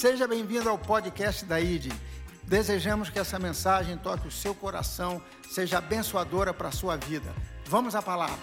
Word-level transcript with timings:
Seja 0.00 0.26
bem-vindo 0.26 0.66
ao 0.66 0.78
podcast 0.78 1.44
da 1.44 1.60
ID. 1.60 1.92
Desejamos 2.44 3.10
que 3.10 3.18
essa 3.18 3.38
mensagem 3.38 3.98
toque 3.98 4.26
o 4.26 4.30
seu 4.30 4.54
coração, 4.54 5.20
seja 5.50 5.76
abençoadora 5.76 6.54
para 6.54 6.68
a 6.68 6.72
sua 6.72 6.96
vida. 6.96 7.28
Vamos 7.66 7.94
à 7.94 8.00
palavra. 8.00 8.38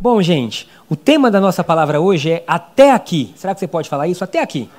Bom, 0.00 0.22
gente, 0.22 0.66
o 0.88 0.96
tema 0.96 1.30
da 1.30 1.38
nossa 1.38 1.62
palavra 1.62 2.00
hoje 2.00 2.30
é 2.30 2.44
até 2.46 2.92
aqui. 2.92 3.34
Será 3.36 3.52
que 3.52 3.60
você 3.60 3.66
pode 3.66 3.90
falar 3.90 4.08
isso? 4.08 4.24
Até 4.24 4.40
aqui. 4.40 4.70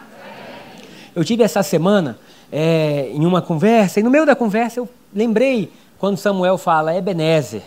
Eu 1.15 1.23
tive 1.23 1.43
essa 1.43 1.61
semana 1.61 2.17
é, 2.51 3.11
em 3.13 3.23
uma 3.23 3.39
conversa, 3.39 3.99
e 3.99 4.03
no 4.03 4.09
meio 4.09 4.25
da 4.25 4.35
conversa 4.35 4.79
eu 4.79 4.89
lembrei 5.13 5.71
quando 5.99 6.17
Samuel 6.17 6.57
fala 6.57 6.95
Ebenezer. 6.95 7.61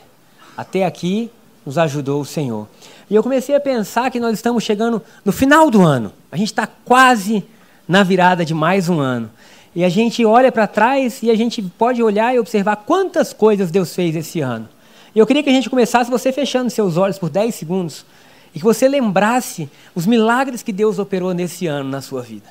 Até 0.57 0.85
aqui 0.85 1.31
nos 1.65 1.79
ajudou 1.79 2.21
o 2.21 2.27
Senhor. 2.27 2.67
E 3.09 3.15
eu 3.15 3.23
comecei 3.23 3.55
a 3.55 3.61
pensar 3.61 4.11
que 4.11 4.19
nós 4.19 4.35
estamos 4.35 4.65
chegando 4.65 5.01
no 5.25 5.31
final 5.31 5.71
do 5.71 5.83
ano. 5.83 6.13
A 6.33 6.37
gente 6.37 6.49
está 6.49 6.67
quase 6.67 7.47
na 7.91 8.05
virada 8.05 8.45
de 8.45 8.55
mais 8.55 8.89
um 8.89 9.01
ano. 9.01 9.29
E 9.75 9.83
a 9.83 9.89
gente 9.89 10.25
olha 10.25 10.53
para 10.53 10.69
trás 10.69 11.25
e 11.25 11.31
a 11.31 11.35
gente 11.35 11.61
pode 11.61 12.01
olhar 12.01 12.33
e 12.33 12.39
observar 12.39 12.77
quantas 12.77 13.33
coisas 13.33 13.69
Deus 13.69 13.93
fez 13.93 14.15
esse 14.15 14.41
ano. 14.41 14.69
E 15.13 15.19
eu 15.19 15.27
queria 15.27 15.43
que 15.43 15.51
a 15.51 15.53
gente 15.53 15.69
começasse 15.69 16.09
você 16.09 16.31
fechando 16.31 16.71
seus 16.71 16.97
olhos 16.97 17.19
por 17.19 17.29
10 17.29 17.53
segundos 17.53 18.07
e 18.55 18.61
que 18.61 18.65
você 18.65 18.89
lembrasse 18.89 19.69
os 19.93 20.07
milagres 20.07 20.63
que 20.63 20.73
Deus 20.73 21.01
operou 21.01 21.35
nesse 21.35 21.67
ano 21.67 21.91
na 21.91 22.01
sua 22.01 22.23
vida. 22.23 22.47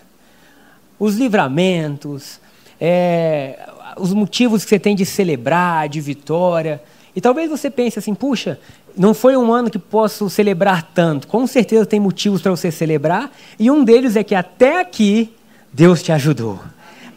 Os 0.99 1.15
livramentos, 1.15 2.41
é, 2.79 3.65
os 3.97 4.13
motivos 4.13 4.65
que 4.65 4.69
você 4.71 4.79
tem 4.79 4.93
de 4.93 5.05
celebrar, 5.05 5.87
de 5.87 6.01
vitória. 6.01 6.83
E 7.15 7.21
talvez 7.21 7.49
você 7.49 7.69
pense 7.69 7.97
assim: 7.97 8.13
puxa, 8.13 8.59
não 8.95 9.13
foi 9.13 9.37
um 9.37 9.53
ano 9.53 9.69
que 9.69 9.79
posso 9.79 10.29
celebrar 10.29 10.83
tanto. 10.93 11.27
Com 11.27 11.47
certeza 11.47 11.85
tem 11.85 11.99
motivos 11.99 12.41
para 12.41 12.51
você 12.51 12.71
celebrar, 12.71 13.31
e 13.57 13.71
um 13.71 13.83
deles 13.83 14.17
é 14.17 14.23
que 14.23 14.35
até 14.35 14.81
aqui 14.81 15.33
Deus 15.71 16.01
te 16.01 16.11
ajudou. 16.11 16.59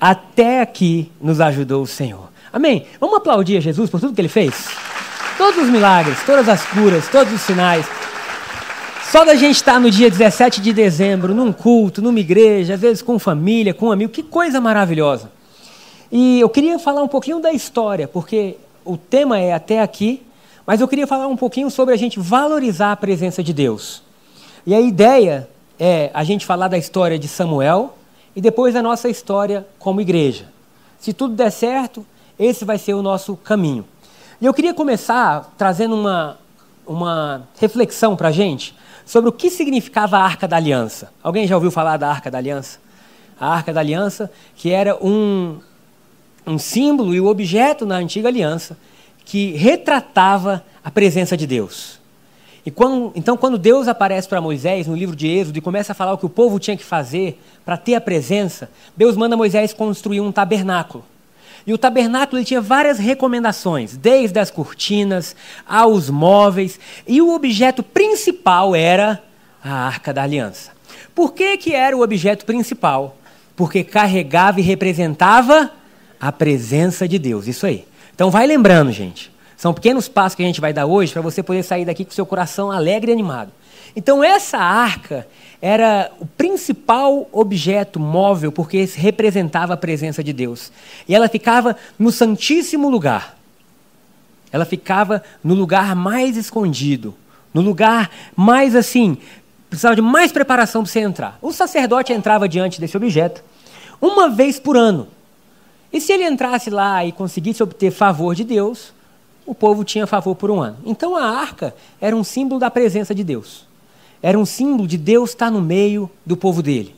Até 0.00 0.61
aqui 0.61 1.11
nos 1.20 1.41
ajudou 1.41 1.83
o 1.83 1.86
Senhor. 1.86 2.31
Amém? 2.53 2.86
Vamos 3.00 3.17
aplaudir 3.17 3.56
a 3.56 3.61
Jesus 3.61 3.89
por 3.89 4.00
tudo 4.00 4.14
que 4.14 4.20
ele 4.20 4.28
fez? 4.28 4.69
Todos 5.39 5.62
os 5.62 5.70
milagres, 5.70 6.19
todas 6.27 6.48
as 6.48 6.64
curas, 6.67 7.08
todos 7.08 7.33
os 7.33 7.41
sinais. 7.41 7.86
Só 9.11 9.25
da 9.25 9.34
gente 9.34 9.56
estar 9.56 9.78
no 9.78 9.91
dia 9.91 10.11
17 10.11 10.61
de 10.61 10.73
dezembro, 10.73 11.34
num 11.34 11.53
culto, 11.53 12.03
numa 12.03 12.19
igreja, 12.19 12.75
às 12.75 12.80
vezes 12.80 13.03
com 13.03 13.19
família, 13.19 13.75
com 13.75 13.86
um 13.86 13.92
amigo, 13.92 14.12
que 14.12 14.23
coisa 14.23 14.61
maravilhosa. 14.61 15.30
E 16.11 16.41
eu 16.41 16.48
queria 16.48 16.78
falar 16.78 17.03
um 17.03 17.08
pouquinho 17.08 17.41
da 17.41 17.53
história, 17.53 18.06
porque 18.06 18.56
o 18.84 18.97
tema 18.97 19.39
é 19.39 19.53
até 19.53 19.80
aqui, 19.80 20.23
mas 20.67 20.80
eu 20.80 20.89
queria 20.89 21.06
falar 21.06 21.27
um 21.27 21.36
pouquinho 21.36 21.70
sobre 21.70 21.95
a 21.95 21.97
gente 21.97 22.19
valorizar 22.19 22.92
a 22.92 22.97
presença 22.97 23.42
de 23.42 23.53
Deus. 23.53 24.03
E 24.67 24.75
a 24.75 24.80
ideia 24.80 25.48
é 25.78 26.11
a 26.12 26.23
gente 26.23 26.45
falar 26.45 26.69
da 26.69 26.78
história 26.78 27.19
de 27.19 27.28
Samuel 27.28 27.95
e 28.34 28.41
depois 28.41 28.75
da 28.75 28.83
nossa 28.83 29.08
história 29.08 29.66
como 29.78 30.00
igreja. 30.00 30.47
Se 30.98 31.12
tudo 31.12 31.34
der 31.34 31.50
certo, 31.50 32.06
esse 32.39 32.64
vai 32.64 32.78
ser 32.78 32.94
o 32.94 33.02
nosso 33.02 33.36
caminho. 33.36 33.84
E 34.41 34.47
eu 34.47 34.55
queria 34.55 34.74
começar 34.74 35.52
trazendo 35.56 35.94
uma, 35.94 36.39
uma 36.86 37.47
reflexão 37.58 38.16
para 38.16 38.28
a 38.28 38.33
gente 38.33 38.74
sobre 39.05 39.28
o 39.28 39.33
que 39.33 39.50
significava 39.50 40.19
a 40.19 40.22
Arca 40.22 40.48
da 40.48 40.56
Aliança. 40.56 41.12
Alguém 41.22 41.47
já 41.47 41.55
ouviu 41.55 41.70
falar 41.70 41.97
da 41.97 42.08
Arca 42.08 42.30
da 42.30 42.39
Aliança? 42.39 42.78
A 43.39 43.48
Arca 43.48 43.72
da 43.72 43.80
Aliança, 43.80 44.30
que 44.56 44.70
era 44.70 44.96
um, 45.05 45.58
um 46.46 46.58
símbolo 46.58 47.14
e 47.14 47.20
o 47.20 47.24
um 47.24 47.28
objeto 47.28 47.84
na 47.84 47.96
antiga 47.96 48.28
aliança 48.28 48.77
que 49.24 49.52
retratava 49.52 50.64
a 50.84 50.91
presença 50.91 51.36
de 51.36 51.46
Deus. 51.46 52.02
Quando, 52.70 53.12
então, 53.16 53.36
quando 53.36 53.58
Deus 53.58 53.88
aparece 53.88 54.28
para 54.28 54.41
Moisés 54.41 54.86
no 54.86 54.94
livro 54.94 55.16
de 55.16 55.27
Êxodo 55.27 55.58
e 55.58 55.62
começa 55.62 55.92
a 55.92 55.94
falar 55.94 56.12
o 56.12 56.18
que 56.18 56.27
o 56.27 56.30
povo 56.30 56.60
tinha 56.60 56.77
que 56.77 56.84
fazer 56.84 57.41
para 57.64 57.77
ter 57.77 57.96
a 57.96 58.00
presença, 58.00 58.70
Deus 58.96 59.16
manda 59.16 59.36
Moisés 59.36 59.72
construir 59.72 60.20
um 60.20 60.30
tabernáculo. 60.30 61.05
E 61.67 61.73
o 61.73 61.78
tabernáculo 61.78 62.39
ele 62.39 62.45
tinha 62.45 62.61
várias 62.61 62.98
recomendações, 62.98 63.96
desde 63.96 64.39
as 64.39 64.50
cortinas 64.50 65.34
aos 65.67 66.08
móveis, 66.08 66.78
e 67.06 67.20
o 67.20 67.34
objeto 67.34 67.83
principal 67.83 68.74
era 68.77 69.23
a 69.62 69.86
Arca 69.86 70.12
da 70.12 70.23
Aliança. 70.23 70.70
Por 71.14 71.33
que, 71.33 71.56
que 71.56 71.74
era 71.74 71.96
o 71.96 72.02
objeto 72.02 72.44
principal? 72.44 73.17
Porque 73.56 73.84
carregava 73.84 74.61
e 74.61 74.62
representava 74.62 75.70
a 76.20 76.30
presença 76.30 77.08
de 77.08 77.18
Deus. 77.18 77.48
Isso 77.48 77.67
aí. 77.67 77.84
Então 78.14 78.30
vai 78.30 78.46
lembrando, 78.46 78.92
gente. 78.92 79.31
São 79.62 79.73
pequenos 79.73 80.08
passos 80.08 80.34
que 80.34 80.42
a 80.42 80.46
gente 80.46 80.61
vai 80.61 80.73
dar 80.73 80.86
hoje 80.86 81.12
para 81.12 81.23
você 81.23 81.40
poder 81.40 81.62
sair 81.62 81.84
daqui 81.84 82.05
com 82.05 82.11
seu 82.11 82.27
coração 82.27 82.73
alegre 82.73 83.12
e 83.12 83.14
animado. 83.14 83.52
Então 83.95 84.24
essa 84.24 84.58
arca 84.58 85.24
era 85.61 86.11
o 86.18 86.27
principal 86.27 87.28
objeto 87.30 88.00
móvel 88.00 88.50
porque 88.50 88.84
representava 88.96 89.74
a 89.74 89.77
presença 89.77 90.20
de 90.20 90.33
Deus. 90.33 90.73
E 91.06 91.14
ela 91.14 91.28
ficava 91.28 91.77
no 91.96 92.11
santíssimo 92.11 92.90
lugar. 92.90 93.39
Ela 94.50 94.64
ficava 94.64 95.23
no 95.45 95.55
lugar 95.55 95.94
mais 95.94 96.36
escondido, 96.36 97.14
no 97.55 97.61
lugar 97.61 98.11
mais 98.34 98.74
assim, 98.74 99.17
precisava 99.70 99.94
de 99.94 100.02
mais 100.02 100.33
preparação 100.33 100.83
para 100.83 100.90
você 100.90 100.98
entrar. 100.98 101.39
O 101.40 101.52
sacerdote 101.52 102.12
entrava 102.12 102.48
diante 102.48 102.80
desse 102.80 102.96
objeto 102.96 103.44
uma 104.00 104.29
vez 104.29 104.58
por 104.58 104.77
ano. 104.77 105.06
E 105.92 106.00
se 106.00 106.12
ele 106.12 106.24
entrasse 106.24 106.68
lá 106.68 107.05
e 107.05 107.12
conseguisse 107.12 107.62
obter 107.62 107.92
favor 107.92 108.34
de 108.34 108.42
Deus, 108.42 108.92
o 109.47 109.55
povo 109.55 109.85
tinha 109.85 110.07
favor 110.07 110.35
por 110.35 110.51
um 110.51 110.61
ano. 110.61 110.79
Então 110.85 111.17
a 111.17 111.25
arca 111.25 111.75
era 112.01 112.14
um 112.14 112.25
símbolo 112.25 112.61
da 112.61 112.70
presença 112.70 113.14
de 113.14 113.25
Deus. 113.25 113.67
Era 114.23 114.39
um 114.39 114.47
símbolo 114.47 114.86
de 114.86 114.97
Deus 114.97 115.30
estar 115.30 115.51
no 115.51 115.61
meio 115.61 116.11
do 116.25 116.36
povo 116.36 116.63
dele. 116.63 116.95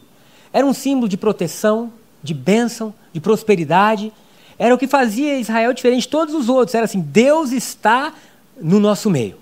Era 0.53 0.67
um 0.67 0.75
símbolo 0.75 1.09
de 1.09 1.17
proteção, 1.17 1.93
de 2.23 2.35
bênção, 2.35 2.93
de 3.13 3.21
prosperidade. 3.21 4.13
Era 4.59 4.75
o 4.75 4.79
que 4.79 4.87
fazia 4.87 5.39
Israel 5.39 5.73
diferente 5.73 6.03
de 6.03 6.09
todos 6.09 6.35
os 6.35 6.49
outros. 6.49 6.75
Era 6.75 6.85
assim: 6.85 7.01
Deus 7.01 7.51
está 7.51 8.13
no 8.61 8.79
nosso 8.79 9.11
meio. 9.11 9.37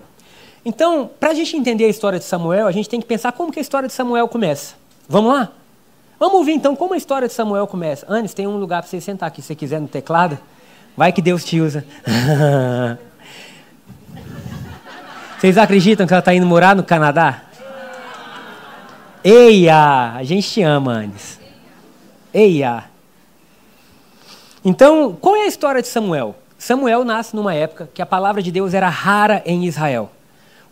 Então, 0.65 1.11
para 1.19 1.31
a 1.31 1.33
gente 1.33 1.57
entender 1.57 1.85
a 1.85 1.89
história 1.89 2.17
de 2.17 2.25
Samuel, 2.25 2.67
a 2.67 2.71
gente 2.71 2.87
tem 2.87 3.01
que 3.01 3.05
pensar 3.05 3.33
como 3.33 3.51
que 3.51 3.59
a 3.59 3.61
história 3.61 3.87
de 3.87 3.93
Samuel 3.93 4.27
começa. 4.29 4.75
Vamos 5.09 5.33
lá? 5.33 5.51
Vamos 6.17 6.35
ouvir 6.35 6.53
então 6.53 6.73
como 6.73 6.93
a 6.93 6.97
história 6.97 7.27
de 7.27 7.33
Samuel 7.33 7.67
começa. 7.67 8.05
Antes, 8.07 8.33
tem 8.33 8.47
um 8.47 8.57
lugar 8.57 8.81
para 8.81 8.89
você 8.89 9.01
sentar 9.01 9.27
aqui, 9.27 9.41
se 9.41 9.47
você 9.47 9.55
quiser, 9.55 9.81
no 9.81 9.89
teclado. 9.89 10.39
Vai 10.95 11.11
que 11.11 11.21
Deus 11.21 11.43
te 11.43 11.59
usa. 11.59 11.85
Vocês 15.37 15.57
acreditam 15.57 16.07
que 16.07 16.13
ela 16.13 16.19
está 16.19 16.33
indo 16.33 16.45
morar 16.45 16.75
no 16.75 16.83
Canadá? 16.83 17.43
Eia! 19.23 20.13
A 20.15 20.23
gente 20.23 20.49
te 20.49 20.61
ama, 20.61 20.99
Anis. 20.99 21.39
Eia! 22.33 22.85
Então, 24.63 25.17
qual 25.19 25.35
é 25.35 25.41
a 25.41 25.47
história 25.47 25.81
de 25.81 25.87
Samuel? 25.87 26.35
Samuel 26.57 27.03
nasce 27.03 27.35
numa 27.35 27.53
época 27.53 27.89
que 27.93 28.01
a 28.01 28.05
palavra 28.05 28.41
de 28.41 28.51
Deus 28.51 28.73
era 28.73 28.87
rara 28.87 29.41
em 29.45 29.65
Israel. 29.65 30.09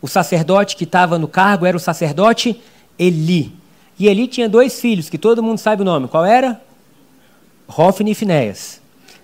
O 0.01 0.07
sacerdote 0.07 0.75
que 0.75 0.85
estava 0.85 1.19
no 1.19 1.27
cargo 1.27 1.65
era 1.65 1.75
o 1.75 1.79
sacerdote 1.79 2.61
Eli. 2.97 3.53
E 3.99 4.07
Eli 4.07 4.27
tinha 4.27 4.47
dois 4.47 4.79
filhos, 4.79 5.09
que 5.09 5.17
todo 5.17 5.43
mundo 5.43 5.57
sabe 5.57 5.81
o 5.81 5.85
nome. 5.85 6.07
Qual 6.07 6.25
era? 6.25 6.61
Hofni 7.67 8.11
e 8.11 8.15
Finéias. 8.15 8.81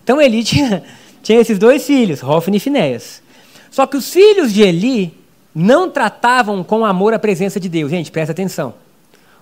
Então 0.07 0.21
Eli 0.21 0.41
tinha, 0.45 0.81
tinha 1.21 1.37
esses 1.37 1.59
dois 1.59 1.85
filhos, 1.85 2.23
Hofni 2.23 2.55
e 2.55 2.59
Finéias. 2.61 3.21
Só 3.69 3.85
que 3.85 3.97
os 3.97 4.09
filhos 4.09 4.53
de 4.53 4.61
Eli 4.61 5.13
não 5.53 5.89
tratavam 5.89 6.63
com 6.63 6.85
amor 6.85 7.13
a 7.13 7.19
presença 7.19 7.59
de 7.59 7.67
Deus. 7.67 7.91
Gente, 7.91 8.09
presta 8.09 8.31
atenção. 8.31 8.73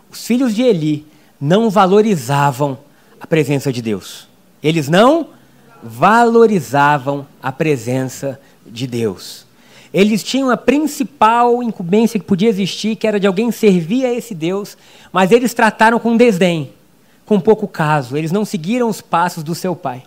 Os 0.09 0.25
filhos 0.25 0.55
de 0.55 0.63
Eli 0.63 1.05
não 1.39 1.69
valorizavam 1.69 2.79
a 3.21 3.27
presença 3.27 3.71
de 3.71 3.79
Deus. 3.79 4.27
Eles 4.63 4.89
não 4.89 5.27
valorizavam 5.83 7.27
a 7.43 7.51
presença 7.51 8.39
de 8.65 8.87
Deus. 8.87 9.45
Eles 9.93 10.23
tinham 10.23 10.49
a 10.49 10.57
principal 10.57 11.61
incumbência 11.61 12.19
que 12.19 12.25
podia 12.25 12.49
existir, 12.49 12.95
que 12.95 13.05
era 13.05 13.19
de 13.19 13.27
alguém 13.27 13.51
servir 13.51 14.03
a 14.03 14.11
esse 14.11 14.33
Deus, 14.33 14.75
mas 15.13 15.31
eles 15.31 15.53
trataram 15.53 15.99
com 15.99 16.17
desdém, 16.17 16.73
com 17.23 17.39
pouco 17.39 17.67
caso. 17.67 18.17
Eles 18.17 18.31
não 18.31 18.43
seguiram 18.43 18.89
os 18.89 18.99
passos 18.99 19.43
do 19.43 19.53
seu 19.53 19.75
pai. 19.75 20.03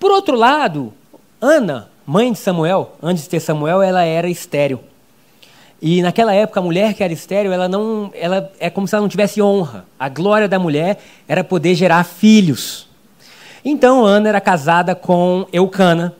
Por 0.00 0.10
outro 0.10 0.34
lado, 0.34 0.94
Ana, 1.38 1.90
mãe 2.06 2.32
de 2.32 2.38
Samuel, 2.38 2.96
antes 3.02 3.24
de 3.24 3.28
ter 3.28 3.38
Samuel, 3.38 3.82
ela 3.82 4.02
era 4.02 4.30
estéril. 4.30 4.80
E 5.80 6.00
naquela 6.00 6.32
época, 6.32 6.58
a 6.58 6.62
mulher 6.62 6.94
que 6.94 7.04
era 7.04 7.12
estéril, 7.12 7.52
ela 7.52 7.68
não, 7.68 8.10
ela 8.14 8.50
é 8.58 8.70
como 8.70 8.88
se 8.88 8.94
ela 8.94 9.02
não 9.02 9.10
tivesse 9.10 9.42
honra. 9.42 9.84
A 9.98 10.08
glória 10.08 10.48
da 10.48 10.58
mulher 10.58 10.98
era 11.28 11.44
poder 11.44 11.74
gerar 11.74 12.02
filhos. 12.04 12.88
Então, 13.62 14.06
Ana 14.06 14.30
era 14.30 14.40
casada 14.40 14.94
com 14.94 15.46
Eucana, 15.52 16.14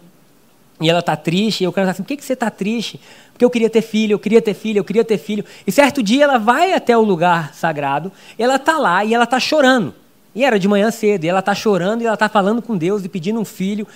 e 0.78 0.90
ela 0.90 1.00
está 1.00 1.16
triste, 1.16 1.62
e 1.62 1.64
eu 1.64 1.72
quero 1.72 1.86
dizer 1.86 1.92
assim, 1.92 2.02
por 2.02 2.08
que, 2.08 2.18
que 2.18 2.24
você 2.24 2.34
está 2.34 2.50
triste? 2.50 3.00
Porque 3.32 3.44
eu 3.46 3.50
queria 3.50 3.70
ter 3.70 3.80
filho, 3.80 4.12
eu 4.12 4.18
queria 4.18 4.42
ter 4.42 4.52
filho, 4.52 4.78
eu 4.78 4.84
queria 4.84 5.04
ter 5.04 5.16
filho. 5.16 5.42
E 5.66 5.72
certo 5.72 6.02
dia 6.02 6.24
ela 6.24 6.38
vai 6.38 6.74
até 6.74 6.94
o 6.94 7.02
lugar 7.02 7.54
sagrado, 7.54 8.12
ela 8.38 8.56
está 8.56 8.76
lá 8.76 9.02
e 9.06 9.14
ela 9.14 9.24
está 9.24 9.40
chorando. 9.40 9.94
E 10.34 10.44
era 10.44 10.58
de 10.58 10.68
manhã 10.68 10.90
cedo, 10.90 11.24
e 11.24 11.28
ela 11.28 11.40
está 11.40 11.54
chorando 11.54 12.02
e 12.02 12.06
ela 12.06 12.14
está 12.14 12.28
falando 12.28 12.62
com 12.62 12.76
Deus 12.76 13.04
e 13.04 13.08
pedindo 13.08 13.40
um 13.40 13.44
filho. 13.44 13.86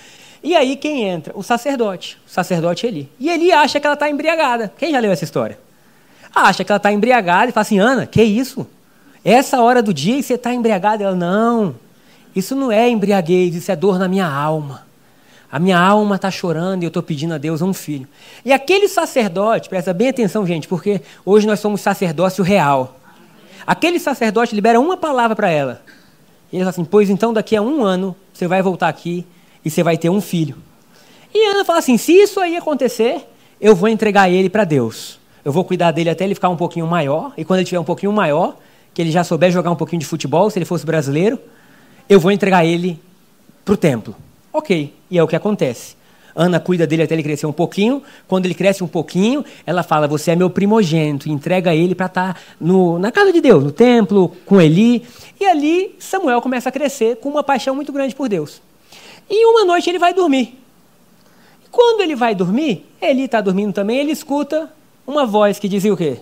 E 0.42 0.54
aí 0.54 0.76
quem 0.76 1.04
entra? 1.04 1.32
O 1.36 1.42
sacerdote, 1.42 2.18
o 2.26 2.30
sacerdote 2.30 2.86
Eli. 2.86 3.08
E 3.18 3.30
Eli 3.30 3.52
acha 3.52 3.80
que 3.80 3.86
ela 3.86 3.94
está 3.94 4.10
embriagada. 4.10 4.72
Quem 4.76 4.90
já 4.90 4.98
leu 4.98 5.12
essa 5.12 5.24
história? 5.24 5.58
Acha 6.34 6.64
que 6.64 6.70
ela 6.70 6.76
está 6.76 6.92
embriagada 6.92 7.48
e 7.48 7.52
fala 7.52 7.62
assim, 7.62 7.78
Ana, 7.78 8.06
que 8.06 8.22
isso? 8.22 8.66
Essa 9.24 9.62
hora 9.62 9.82
do 9.82 9.94
dia 9.94 10.18
e 10.18 10.22
você 10.22 10.34
está 10.34 10.52
embriagada? 10.52 11.02
Ela, 11.02 11.14
não, 11.14 11.74
Isso 12.36 12.54
não 12.54 12.70
é 12.70 12.88
embriaguez, 12.88 13.54
isso 13.54 13.70
é 13.70 13.76
dor 13.76 13.98
na 13.98 14.08
minha 14.08 14.26
alma. 14.26 14.84
A 15.50 15.58
minha 15.60 15.78
alma 15.78 16.16
está 16.16 16.32
chorando 16.32 16.82
e 16.82 16.84
eu 16.84 16.88
estou 16.88 17.02
pedindo 17.02 17.32
a 17.32 17.38
Deus 17.38 17.62
um 17.62 17.72
filho. 17.72 18.08
E 18.44 18.52
aquele 18.52 18.88
sacerdote, 18.88 19.68
presta 19.68 19.94
bem 19.94 20.08
atenção, 20.08 20.44
gente, 20.44 20.66
porque 20.66 21.00
hoje 21.24 21.46
nós 21.46 21.60
somos 21.60 21.80
sacerdócio 21.80 22.42
real. 22.42 22.98
Aquele 23.64 24.00
sacerdote 24.00 24.54
libera 24.54 24.80
uma 24.80 24.96
palavra 24.96 25.36
para 25.36 25.48
ela. 25.48 25.80
E 26.52 26.56
ele 26.56 26.64
fala 26.64 26.70
assim: 26.70 26.84
Pois 26.84 27.10
então, 27.10 27.32
daqui 27.32 27.56
a 27.56 27.62
um 27.62 27.82
ano, 27.82 28.14
você 28.32 28.46
vai 28.46 28.62
voltar 28.62 28.88
aqui 28.88 29.26
e 29.64 29.70
você 29.70 29.82
vai 29.82 29.96
ter 29.96 30.10
um 30.10 30.20
filho. 30.20 30.56
E 31.32 31.50
Ana 31.50 31.64
fala 31.64 31.78
assim: 31.78 31.96
Se 31.96 32.12
isso 32.12 32.40
aí 32.40 32.56
acontecer, 32.56 33.26
eu 33.60 33.74
vou 33.74 33.88
entregar 33.88 34.30
ele 34.30 34.48
para 34.48 34.64
Deus. 34.64 35.18
Eu 35.44 35.52
vou 35.52 35.64
cuidar 35.64 35.90
dele 35.90 36.10
até 36.10 36.24
ele 36.24 36.34
ficar 36.34 36.48
um 36.48 36.56
pouquinho 36.56 36.86
maior. 36.86 37.32
E 37.36 37.44
quando 37.44 37.58
ele 37.58 37.66
tiver 37.66 37.80
um 37.80 37.84
pouquinho 37.84 38.12
maior, 38.12 38.56
que 38.94 39.02
ele 39.02 39.10
já 39.10 39.22
souber 39.24 39.50
jogar 39.50 39.70
um 39.70 39.76
pouquinho 39.76 40.00
de 40.00 40.06
futebol, 40.06 40.48
se 40.48 40.58
ele 40.58 40.64
fosse 40.64 40.86
brasileiro, 40.86 41.38
eu 42.08 42.18
vou 42.20 42.30
entregar 42.30 42.64
ele 42.64 42.98
para 43.64 43.74
o 43.74 43.76
templo. 43.76 44.14
Ok, 44.52 44.94
e 45.10 45.18
é 45.18 45.22
o 45.22 45.26
que 45.26 45.34
acontece. 45.34 45.96
Ana 46.34 46.58
cuida 46.58 46.86
dele 46.86 47.02
até 47.02 47.14
ele 47.14 47.22
crescer 47.22 47.46
um 47.46 47.52
pouquinho. 47.52 48.02
Quando 48.26 48.46
ele 48.46 48.54
cresce 48.54 48.82
um 48.82 48.88
pouquinho, 48.88 49.44
ela 49.64 49.82
fala: 49.82 50.08
Você 50.08 50.32
é 50.32 50.36
meu 50.36 50.50
primogênito. 50.50 51.28
entrega 51.28 51.74
ele 51.74 51.94
para 51.94 52.06
estar 52.06 52.34
tá 52.34 52.40
na 52.98 53.12
casa 53.12 53.32
de 53.32 53.40
Deus, 53.40 53.62
no 53.62 53.70
templo, 53.70 54.34
com 54.44 54.60
Eli. 54.60 55.06
E 55.40 55.44
ali 55.44 55.94
Samuel 55.98 56.42
começa 56.42 56.68
a 56.68 56.72
crescer 56.72 57.16
com 57.16 57.28
uma 57.28 57.42
paixão 57.42 57.74
muito 57.74 57.92
grande 57.92 58.14
por 58.14 58.28
Deus. 58.28 58.60
E 59.30 59.46
uma 59.46 59.64
noite 59.64 59.88
ele 59.88 59.98
vai 59.98 60.12
dormir. 60.12 60.58
Quando 61.70 62.02
ele 62.02 62.14
vai 62.14 62.34
dormir, 62.34 62.86
Eli 63.00 63.24
está 63.24 63.40
dormindo 63.40 63.72
também, 63.72 63.98
ele 63.98 64.12
escuta 64.12 64.70
uma 65.06 65.26
voz 65.26 65.58
que 65.58 65.68
dizia 65.68 65.92
o 65.92 65.96
quê? 65.96 66.18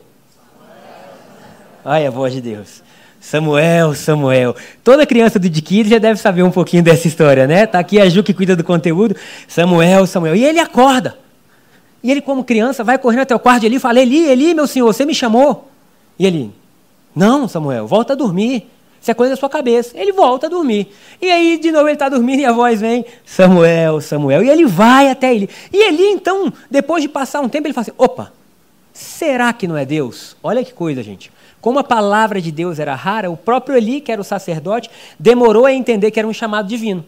Ai, 1.84 2.06
a 2.06 2.10
voz 2.10 2.32
de 2.32 2.40
Deus. 2.40 2.82
Samuel, 3.22 3.94
Samuel. 3.94 4.56
Toda 4.82 5.06
criança 5.06 5.38
do 5.38 5.48
Diquid 5.48 5.88
já 5.88 5.98
deve 5.98 6.18
saber 6.18 6.42
um 6.42 6.50
pouquinho 6.50 6.82
dessa 6.82 7.06
história, 7.06 7.46
né? 7.46 7.66
Tá 7.66 7.78
aqui 7.78 8.00
a 8.00 8.08
Ju 8.08 8.20
que 8.20 8.34
cuida 8.34 8.56
do 8.56 8.64
conteúdo. 8.64 9.14
Samuel, 9.46 10.08
Samuel. 10.08 10.34
E 10.34 10.44
ele 10.44 10.58
acorda. 10.58 11.16
E 12.02 12.10
ele, 12.10 12.20
como 12.20 12.42
criança, 12.42 12.82
vai 12.82 12.98
correndo 12.98 13.20
até 13.20 13.34
o 13.34 13.38
quarto 13.38 13.60
de 13.60 13.66
Eli 13.66 13.76
e 13.76 13.78
fala: 13.78 14.00
Eli, 14.00 14.28
Eli, 14.28 14.52
meu 14.52 14.66
senhor, 14.66 14.92
você 14.92 15.06
me 15.06 15.14
chamou? 15.14 15.70
E 16.18 16.26
ele: 16.26 16.52
Não, 17.14 17.46
Samuel, 17.46 17.86
volta 17.86 18.14
a 18.14 18.16
dormir. 18.16 18.68
Isso 19.00 19.10
é 19.10 19.14
coisa 19.14 19.34
da 19.34 19.36
sua 19.36 19.48
cabeça. 19.48 19.96
Ele 19.96 20.12
volta 20.12 20.48
a 20.48 20.50
dormir. 20.50 20.92
E 21.20 21.30
aí, 21.30 21.58
de 21.58 21.70
novo, 21.70 21.86
ele 21.86 21.92
está 21.92 22.08
dormindo 22.08 22.40
e 22.40 22.44
a 22.44 22.52
voz 22.52 22.80
vem: 22.80 23.04
Samuel, 23.24 24.00
Samuel. 24.00 24.42
E 24.42 24.50
ele 24.50 24.66
vai 24.66 25.08
até 25.08 25.32
ele. 25.32 25.48
E 25.72 25.76
Eli, 25.76 26.10
então, 26.10 26.52
depois 26.68 27.00
de 27.00 27.08
passar 27.08 27.40
um 27.40 27.48
tempo, 27.48 27.68
ele 27.68 27.72
fala 27.72 27.82
assim: 27.82 27.96
Opa, 27.96 28.32
será 28.92 29.52
que 29.52 29.68
não 29.68 29.76
é 29.76 29.84
Deus? 29.84 30.36
Olha 30.42 30.64
que 30.64 30.72
coisa, 30.72 31.04
gente. 31.04 31.30
Como 31.62 31.78
a 31.78 31.84
palavra 31.84 32.42
de 32.42 32.50
Deus 32.50 32.80
era 32.80 32.94
rara, 32.96 33.30
o 33.30 33.36
próprio 33.36 33.76
Eli, 33.76 34.00
que 34.00 34.10
era 34.10 34.20
o 34.20 34.24
sacerdote, 34.24 34.90
demorou 35.16 35.64
a 35.64 35.72
entender 35.72 36.10
que 36.10 36.18
era 36.18 36.26
um 36.26 36.32
chamado 36.32 36.68
divino. 36.68 37.04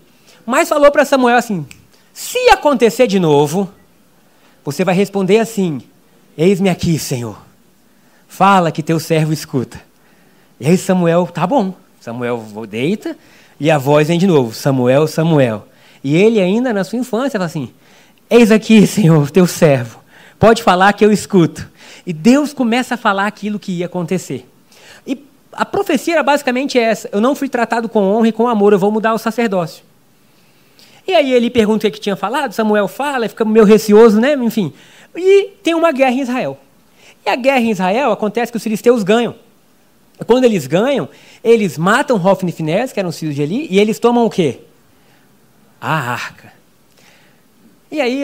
Mas 0.47 0.69
falou 0.69 0.91
para 0.93 1.05
Samuel 1.05 1.37
assim: 1.37 1.67
se 2.13 2.39
acontecer 2.51 3.09
de 3.09 3.19
novo, 3.19 3.69
você 4.65 4.85
vai 4.85 4.95
responder 4.95 5.41
assim: 5.41 5.83
Eis-me 6.39 6.69
aqui, 6.71 7.01
Senhor. 7.01 7.37
Fala 8.29 8.71
que 8.71 8.83
teu 8.83 9.01
servo 9.01 9.33
escuta. 9.33 9.83
E 10.61 10.69
aí 10.69 10.79
Samuel, 10.79 11.27
tá 11.27 11.45
bom. 11.45 11.75
Samuel 12.01 12.41
deita 12.69 13.17
e 13.59 13.73
a 13.73 13.77
voz 13.77 14.07
vem 14.07 14.21
de 14.21 14.27
novo: 14.27 14.55
Samuel, 14.55 15.09
Samuel. 15.09 15.67
E 16.05 16.15
ele, 16.15 16.41
ainda 16.41 16.73
na 16.73 16.85
sua 16.85 17.01
infância, 17.01 17.41
fala 17.41 17.47
assim: 17.47 17.73
Eis 18.31 18.53
aqui, 18.53 18.87
Senhor, 18.87 19.33
teu 19.33 19.49
servo. 19.49 19.99
Pode 20.39 20.63
falar 20.63 20.93
que 20.93 21.05
eu 21.05 21.11
escuto. 21.11 21.69
E 22.07 22.13
Deus 22.13 22.53
começa 22.53 22.95
a 22.95 22.99
falar 22.99 23.27
aquilo 23.27 23.59
que 23.59 23.73
ia 23.73 23.87
acontecer. 23.87 24.49
E 25.07 25.25
a 25.53 25.65
profecia 25.65 26.15
era 26.15 26.23
basicamente 26.23 26.79
essa: 26.79 27.09
eu 27.13 27.21
não 27.21 27.35
fui 27.35 27.49
tratado 27.49 27.89
com 27.89 28.01
honra 28.01 28.29
e 28.29 28.33
com 28.33 28.49
amor, 28.49 28.73
eu 28.73 28.79
vou 28.79 28.91
mudar 28.91 29.15
o 29.15 29.19
sacerdócio. 29.19 29.85
E 31.07 31.15
aí 31.15 31.33
ele 31.33 31.51
pergunta 31.51 31.87
o 31.87 31.91
que 31.91 32.01
tinha 32.01 32.17
falado, 32.17 32.53
Samuel 32.53 32.89
fala, 32.89 33.29
fica 33.29 33.45
meio 33.45 33.65
receoso, 33.65 34.19
né? 34.21 34.35
Enfim. 34.35 34.73
E 35.15 35.51
tem 35.63 35.75
uma 35.75 35.93
guerra 35.93 36.13
em 36.13 36.21
Israel. 36.21 36.59
E 37.25 37.29
a 37.29 37.37
guerra 37.37 37.61
em 37.61 37.71
Israel 37.71 38.11
acontece 38.11 38.51
que 38.51 38.57
os 38.57 38.63
filisteus 38.63 39.03
ganham. 39.03 39.35
Quando 40.27 40.45
eles 40.45 40.67
ganham, 40.67 41.09
eles 41.43 41.77
matam 41.77 42.17
Hofni 42.17 42.51
e 42.51 42.53
Finés, 42.53 42.93
que 42.93 43.01
eram 43.01 43.11
os 43.11 43.19
filhos 43.19 43.35
de 43.35 43.43
Eli, 43.43 43.67
e 43.71 43.79
eles 43.79 43.99
tomam 43.99 44.25
o 44.25 44.31
quê? 44.31 44.61
A 45.81 46.13
arca. 46.13 46.53
E 47.91 48.01
aí, 48.01 48.23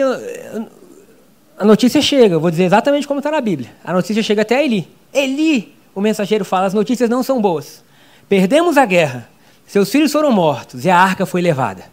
a 1.61 1.63
notícia 1.63 2.01
chega, 2.01 2.39
vou 2.39 2.49
dizer 2.49 2.63
exatamente 2.63 3.07
como 3.07 3.19
está 3.19 3.29
na 3.29 3.39
Bíblia. 3.39 3.71
A 3.83 3.93
notícia 3.93 4.23
chega 4.23 4.41
até 4.41 4.65
Eli. 4.65 4.89
Eli, 5.13 5.71
o 5.93 6.01
mensageiro 6.01 6.43
fala, 6.43 6.65
as 6.65 6.73
notícias 6.73 7.07
não 7.07 7.21
são 7.21 7.39
boas. 7.39 7.83
Perdemos 8.27 8.77
a 8.77 8.85
guerra, 8.85 9.29
seus 9.67 9.91
filhos 9.91 10.11
foram 10.11 10.31
mortos 10.31 10.85
e 10.85 10.89
a 10.89 10.97
arca 10.97 11.23
foi 11.23 11.39
levada. 11.39 11.83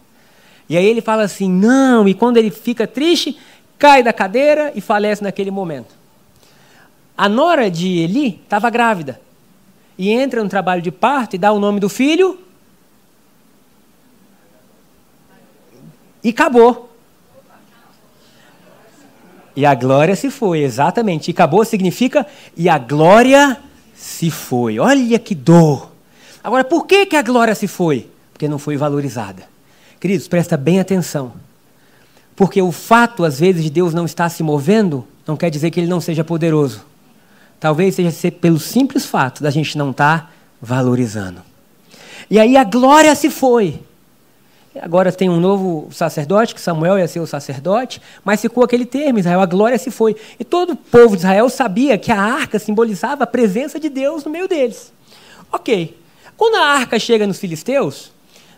E 0.67 0.75
aí 0.75 0.83
ele 0.83 1.01
fala 1.01 1.21
assim, 1.21 1.47
não, 1.47 2.07
e 2.07 2.15
quando 2.15 2.37
ele 2.37 2.49
fica 2.49 2.87
triste, 2.87 3.37
cai 3.77 4.01
da 4.01 4.11
cadeira 4.11 4.71
e 4.73 4.81
falece 4.81 5.23
naquele 5.23 5.51
momento. 5.51 5.93
A 7.15 7.29
nora 7.29 7.69
de 7.69 7.99
Eli 7.99 8.41
estava 8.43 8.71
grávida 8.71 9.21
e 9.99 10.09
entra 10.09 10.43
no 10.43 10.49
trabalho 10.49 10.81
de 10.81 10.89
parto 10.89 11.35
e 11.35 11.37
dá 11.37 11.51
o 11.51 11.59
nome 11.59 11.79
do 11.79 11.89
filho 11.89 12.39
e 16.23 16.29
acabou. 16.29 16.88
E 19.59 19.65
a 19.65 19.75
glória 19.75 20.15
se 20.15 20.31
foi, 20.31 20.59
exatamente. 20.59 21.27
E 21.27 21.31
acabou 21.31 21.65
significa 21.65 22.25
e 22.55 22.69
a 22.69 22.77
glória 22.77 23.57
se 23.93 24.31
foi. 24.31 24.79
Olha 24.79 25.19
que 25.19 25.35
dor. 25.35 25.91
Agora, 26.41 26.63
por 26.63 26.87
que, 26.87 27.05
que 27.05 27.17
a 27.17 27.21
glória 27.21 27.53
se 27.53 27.67
foi? 27.67 28.07
Porque 28.31 28.47
não 28.47 28.57
foi 28.57 28.77
valorizada. 28.77 29.43
Queridos, 29.99 30.29
presta 30.29 30.55
bem 30.55 30.79
atenção. 30.79 31.33
Porque 32.37 32.61
o 32.61 32.71
fato, 32.71 33.25
às 33.25 33.37
vezes, 33.37 33.61
de 33.61 33.69
Deus 33.69 33.93
não 33.93 34.05
estar 34.05 34.29
se 34.29 34.41
movendo, 34.41 35.05
não 35.27 35.35
quer 35.35 35.49
dizer 35.49 35.71
que 35.71 35.81
ele 35.81 35.89
não 35.89 35.99
seja 35.99 36.23
poderoso. 36.23 36.85
Talvez 37.59 37.95
seja 37.95 38.31
pelo 38.31 38.59
simples 38.59 39.05
fato 39.05 39.43
da 39.43 39.49
gente 39.49 39.77
não 39.77 39.91
estar 39.91 40.33
valorizando. 40.61 41.41
E 42.31 42.39
aí 42.39 42.55
a 42.55 42.63
glória 42.63 43.13
se 43.13 43.29
foi. 43.29 43.81
Agora 44.79 45.11
tem 45.11 45.29
um 45.29 45.39
novo 45.39 45.89
sacerdote, 45.91 46.53
que 46.53 46.61
Samuel 46.61 46.99
ia 46.99 47.07
ser 47.07 47.19
o 47.19 47.25
sacerdote, 47.25 48.01
mas 48.23 48.41
ficou 48.41 48.63
aquele 48.63 48.85
termo, 48.85 49.19
Israel, 49.19 49.41
a 49.41 49.45
glória 49.45 49.77
se 49.77 49.89
foi. 49.89 50.15
E 50.39 50.43
todo 50.43 50.73
o 50.73 50.75
povo 50.75 51.15
de 51.15 51.21
Israel 51.21 51.49
sabia 51.49 51.97
que 51.97 52.11
a 52.11 52.21
arca 52.21 52.59
simbolizava 52.59 53.23
a 53.23 53.27
presença 53.27 53.79
de 53.79 53.89
Deus 53.89 54.23
no 54.23 54.31
meio 54.31 54.47
deles. 54.47 54.93
Ok. 55.51 55.97
Quando 56.37 56.55
a 56.55 56.65
arca 56.65 56.99
chega 56.99 57.25
nos 57.25 57.39
filisteus, 57.39 58.11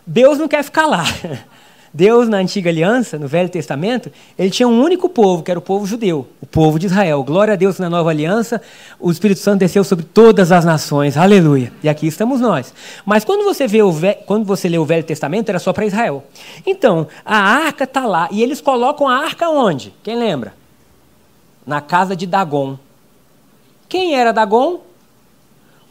Deus 0.06 0.38
não 0.38 0.48
quer 0.48 0.62
ficar 0.62 0.86
lá. 0.86 1.04
Deus, 1.94 2.26
na 2.26 2.38
antiga 2.38 2.70
aliança, 2.70 3.18
no 3.18 3.28
Velho 3.28 3.50
Testamento, 3.50 4.10
ele 4.38 4.48
tinha 4.48 4.66
um 4.66 4.82
único 4.82 5.10
povo, 5.10 5.42
que 5.42 5.50
era 5.50 5.58
o 5.60 5.62
povo 5.62 5.84
judeu, 5.84 6.26
o 6.40 6.46
povo 6.46 6.78
de 6.78 6.86
Israel. 6.86 7.22
Glória 7.22 7.52
a 7.52 7.56
Deus 7.56 7.78
na 7.78 7.90
nova 7.90 8.08
aliança, 8.08 8.62
o 8.98 9.10
Espírito 9.10 9.40
Santo 9.40 9.58
desceu 9.58 9.84
sobre 9.84 10.06
todas 10.06 10.50
as 10.50 10.64
nações, 10.64 11.18
aleluia. 11.18 11.70
E 11.82 11.90
aqui 11.90 12.06
estamos 12.06 12.40
nós. 12.40 12.72
Mas 13.04 13.26
quando 13.26 13.44
você, 13.44 13.66
vê 13.66 13.82
o, 13.82 13.92
quando 14.24 14.46
você 14.46 14.70
lê 14.70 14.78
o 14.78 14.86
Velho 14.86 15.04
Testamento, 15.04 15.50
era 15.50 15.58
só 15.58 15.70
para 15.70 15.84
Israel. 15.84 16.24
Então, 16.64 17.06
a 17.26 17.36
arca 17.36 17.84
está 17.84 18.06
lá, 18.06 18.26
e 18.30 18.42
eles 18.42 18.62
colocam 18.62 19.06
a 19.06 19.18
arca 19.18 19.50
onde? 19.50 19.92
Quem 20.02 20.16
lembra? 20.16 20.54
Na 21.66 21.82
casa 21.82 22.16
de 22.16 22.26
Dagon. 22.26 22.78
Quem 23.86 24.14
era 24.14 24.32
Dagon? 24.32 24.80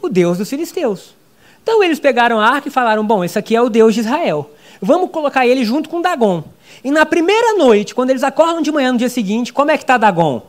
O 0.02 0.08
Deus 0.08 0.38
dos 0.38 0.50
filisteus. 0.50 1.14
Então 1.62 1.80
eles 1.80 2.00
pegaram 2.00 2.40
a 2.40 2.46
arca 2.48 2.66
e 2.66 2.72
falaram: 2.72 3.06
bom, 3.06 3.22
esse 3.22 3.38
aqui 3.38 3.54
é 3.54 3.62
o 3.62 3.68
Deus 3.68 3.94
de 3.94 4.00
Israel 4.00 4.50
vamos 4.82 5.10
colocar 5.10 5.46
ele 5.46 5.64
junto 5.64 5.88
com 5.88 6.02
Dagon. 6.02 6.42
E 6.82 6.90
na 6.90 7.06
primeira 7.06 7.56
noite, 7.56 7.94
quando 7.94 8.10
eles 8.10 8.24
acordam 8.24 8.60
de 8.60 8.72
manhã 8.72 8.92
no 8.92 8.98
dia 8.98 9.08
seguinte, 9.08 9.52
como 9.52 9.70
é 9.70 9.78
que 9.78 9.84
está 9.84 9.96
Dagon? 9.96 10.42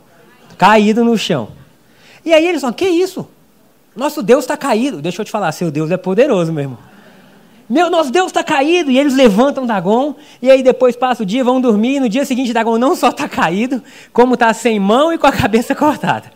Caído 0.58 1.04
no 1.04 1.16
chão. 1.16 1.48
E 2.24 2.32
aí 2.32 2.46
eles 2.46 2.60
falam, 2.60 2.74
que 2.74 2.86
isso? 2.86 3.28
Nosso 3.94 4.22
Deus 4.22 4.44
está 4.44 4.56
caído. 4.56 5.00
Deixa 5.00 5.22
eu 5.22 5.24
te 5.24 5.30
falar, 5.30 5.52
seu 5.52 5.70
Deus 5.70 5.90
é 5.90 5.96
poderoso, 5.96 6.52
meu 6.52 6.64
irmão. 6.64 6.78
Meu, 7.68 7.88
nosso 7.88 8.10
Deus 8.10 8.26
está 8.26 8.42
caído. 8.42 8.90
E 8.90 8.98
eles 8.98 9.14
levantam 9.14 9.64
Dagon. 9.64 10.16
E 10.42 10.50
aí 10.50 10.62
depois 10.62 10.96
passa 10.96 11.22
o 11.22 11.26
dia, 11.26 11.44
vão 11.44 11.60
dormir. 11.60 11.96
E 11.96 12.00
no 12.00 12.08
dia 12.08 12.24
seguinte, 12.24 12.52
Dagon 12.52 12.76
não 12.76 12.96
só 12.96 13.10
está 13.10 13.28
caído, 13.28 13.82
como 14.12 14.34
está 14.34 14.52
sem 14.52 14.80
mão 14.80 15.12
e 15.12 15.18
com 15.18 15.26
a 15.26 15.32
cabeça 15.32 15.74
cortada. 15.76 16.32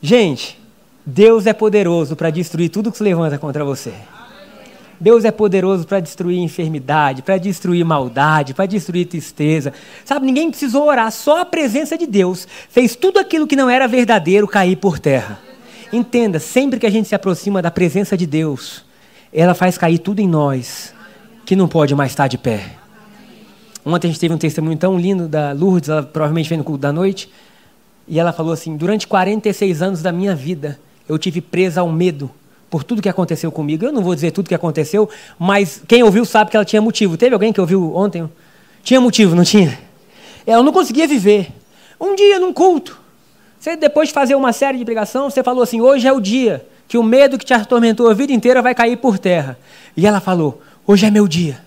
Gente, 0.00 0.58
Deus 1.06 1.46
é 1.46 1.52
poderoso 1.52 2.16
para 2.16 2.28
destruir 2.28 2.68
tudo 2.68 2.90
que 2.90 2.98
se 2.98 3.04
levanta 3.04 3.38
contra 3.38 3.64
você. 3.64 3.94
Deus 5.02 5.24
é 5.24 5.32
poderoso 5.32 5.84
para 5.84 5.98
destruir 5.98 6.38
enfermidade, 6.38 7.22
para 7.22 7.36
destruir 7.36 7.84
maldade, 7.84 8.54
para 8.54 8.66
destruir 8.66 9.04
tristeza. 9.06 9.72
Sabe, 10.04 10.24
ninguém 10.24 10.48
precisou 10.48 10.86
orar, 10.86 11.10
só 11.10 11.40
a 11.40 11.44
presença 11.44 11.98
de 11.98 12.06
Deus 12.06 12.46
fez 12.70 12.94
tudo 12.94 13.18
aquilo 13.18 13.44
que 13.44 13.56
não 13.56 13.68
era 13.68 13.88
verdadeiro 13.88 14.46
cair 14.46 14.76
por 14.76 15.00
terra. 15.00 15.40
Entenda, 15.92 16.38
sempre 16.38 16.78
que 16.78 16.86
a 16.86 16.90
gente 16.90 17.08
se 17.08 17.16
aproxima 17.16 17.60
da 17.60 17.68
presença 17.68 18.16
de 18.16 18.28
Deus, 18.28 18.84
ela 19.32 19.54
faz 19.54 19.76
cair 19.76 19.98
tudo 19.98 20.20
em 20.20 20.28
nós 20.28 20.94
que 21.44 21.56
não 21.56 21.66
pode 21.66 21.96
mais 21.96 22.12
estar 22.12 22.28
de 22.28 22.38
pé. 22.38 22.76
Ontem 23.84 24.06
a 24.06 24.10
gente 24.12 24.20
teve 24.20 24.32
um 24.32 24.38
testemunho 24.38 24.78
tão 24.78 24.96
lindo 24.96 25.26
da 25.26 25.50
Lourdes, 25.50 25.88
ela 25.88 26.04
provavelmente 26.04 26.48
veio 26.48 26.60
no 26.60 26.64
culto 26.64 26.80
da 26.80 26.92
noite, 26.92 27.28
e 28.06 28.20
ela 28.20 28.32
falou 28.32 28.52
assim: 28.52 28.76
Durante 28.76 29.08
46 29.08 29.82
anos 29.82 30.00
da 30.00 30.12
minha 30.12 30.36
vida, 30.36 30.78
eu 31.08 31.18
tive 31.18 31.40
presa 31.40 31.80
ao 31.80 31.90
medo 31.90 32.30
por 32.72 32.82
tudo 32.82 33.02
que 33.02 33.08
aconteceu 33.08 33.52
comigo. 33.52 33.84
Eu 33.84 33.92
não 33.92 34.02
vou 34.02 34.14
dizer 34.14 34.30
tudo 34.30 34.48
que 34.48 34.54
aconteceu, 34.54 35.06
mas 35.38 35.82
quem 35.86 36.02
ouviu 36.02 36.24
sabe 36.24 36.50
que 36.50 36.56
ela 36.56 36.64
tinha 36.64 36.80
motivo. 36.80 37.18
Teve 37.18 37.34
alguém 37.34 37.52
que 37.52 37.60
ouviu 37.60 37.94
ontem? 37.94 38.26
Tinha 38.82 38.98
motivo, 38.98 39.36
não 39.36 39.44
tinha? 39.44 39.78
Ela 40.46 40.62
não 40.62 40.72
conseguia 40.72 41.06
viver. 41.06 41.52
Um 42.00 42.16
dia, 42.16 42.40
num 42.40 42.50
culto, 42.50 42.98
você, 43.60 43.76
depois 43.76 44.08
de 44.08 44.14
fazer 44.14 44.34
uma 44.36 44.54
série 44.54 44.78
de 44.78 44.86
pregação, 44.86 45.28
você 45.28 45.42
falou 45.42 45.62
assim: 45.62 45.82
hoje 45.82 46.08
é 46.08 46.12
o 46.14 46.18
dia 46.18 46.66
que 46.88 46.96
o 46.96 47.02
medo 47.02 47.36
que 47.36 47.44
te 47.44 47.52
atormentou 47.52 48.08
a 48.08 48.14
vida 48.14 48.32
inteira 48.32 48.62
vai 48.62 48.74
cair 48.74 48.96
por 48.96 49.18
terra. 49.18 49.58
E 49.94 50.06
ela 50.06 50.18
falou: 50.18 50.62
hoje 50.86 51.04
é 51.04 51.10
meu 51.10 51.28
dia. 51.28 51.60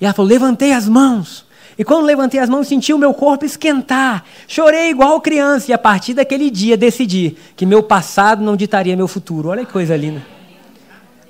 E 0.00 0.06
ela 0.06 0.14
falou: 0.14 0.30
levantei 0.30 0.72
as 0.72 0.88
mãos. 0.88 1.44
E 1.76 1.84
quando 1.84 2.06
levantei 2.06 2.40
as 2.40 2.48
mãos, 2.48 2.66
senti 2.66 2.94
o 2.94 2.98
meu 2.98 3.12
corpo 3.12 3.44
esquentar. 3.44 4.24
Chorei 4.46 4.88
igual 4.88 5.20
criança. 5.20 5.70
E 5.70 5.74
a 5.74 5.78
partir 5.78 6.14
daquele 6.14 6.50
dia 6.50 6.74
decidi 6.74 7.36
que 7.54 7.66
meu 7.66 7.82
passado 7.82 8.42
não 8.42 8.56
ditaria 8.56 8.96
meu 8.96 9.06
futuro. 9.06 9.50
Olha 9.50 9.66
que 9.66 9.72
coisa 9.72 9.94
linda. 9.94 10.37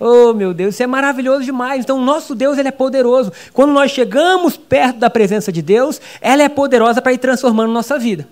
Oh, 0.00 0.32
meu 0.32 0.54
Deus, 0.54 0.74
isso 0.74 0.82
é 0.82 0.86
maravilhoso 0.86 1.44
demais. 1.44 1.82
Então, 1.82 1.98
o 1.98 2.04
nosso 2.04 2.34
Deus 2.34 2.56
ele 2.56 2.68
é 2.68 2.72
poderoso. 2.72 3.32
Quando 3.52 3.72
nós 3.72 3.90
chegamos 3.90 4.56
perto 4.56 4.98
da 4.98 5.10
presença 5.10 5.50
de 5.50 5.60
Deus, 5.60 6.00
ela 6.20 6.42
é 6.42 6.48
poderosa 6.48 7.02
para 7.02 7.12
ir 7.12 7.18
transformando 7.18 7.72
nossa 7.72 7.98
vida. 7.98 8.28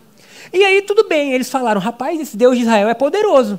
E 0.52 0.64
aí, 0.64 0.82
tudo 0.82 1.08
bem, 1.08 1.32
eles 1.32 1.50
falaram: 1.50 1.80
rapaz, 1.80 2.20
esse 2.20 2.36
Deus 2.36 2.56
de 2.56 2.62
Israel 2.62 2.88
é 2.88 2.94
poderoso. 2.94 3.58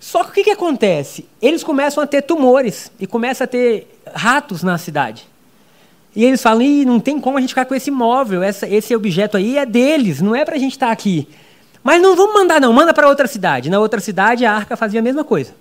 Só 0.00 0.22
que 0.22 0.30
o 0.30 0.32
que, 0.32 0.44
que 0.44 0.50
acontece? 0.50 1.26
Eles 1.42 1.64
começam 1.64 2.02
a 2.02 2.06
ter 2.06 2.22
tumores 2.22 2.90
e 3.00 3.06
começam 3.06 3.44
a 3.44 3.48
ter 3.48 4.00
ratos 4.14 4.62
na 4.62 4.78
cidade. 4.78 5.26
E 6.14 6.24
eles 6.24 6.42
falam, 6.42 6.62
Ih, 6.62 6.84
não 6.84 7.00
tem 7.00 7.20
como 7.20 7.36
a 7.36 7.40
gente 7.40 7.50
ficar 7.50 7.64
com 7.64 7.74
esse 7.74 7.90
móvel, 7.90 8.42
essa, 8.42 8.66
esse 8.68 8.94
objeto 8.94 9.36
aí 9.36 9.58
é 9.58 9.66
deles, 9.66 10.20
não 10.20 10.34
é 10.34 10.44
para 10.44 10.56
a 10.56 10.58
gente 10.58 10.72
estar 10.72 10.86
tá 10.86 10.92
aqui. 10.92 11.28
Mas 11.82 12.00
não 12.00 12.16
vamos 12.16 12.34
mandar 12.34 12.60
não, 12.60 12.72
manda 12.72 12.94
para 12.94 13.08
outra 13.08 13.26
cidade. 13.26 13.70
Na 13.70 13.78
outra 13.80 14.00
cidade 14.00 14.44
a 14.44 14.52
arca 14.52 14.76
fazia 14.76 15.00
a 15.00 15.02
mesma 15.02 15.24
coisa. 15.24 15.54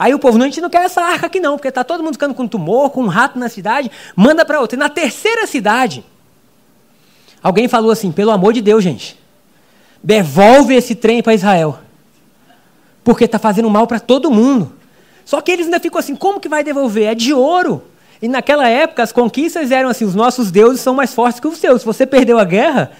Aí 0.00 0.14
o 0.14 0.18
povo, 0.18 0.38
não, 0.38 0.46
a 0.46 0.48
gente 0.48 0.62
não 0.62 0.70
quer 0.70 0.82
essa 0.82 1.02
arca 1.02 1.26
aqui 1.26 1.38
não, 1.38 1.58
porque 1.58 1.68
está 1.68 1.84
todo 1.84 2.02
mundo 2.02 2.14
ficando 2.14 2.32
com 2.32 2.48
tumor, 2.48 2.88
com 2.88 3.02
um 3.02 3.06
rato 3.06 3.38
na 3.38 3.50
cidade, 3.50 3.90
manda 4.16 4.46
para 4.46 4.58
outra. 4.58 4.74
E 4.74 4.78
na 4.78 4.88
terceira 4.88 5.46
cidade, 5.46 6.02
alguém 7.42 7.68
falou 7.68 7.90
assim, 7.90 8.10
pelo 8.10 8.30
amor 8.30 8.54
de 8.54 8.62
Deus, 8.62 8.82
gente, 8.82 9.20
devolve 10.02 10.74
esse 10.74 10.94
trem 10.94 11.22
para 11.22 11.34
Israel. 11.34 11.80
Porque 13.04 13.24
está 13.24 13.38
fazendo 13.38 13.68
mal 13.68 13.86
para 13.86 14.00
todo 14.00 14.30
mundo. 14.30 14.72
Só 15.22 15.38
que 15.42 15.52
eles 15.52 15.66
ainda 15.66 15.78
ficam 15.78 15.98
assim, 15.98 16.16
como 16.16 16.40
que 16.40 16.48
vai 16.48 16.64
devolver? 16.64 17.08
É 17.08 17.14
de 17.14 17.34
ouro. 17.34 17.84
E 18.22 18.26
naquela 18.26 18.66
época 18.66 19.02
as 19.02 19.12
conquistas 19.12 19.70
eram 19.70 19.90
assim: 19.90 20.06
os 20.06 20.14
nossos 20.14 20.50
deuses 20.50 20.80
são 20.80 20.94
mais 20.94 21.12
fortes 21.12 21.38
que 21.38 21.46
os 21.46 21.58
seus. 21.58 21.82
Se 21.82 21.86
você 21.86 22.06
perdeu 22.06 22.38
a 22.38 22.44
guerra, 22.44 22.92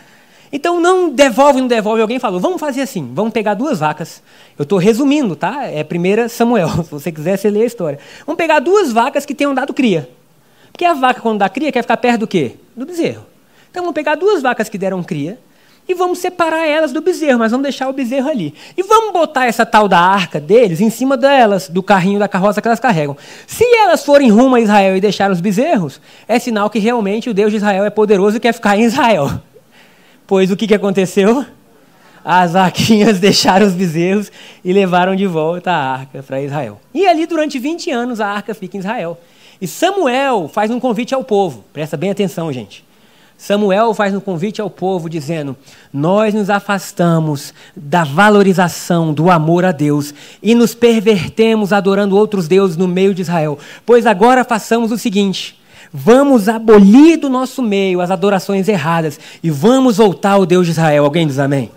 então 0.53 0.81
não 0.81 1.11
devolve, 1.11 1.61
não 1.61 1.69
devolve. 1.69 2.03
Alguém 2.03 2.19
falou: 2.19 2.41
vamos 2.41 2.61
fazer 2.61 2.83
assim, 2.83 3.11
vamos 3.15 3.33
pegar 3.33 3.55
duas 3.55 3.79
vacas. 3.79 4.23
Eu 4.59 4.65
estou 4.65 4.79
resumindo, 4.79 5.37
tá? 5.37 5.67
É 5.67 5.85
1 5.85 6.29
Samuel. 6.29 6.69
Se 6.85 6.91
você 6.91 7.13
quiser, 7.13 7.37
você 7.37 7.51
lê 7.51 7.63
a 7.63 7.67
história. 7.67 7.99
Vamos 8.27 8.37
pegar 8.37 8.59
duas 8.59 8.93
vacas 8.93 9.25
que 9.25 9.35
tenham 9.35 9.55
dado 9.55 9.73
cria. 9.73 10.09
Porque 10.73 10.85
a 10.85 10.95
vaca, 10.95 11.21
quando 11.21 11.39
dá 11.39 11.49
cria, 11.49 11.71
quer 11.71 11.83
ficar 11.83 11.97
perto 11.97 12.21
do 12.21 12.27
quê? 12.27 12.57
Do 12.77 12.87
bezerro. 12.87 13.27
Então 13.71 13.83
vamos 13.83 13.95
pegar 13.95 14.17
duas 14.17 14.43
vacas 14.43 14.69
que 14.69 14.79
deram 14.79 15.03
cria 15.03 15.39
e 15.89 15.95
vamos 15.95 16.21
separar 16.21 16.67
elas 16.67 16.93
do 16.93 17.01
bezerro, 17.01 17.39
mas 17.39 17.51
vamos 17.51 17.65
deixar 17.65 17.89
o 17.89 17.93
bezerro 17.93 18.29
ali. 18.29 18.55
E 18.77 18.83
vamos 18.83 19.13
botar 19.13 19.47
essa 19.47 19.67
tal 19.67 19.89
da 19.89 19.99
arca 19.99 20.39
deles 20.39 20.81
em 20.81 20.89
cima 20.89 21.17
delas, 21.17 21.69
do 21.69 21.83
carrinho 21.83 22.19
da 22.19 22.29
carroça 22.29 22.63
que 22.63 22.69
elas 22.69 22.79
carregam. 22.79 23.17
Se 23.47 23.65
elas 23.77 24.05
forem 24.05 24.31
rumo 24.31 24.55
a 24.55 24.61
Israel 24.61 24.97
e 24.97 25.01
deixarem 25.01 25.33
os 25.33 25.41
bezerros, 25.41 26.01
é 26.29 26.39
sinal 26.39 26.71
que 26.71 26.79
realmente 26.79 27.29
o 27.29 27.35
Deus 27.35 27.51
de 27.51 27.57
Israel 27.57 27.85
é 27.85 27.91
poderoso 27.91 28.37
e 28.37 28.41
quer 28.41 28.53
ficar 28.53 28.77
em 28.77 28.83
Israel. 28.83 29.43
Pois 30.31 30.49
o 30.49 30.57
que, 30.57 30.69
que 30.69 30.75
aconteceu? 30.77 31.45
As 32.25 32.53
vaquinhas 32.53 33.19
deixaram 33.19 33.67
os 33.67 33.73
bezerros 33.73 34.31
e 34.65 34.73
levaram 34.73 35.17
de 35.17 35.27
volta 35.27 35.73
a 35.73 35.93
arca 35.95 36.23
para 36.23 36.41
Israel. 36.41 36.81
E 36.95 37.05
ali, 37.05 37.27
durante 37.27 37.59
20 37.59 37.91
anos, 37.91 38.21
a 38.21 38.29
arca 38.29 38.55
fica 38.55 38.77
em 38.77 38.79
Israel. 38.79 39.19
E 39.61 39.67
Samuel 39.67 40.47
faz 40.47 40.71
um 40.71 40.79
convite 40.79 41.13
ao 41.13 41.25
povo. 41.25 41.65
Presta 41.73 41.97
bem 41.97 42.13
atenção, 42.13 42.53
gente. 42.53 42.85
Samuel 43.37 43.93
faz 43.93 44.15
um 44.15 44.21
convite 44.21 44.61
ao 44.61 44.71
povo 44.71 45.11
dizendo: 45.11 45.57
Nós 45.93 46.33
nos 46.33 46.49
afastamos 46.49 47.53
da 47.75 48.05
valorização 48.05 49.13
do 49.13 49.33
amor 49.33 49.65
a 49.65 49.73
Deus 49.73 50.15
e 50.41 50.55
nos 50.55 50.77
pervertemos 50.77 51.73
adorando 51.73 52.17
outros 52.17 52.47
deuses 52.47 52.77
no 52.77 52.87
meio 52.87 53.13
de 53.13 53.23
Israel. 53.23 53.59
Pois 53.85 54.07
agora 54.07 54.45
façamos 54.45 54.93
o 54.93 54.97
seguinte: 54.97 55.60
vamos 55.93 56.49
abolir 56.49 57.19
do 57.19 57.29
nosso 57.29 57.63
meio 57.63 58.01
as 58.01 58.11
adorações 58.11 58.69
erradas 58.69 59.19
e 59.43 59.51
vamos 59.51 59.97
voltar 59.97 60.33
ao 60.33 60.47
Deus 60.47 60.67
de 60.67 60.73
Israel. 60.73 61.05
Alguém 61.05 61.27
diz 61.27 61.39
amém? 61.39 61.71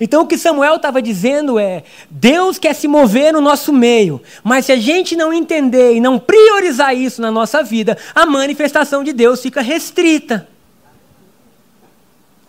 Então 0.00 0.22
o 0.22 0.26
que 0.26 0.36
Samuel 0.36 0.76
estava 0.76 1.00
dizendo 1.00 1.58
é: 1.58 1.82
Deus 2.10 2.58
quer 2.58 2.74
se 2.74 2.86
mover 2.86 3.32
no 3.32 3.40
nosso 3.40 3.72
meio, 3.72 4.20
mas 4.44 4.66
se 4.66 4.72
a 4.72 4.76
gente 4.76 5.16
não 5.16 5.32
entender 5.32 5.94
e 5.94 6.00
não 6.00 6.18
priorizar 6.18 6.94
isso 6.94 7.20
na 7.22 7.30
nossa 7.30 7.62
vida, 7.62 7.96
a 8.14 8.26
manifestação 8.26 9.02
de 9.02 9.12
Deus 9.12 9.40
fica 9.40 9.60
restrita. 9.60 10.46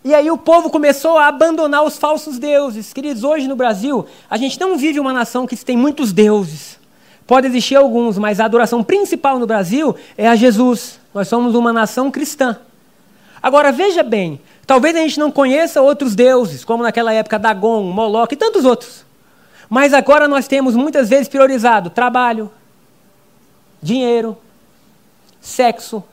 E 0.03 0.13
aí 0.13 0.31
o 0.31 0.37
povo 0.37 0.69
começou 0.69 1.17
a 1.17 1.27
abandonar 1.27 1.83
os 1.83 1.97
falsos 1.97 2.39
deuses. 2.39 2.93
Queridos, 2.93 3.23
hoje 3.23 3.47
no 3.47 3.57
Brasil, 3.57 4.05
a 4.29 4.37
gente 4.37 4.59
não 4.59 4.77
vive 4.77 4.99
uma 4.99 5.11
nação 5.11 5.45
que 5.45 5.55
tem 5.57 5.75
muitos 5.75 6.13
deuses. 6.13 6.77
Pode 7.27 7.45
existir 7.45 7.75
alguns, 7.75 8.17
mas 8.17 8.39
a 8.39 8.45
adoração 8.45 8.83
principal 8.83 9.37
no 9.37 9.45
Brasil 9.45 9.95
é 10.17 10.27
a 10.27 10.35
Jesus. 10.35 10.99
Nós 11.13 11.27
somos 11.27 11.53
uma 11.53 11.71
nação 11.71 12.09
cristã. 12.09 12.57
Agora 13.43 13.71
veja 13.71 14.01
bem, 14.01 14.39
Talvez 14.67 14.93
a 14.97 14.99
gente 14.99 15.17
não 15.17 15.31
conheça 15.31 15.81
outros 15.81 16.13
deuses, 16.13 16.65
como 16.65 16.83
naquela 16.83 17.13
época 17.13 17.39
Dagon, 17.39 17.83
Moloch 17.83 18.33
e 18.33 18.35
tantos 18.35 18.65
outros. 18.65 19.05
Mas 19.69 19.93
agora 19.93 20.27
nós 20.27 20.45
temos 20.45 20.75
muitas 20.75 21.07
vezes 21.07 21.29
priorizado 21.29 21.89
trabalho, 21.89 22.51
dinheiro, 23.81 24.37
sexo, 25.39 26.03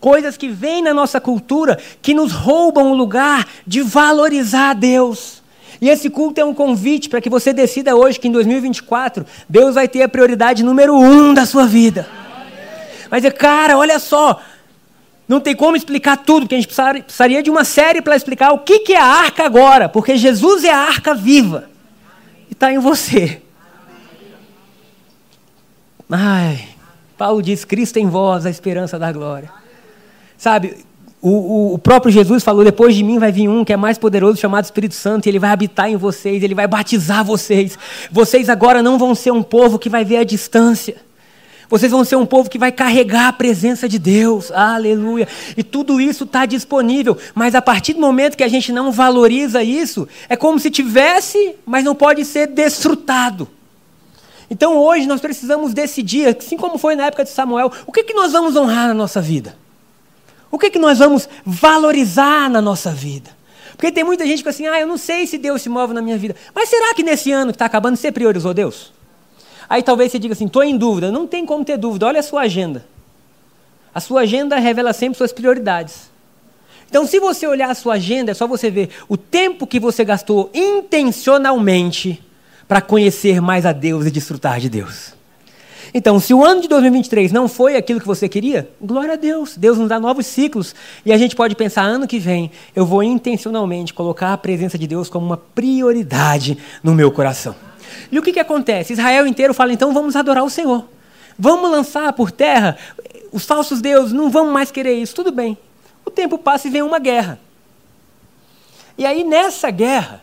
coisas 0.00 0.36
que 0.36 0.48
vêm 0.48 0.82
na 0.82 0.92
nossa 0.92 1.20
cultura 1.20 1.78
que 2.02 2.12
nos 2.12 2.32
roubam 2.32 2.90
o 2.90 2.96
lugar 2.96 3.46
de 3.64 3.80
valorizar 3.80 4.74
Deus. 4.74 5.40
E 5.80 5.88
esse 5.88 6.10
culto 6.10 6.40
é 6.40 6.44
um 6.44 6.54
convite 6.54 7.08
para 7.08 7.20
que 7.20 7.30
você 7.30 7.52
decida 7.52 7.94
hoje 7.94 8.18
que 8.18 8.28
em 8.28 8.32
2024 8.32 9.24
Deus 9.48 9.74
vai 9.74 9.86
ter 9.86 10.02
a 10.02 10.08
prioridade 10.08 10.62
número 10.62 10.96
um 10.96 11.32
da 11.32 11.46
sua 11.46 11.66
vida. 11.66 12.08
Mas, 13.10 13.24
cara, 13.32 13.76
olha 13.78 13.98
só, 13.98 14.40
não 15.28 15.40
tem 15.40 15.54
como 15.54 15.76
explicar 15.76 16.16
tudo, 16.16 16.42
porque 16.42 16.54
a 16.54 16.60
gente 16.60 16.74
precisaria 17.04 17.42
de 17.42 17.50
uma 17.50 17.64
série 17.64 18.02
para 18.02 18.16
explicar 18.16 18.52
o 18.52 18.60
que 18.60 18.92
é 18.92 18.98
a 18.98 19.04
arca 19.04 19.44
agora, 19.44 19.88
porque 19.88 20.16
Jesus 20.16 20.64
é 20.64 20.72
a 20.72 20.78
arca 20.78 21.14
viva 21.14 21.68
e 22.48 22.52
está 22.52 22.72
em 22.72 22.78
você. 22.78 23.42
Ai, 26.10 26.66
Paulo 27.16 27.42
diz: 27.42 27.64
Cristo 27.64 27.98
em 27.98 28.08
vós, 28.08 28.46
a 28.46 28.50
esperança 28.50 28.98
da 28.98 29.12
glória. 29.12 29.50
Sabe, 30.38 30.84
o, 31.20 31.30
o, 31.30 31.74
o, 31.74 31.78
próprio 31.78 32.12
Jesus 32.12 32.44
falou: 32.44 32.64
depois 32.64 32.94
de 32.94 33.02
mim 33.02 33.18
vai 33.18 33.32
vir 33.32 33.48
um 33.48 33.64
que 33.64 33.72
é 33.72 33.76
mais 33.76 33.98
poderoso, 33.98 34.38
chamado 34.38 34.64
Espírito 34.64 34.94
Santo, 34.94 35.26
e 35.26 35.28
ele 35.28 35.38
vai 35.38 35.50
habitar 35.50 35.90
em 35.90 35.96
vocês, 35.96 36.42
ele 36.42 36.54
vai 36.54 36.66
batizar 36.66 37.24
vocês. 37.24 37.78
Vocês 38.10 38.48
agora 38.48 38.82
não 38.82 38.98
vão 38.98 39.14
ser 39.14 39.32
um 39.32 39.42
povo 39.42 39.78
que 39.78 39.88
vai 39.88 40.04
ver 40.04 40.18
a 40.18 40.24
distância. 40.24 40.96
Vocês 41.68 41.92
vão 41.92 42.02
ser 42.02 42.16
um 42.16 42.24
povo 42.24 42.48
que 42.48 42.58
vai 42.58 42.72
carregar 42.72 43.28
a 43.28 43.32
presença 43.32 43.86
de 43.88 43.98
Deus. 43.98 44.50
Aleluia. 44.50 45.28
E 45.54 45.62
tudo 45.62 46.00
isso 46.00 46.24
está 46.24 46.46
disponível. 46.46 47.18
Mas 47.34 47.54
a 47.54 47.60
partir 47.60 47.92
do 47.92 48.00
momento 48.00 48.36
que 48.36 48.44
a 48.44 48.48
gente 48.48 48.72
não 48.72 48.90
valoriza 48.90 49.62
isso, 49.62 50.08
é 50.30 50.36
como 50.36 50.58
se 50.58 50.70
tivesse, 50.70 51.56
mas 51.66 51.84
não 51.84 51.94
pode 51.94 52.24
ser 52.24 52.46
desfrutado. 52.46 53.46
Então 54.50 54.78
hoje 54.78 55.06
nós 55.06 55.20
precisamos 55.20 55.74
decidir, 55.74 56.34
assim 56.38 56.56
como 56.56 56.78
foi 56.78 56.96
na 56.96 57.06
época 57.06 57.24
de 57.24 57.30
Samuel, 57.30 57.70
o 57.86 57.92
que, 57.92 58.02
que 58.02 58.14
nós 58.14 58.32
vamos 58.32 58.56
honrar 58.56 58.88
na 58.88 58.94
nossa 58.94 59.20
vida? 59.20 59.54
O 60.50 60.58
que, 60.58 60.70
que 60.70 60.78
nós 60.78 60.98
vamos 60.98 61.28
valorizar 61.44 62.48
na 62.48 62.60
nossa 62.60 62.90
vida? 62.90 63.30
Porque 63.72 63.92
tem 63.92 64.02
muita 64.02 64.26
gente 64.26 64.42
que 64.42 64.48
assim, 64.48 64.66
ah, 64.66 64.80
eu 64.80 64.86
não 64.86 64.96
sei 64.96 65.26
se 65.26 65.38
Deus 65.38 65.62
se 65.62 65.68
move 65.68 65.94
na 65.94 66.02
minha 66.02 66.18
vida. 66.18 66.34
Mas 66.54 66.68
será 66.68 66.94
que 66.94 67.02
nesse 67.02 67.30
ano 67.30 67.52
que 67.52 67.56
está 67.56 67.66
acabando 67.66 67.96
você 67.96 68.10
priorizou 68.10 68.52
Deus? 68.52 68.92
Aí 69.68 69.82
talvez 69.82 70.10
você 70.10 70.18
diga 70.18 70.32
assim: 70.32 70.46
estou 70.46 70.64
em 70.64 70.76
dúvida. 70.76 71.12
Não 71.12 71.26
tem 71.26 71.44
como 71.44 71.64
ter 71.64 71.76
dúvida. 71.76 72.06
Olha 72.06 72.20
a 72.20 72.22
sua 72.22 72.42
agenda. 72.42 72.84
A 73.94 74.00
sua 74.00 74.22
agenda 74.22 74.58
revela 74.58 74.92
sempre 74.92 75.18
suas 75.18 75.32
prioridades. 75.32 76.10
Então, 76.88 77.06
se 77.06 77.20
você 77.20 77.46
olhar 77.46 77.70
a 77.70 77.74
sua 77.74 77.94
agenda, 77.94 78.30
é 78.30 78.34
só 78.34 78.46
você 78.46 78.70
ver 78.70 78.90
o 79.08 79.16
tempo 79.16 79.66
que 79.66 79.78
você 79.78 80.04
gastou 80.04 80.50
intencionalmente 80.54 82.24
para 82.66 82.80
conhecer 82.80 83.40
mais 83.40 83.66
a 83.66 83.72
Deus 83.72 84.06
e 84.06 84.10
desfrutar 84.10 84.58
de 84.58 84.70
Deus. 84.70 85.17
Então, 85.92 86.20
se 86.20 86.34
o 86.34 86.44
ano 86.44 86.60
de 86.60 86.68
2023 86.68 87.32
não 87.32 87.48
foi 87.48 87.76
aquilo 87.76 88.00
que 88.00 88.06
você 88.06 88.28
queria, 88.28 88.70
glória 88.80 89.14
a 89.14 89.16
Deus. 89.16 89.56
Deus 89.56 89.78
nos 89.78 89.88
dá 89.88 89.98
novos 89.98 90.26
ciclos. 90.26 90.74
E 91.04 91.12
a 91.12 91.18
gente 91.18 91.34
pode 91.34 91.54
pensar, 91.54 91.82
ano 91.82 92.06
que 92.06 92.18
vem, 92.18 92.50
eu 92.74 92.84
vou 92.84 93.02
intencionalmente 93.02 93.94
colocar 93.94 94.32
a 94.32 94.38
presença 94.38 94.76
de 94.76 94.86
Deus 94.86 95.08
como 95.08 95.26
uma 95.26 95.36
prioridade 95.36 96.58
no 96.82 96.94
meu 96.94 97.10
coração. 97.10 97.54
E 98.10 98.18
o 98.18 98.22
que, 98.22 98.32
que 98.32 98.40
acontece? 98.40 98.92
Israel 98.92 99.26
inteiro 99.26 99.54
fala, 99.54 99.72
então 99.72 99.92
vamos 99.92 100.16
adorar 100.16 100.44
o 100.44 100.50
Senhor. 100.50 100.84
Vamos 101.38 101.70
lançar 101.70 102.12
por 102.12 102.30
terra 102.30 102.76
os 103.32 103.44
falsos 103.44 103.80
deuses, 103.80 104.12
não 104.12 104.30
vamos 104.30 104.52
mais 104.52 104.70
querer 104.70 104.94
isso. 104.94 105.14
Tudo 105.14 105.30
bem. 105.30 105.56
O 106.04 106.10
tempo 106.10 106.38
passa 106.38 106.68
e 106.68 106.70
vem 106.70 106.82
uma 106.82 106.98
guerra. 106.98 107.38
E 108.96 109.06
aí, 109.06 109.22
nessa 109.22 109.70
guerra, 109.70 110.22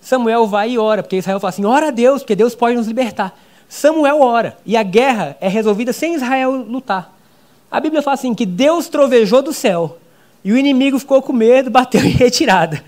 Samuel 0.00 0.46
vai 0.46 0.70
e 0.70 0.78
ora, 0.78 1.02
porque 1.02 1.16
Israel 1.16 1.40
fala 1.40 1.50
assim: 1.50 1.64
ora 1.64 1.88
a 1.88 1.90
Deus, 1.90 2.22
porque 2.22 2.36
Deus 2.36 2.54
pode 2.54 2.76
nos 2.76 2.86
libertar. 2.86 3.38
Samuel 3.74 4.20
ora 4.20 4.56
e 4.64 4.76
a 4.76 4.84
guerra 4.84 5.36
é 5.40 5.48
resolvida 5.48 5.92
sem 5.92 6.14
Israel 6.14 6.52
lutar. 6.52 7.12
A 7.68 7.80
Bíblia 7.80 8.02
fala 8.02 8.14
assim 8.14 8.32
que 8.32 8.46
Deus 8.46 8.86
trovejou 8.86 9.42
do 9.42 9.52
céu 9.52 9.98
e 10.44 10.52
o 10.52 10.56
inimigo 10.56 10.96
ficou 10.96 11.20
com 11.20 11.32
medo, 11.32 11.70
bateu 11.74 12.00
em 12.00 12.10
retirada. 12.10 12.84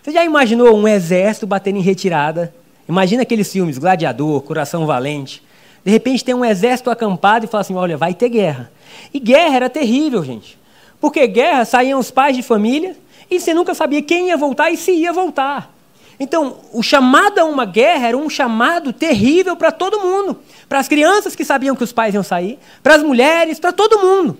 Você 0.00 0.12
já 0.12 0.24
imaginou 0.24 0.76
um 0.76 0.86
exército 0.86 1.44
batendo 1.44 1.78
em 1.78 1.82
retirada? 1.82 2.54
Imagina 2.88 3.22
aqueles 3.22 3.52
filmes, 3.52 3.78
Gladiador, 3.78 4.42
Coração 4.42 4.86
Valente. 4.86 5.42
De 5.84 5.90
repente 5.90 6.24
tem 6.24 6.36
um 6.36 6.44
exército 6.44 6.88
acampado 6.88 7.44
e 7.44 7.48
fala 7.48 7.62
assim: 7.62 7.74
olha, 7.74 7.96
vai 7.96 8.14
ter 8.14 8.28
guerra. 8.28 8.70
E 9.12 9.18
guerra 9.18 9.56
era 9.56 9.68
terrível, 9.68 10.22
gente. 10.22 10.56
Porque 11.00 11.26
guerra 11.26 11.64
saíam 11.64 11.98
os 11.98 12.12
pais 12.12 12.36
de 12.36 12.44
família 12.44 12.96
e 13.28 13.40
você 13.40 13.52
nunca 13.52 13.74
sabia 13.74 14.00
quem 14.00 14.28
ia 14.28 14.36
voltar 14.36 14.70
e 14.70 14.76
se 14.76 14.92
ia 14.92 15.12
voltar. 15.12 15.75
Então, 16.18 16.56
o 16.72 16.82
chamado 16.82 17.38
a 17.38 17.44
uma 17.44 17.64
guerra 17.64 18.08
era 18.08 18.16
um 18.16 18.30
chamado 18.30 18.92
terrível 18.92 19.56
para 19.56 19.70
todo 19.70 20.00
mundo. 20.00 20.38
Para 20.68 20.78
as 20.78 20.88
crianças 20.88 21.36
que 21.36 21.44
sabiam 21.44 21.76
que 21.76 21.84
os 21.84 21.92
pais 21.92 22.14
iam 22.14 22.22
sair, 22.22 22.58
para 22.82 22.94
as 22.94 23.02
mulheres, 23.02 23.60
para 23.60 23.72
todo 23.72 23.98
mundo. 23.98 24.38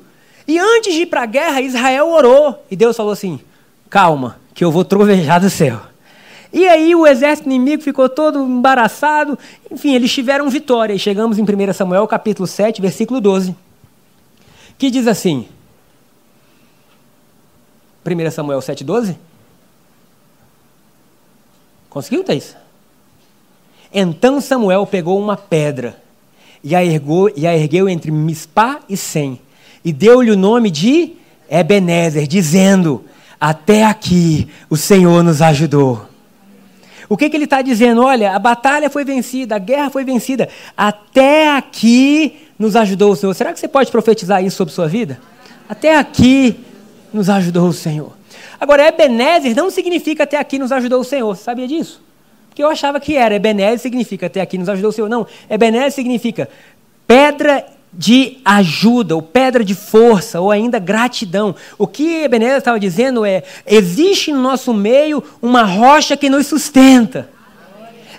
E 0.49 0.59
antes 0.59 0.95
de 0.95 1.03
ir 1.03 1.07
para 1.07 1.23
a 1.23 1.27
guerra, 1.27 1.61
Israel 1.61 2.09
orou. 2.09 2.65
E 2.71 2.77
Deus 2.77 2.97
falou 2.97 3.13
assim: 3.13 3.41
calma, 3.91 4.39
que 4.55 4.65
eu 4.65 4.71
vou 4.71 4.85
trovejar 4.85 5.41
do 5.41 5.51
céu. 5.51 5.81
E 6.53 6.67
aí 6.67 6.95
o 6.95 7.07
exército 7.07 7.49
inimigo 7.49 7.83
ficou 7.83 8.09
todo 8.09 8.43
embaraçado. 8.43 9.39
Enfim, 9.71 9.95
eles 9.95 10.13
tiveram 10.13 10.49
vitória. 10.49 10.95
E 10.95 10.99
chegamos 10.99 11.39
em 11.39 11.43
1 11.43 11.73
Samuel, 11.75 12.07
capítulo 12.07 12.47
7, 12.47 12.81
versículo 12.81 13.21
12. 13.21 13.55
Que 14.79 14.91
diz 14.91 15.07
assim: 15.07 15.49
1 18.07 18.31
Samuel 18.31 18.61
7, 18.63 18.85
12? 18.85 19.19
Conseguiu, 21.97 22.23
Thaís? 22.23 22.55
Então 23.91 24.39
Samuel 24.39 24.85
pegou 24.85 25.19
uma 25.19 25.35
pedra 25.35 25.97
e 26.63 26.75
a 26.75 26.85
ergou, 26.85 27.33
e 27.35 27.47
a 27.47 27.57
ergueu 27.57 27.89
entre 27.89 28.11
Mispá 28.11 28.81
e 28.87 28.99
Sem, 28.99 29.41
e 29.83 29.95
deu-lhe 29.95 30.31
o 30.31 30.37
nome 30.37 30.71
de 30.71 31.15
Ebenezer, 31.49 32.27
dizendo: 32.27 33.03
Até 33.41 33.83
aqui 33.83 34.47
o 34.69 34.77
Senhor 34.77 35.25
nos 35.25 35.41
ajudou. 35.41 36.07
O 37.09 37.17
que, 37.17 37.31
que 37.31 37.37
ele 37.39 37.45
está 37.45 37.63
dizendo? 37.63 38.03
Olha, 38.03 38.35
a 38.35 38.39
batalha 38.39 38.91
foi 38.91 39.03
vencida, 39.03 39.57
a 39.57 39.59
guerra 39.59 39.89
foi 39.89 40.05
vencida, 40.05 40.51
até 40.77 41.57
aqui 41.57 42.47
nos 42.59 42.77
ajudou 42.77 43.13
o 43.13 43.17
Senhor. 43.17 43.33
Será 43.33 43.55
que 43.55 43.59
você 43.59 43.69
pode 43.69 43.91
profetizar 43.91 44.45
isso 44.45 44.59
sobre 44.59 44.75
sua 44.75 44.87
vida? 44.87 45.19
Até 45.67 45.97
aqui 45.97 46.61
nos 47.11 47.31
ajudou 47.31 47.67
o 47.67 47.73
Senhor. 47.73 48.13
Agora, 48.61 48.89
Ebenezer 48.89 49.55
não 49.55 49.71
significa 49.71 50.25
até 50.25 50.39
aqui 50.39 50.59
nos 50.59 50.73
ajudou 50.73 51.01
o 51.01 51.05
Senhor. 51.05 51.37
Sabia 51.37 51.67
disso? 51.67 52.03
Porque 52.49 52.63
eu 52.63 52.69
achava 52.69 52.99
que 52.99 53.17
era. 53.17 53.35
Ebenezer 53.35 53.79
significa 53.79 54.27
até 54.27 54.41
aqui 54.41 54.57
nos 54.57 54.69
ajudou 54.69 54.91
o 54.91 54.93
Senhor. 54.93 55.09
Não. 55.09 55.27
Ebenezer 55.49 55.93
significa 55.93 56.49
pedra 57.07 57.65
de 57.93 58.39
ajuda, 58.45 59.15
ou 59.15 59.23
pedra 59.23 59.65
de 59.65 59.75
força, 59.75 60.41
ou 60.41 60.51
ainda 60.51 60.79
gratidão. 60.79 61.55
O 61.79 61.87
que 61.87 62.23
Ebenezer 62.25 62.59
estava 62.59 62.81
dizendo 62.81 63.25
é: 63.25 63.43
existe 63.67 64.33
no 64.33 64.41
nosso 64.41 64.75
meio 64.75 65.23
uma 65.41 65.63
rocha 65.63 66.17
que 66.17 66.29
nos 66.29 66.47
sustenta. 66.47 67.36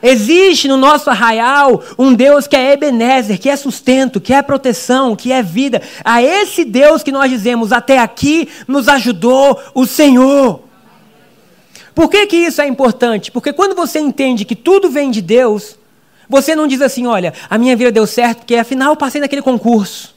Existe 0.02 0.68
no 0.68 0.78
nosso 0.78 1.10
arraial 1.10 1.84
um 1.98 2.14
Deus 2.14 2.48
que 2.48 2.56
é 2.56 2.74
Ebenezer, 2.74 3.40
que 3.40 3.50
é 3.50 3.56
sustento, 3.56 4.22
que 4.22 4.34
é 4.34 4.42
proteção, 4.42 5.16
que 5.16 5.32
é 5.32 5.42
vida. 5.42 5.82
A 6.04 6.22
esse 6.22 6.64
Deus 6.64 7.04
que 7.04 7.12
nós 7.12 7.30
dizemos, 7.30 7.72
até 7.72 8.00
aqui 8.00 8.48
nos 8.68 8.88
ajudou 8.88 9.60
o 9.74 9.86
Senhor. 9.86 10.62
Por 11.96 12.10
que, 12.10 12.28
que 12.28 12.36
isso 12.36 12.62
é 12.62 12.68
importante? 12.68 13.32
Porque 13.32 13.52
quando 13.52 13.76
você 13.76 14.00
entende 14.00 14.46
que 14.46 14.56
tudo 14.56 14.90
vem 14.90 15.10
de 15.10 15.22
Deus, 15.22 15.78
você 16.30 16.56
não 16.56 16.68
diz 16.68 16.82
assim, 16.82 17.08
olha, 17.08 17.34
a 17.50 17.58
minha 17.58 17.76
vida 17.76 17.92
deu 17.92 18.06
certo 18.06 18.40
porque 18.40 18.56
afinal 18.56 18.92
eu 18.92 18.96
passei 18.96 19.20
naquele 19.20 19.42
concurso. 19.42 20.16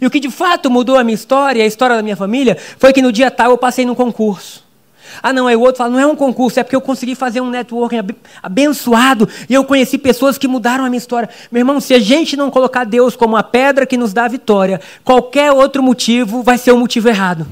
E 0.00 0.06
o 0.06 0.10
que 0.10 0.20
de 0.20 0.30
fato 0.30 0.70
mudou 0.70 0.96
a 0.96 1.04
minha 1.04 1.14
história, 1.14 1.64
a 1.64 1.66
história 1.66 1.96
da 1.96 2.02
minha 2.02 2.16
família, 2.16 2.56
foi 2.78 2.92
que 2.92 3.02
no 3.02 3.12
dia 3.12 3.30
tal 3.30 3.50
eu 3.50 3.58
passei 3.58 3.84
num 3.84 3.94
concurso. 3.94 4.61
Ah, 5.22 5.32
não, 5.32 5.48
aí 5.48 5.56
o 5.56 5.60
outro 5.60 5.78
fala, 5.78 5.90
não 5.90 5.98
é 5.98 6.06
um 6.06 6.14
concurso, 6.14 6.60
é 6.60 6.62
porque 6.62 6.76
eu 6.76 6.80
consegui 6.80 7.14
fazer 7.14 7.40
um 7.40 7.50
networking 7.50 8.00
abençoado 8.40 9.28
e 9.48 9.54
eu 9.54 9.64
conheci 9.64 9.98
pessoas 9.98 10.38
que 10.38 10.46
mudaram 10.46 10.84
a 10.84 10.88
minha 10.88 10.98
história. 10.98 11.28
Meu 11.50 11.60
irmão, 11.60 11.80
se 11.80 11.92
a 11.94 11.98
gente 11.98 12.36
não 12.36 12.50
colocar 12.50 12.84
Deus 12.84 13.16
como 13.16 13.36
a 13.36 13.42
pedra 13.42 13.86
que 13.86 13.96
nos 13.96 14.12
dá 14.12 14.24
a 14.24 14.28
vitória, 14.28 14.80
qualquer 15.02 15.50
outro 15.50 15.82
motivo 15.82 16.42
vai 16.42 16.58
ser 16.58 16.70
o 16.70 16.76
um 16.76 16.78
motivo 16.78 17.08
errado. 17.08 17.46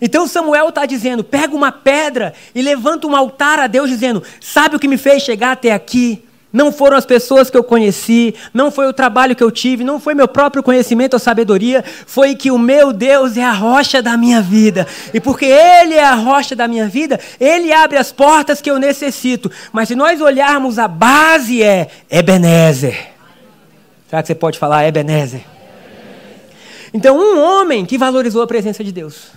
Então 0.00 0.26
Samuel 0.26 0.70
está 0.70 0.86
dizendo: 0.86 1.22
pega 1.22 1.54
uma 1.54 1.70
pedra 1.70 2.32
e 2.54 2.62
levanta 2.62 3.06
um 3.06 3.14
altar 3.14 3.58
a 3.58 3.66
Deus, 3.66 3.90
dizendo: 3.90 4.22
sabe 4.40 4.76
o 4.76 4.78
que 4.78 4.88
me 4.88 4.96
fez 4.96 5.22
chegar 5.22 5.52
até 5.52 5.72
aqui? 5.72 6.24
Não 6.52 6.72
foram 6.72 6.96
as 6.96 7.06
pessoas 7.06 7.48
que 7.48 7.56
eu 7.56 7.62
conheci, 7.62 8.34
não 8.52 8.72
foi 8.72 8.88
o 8.88 8.92
trabalho 8.92 9.36
que 9.36 9.42
eu 9.42 9.52
tive, 9.52 9.84
não 9.84 10.00
foi 10.00 10.14
meu 10.14 10.26
próprio 10.26 10.64
conhecimento 10.64 11.14
ou 11.14 11.20
sabedoria, 11.20 11.84
foi 12.06 12.34
que 12.34 12.50
o 12.50 12.58
meu 12.58 12.92
Deus 12.92 13.36
é 13.36 13.44
a 13.44 13.52
rocha 13.52 14.02
da 14.02 14.16
minha 14.16 14.42
vida. 14.42 14.84
E 15.14 15.20
porque 15.20 15.44
Ele 15.44 15.94
é 15.94 16.04
a 16.04 16.14
rocha 16.14 16.56
da 16.56 16.66
minha 16.66 16.88
vida, 16.88 17.20
Ele 17.38 17.72
abre 17.72 17.96
as 17.96 18.10
portas 18.10 18.60
que 18.60 18.68
eu 18.68 18.80
necessito. 18.80 19.50
Mas 19.72 19.88
se 19.88 19.94
nós 19.94 20.20
olharmos, 20.20 20.76
a 20.76 20.88
base 20.88 21.62
é 21.62 21.88
Ebenezer. 22.10 23.10
Será 24.08 24.20
que 24.20 24.26
você 24.26 24.34
pode 24.34 24.58
falar 24.58 24.88
Ebenezer? 24.88 25.42
Então, 26.92 27.16
um 27.16 27.40
homem 27.40 27.86
que 27.86 27.96
valorizou 27.96 28.42
a 28.42 28.46
presença 28.48 28.82
de 28.82 28.90
Deus, 28.90 29.28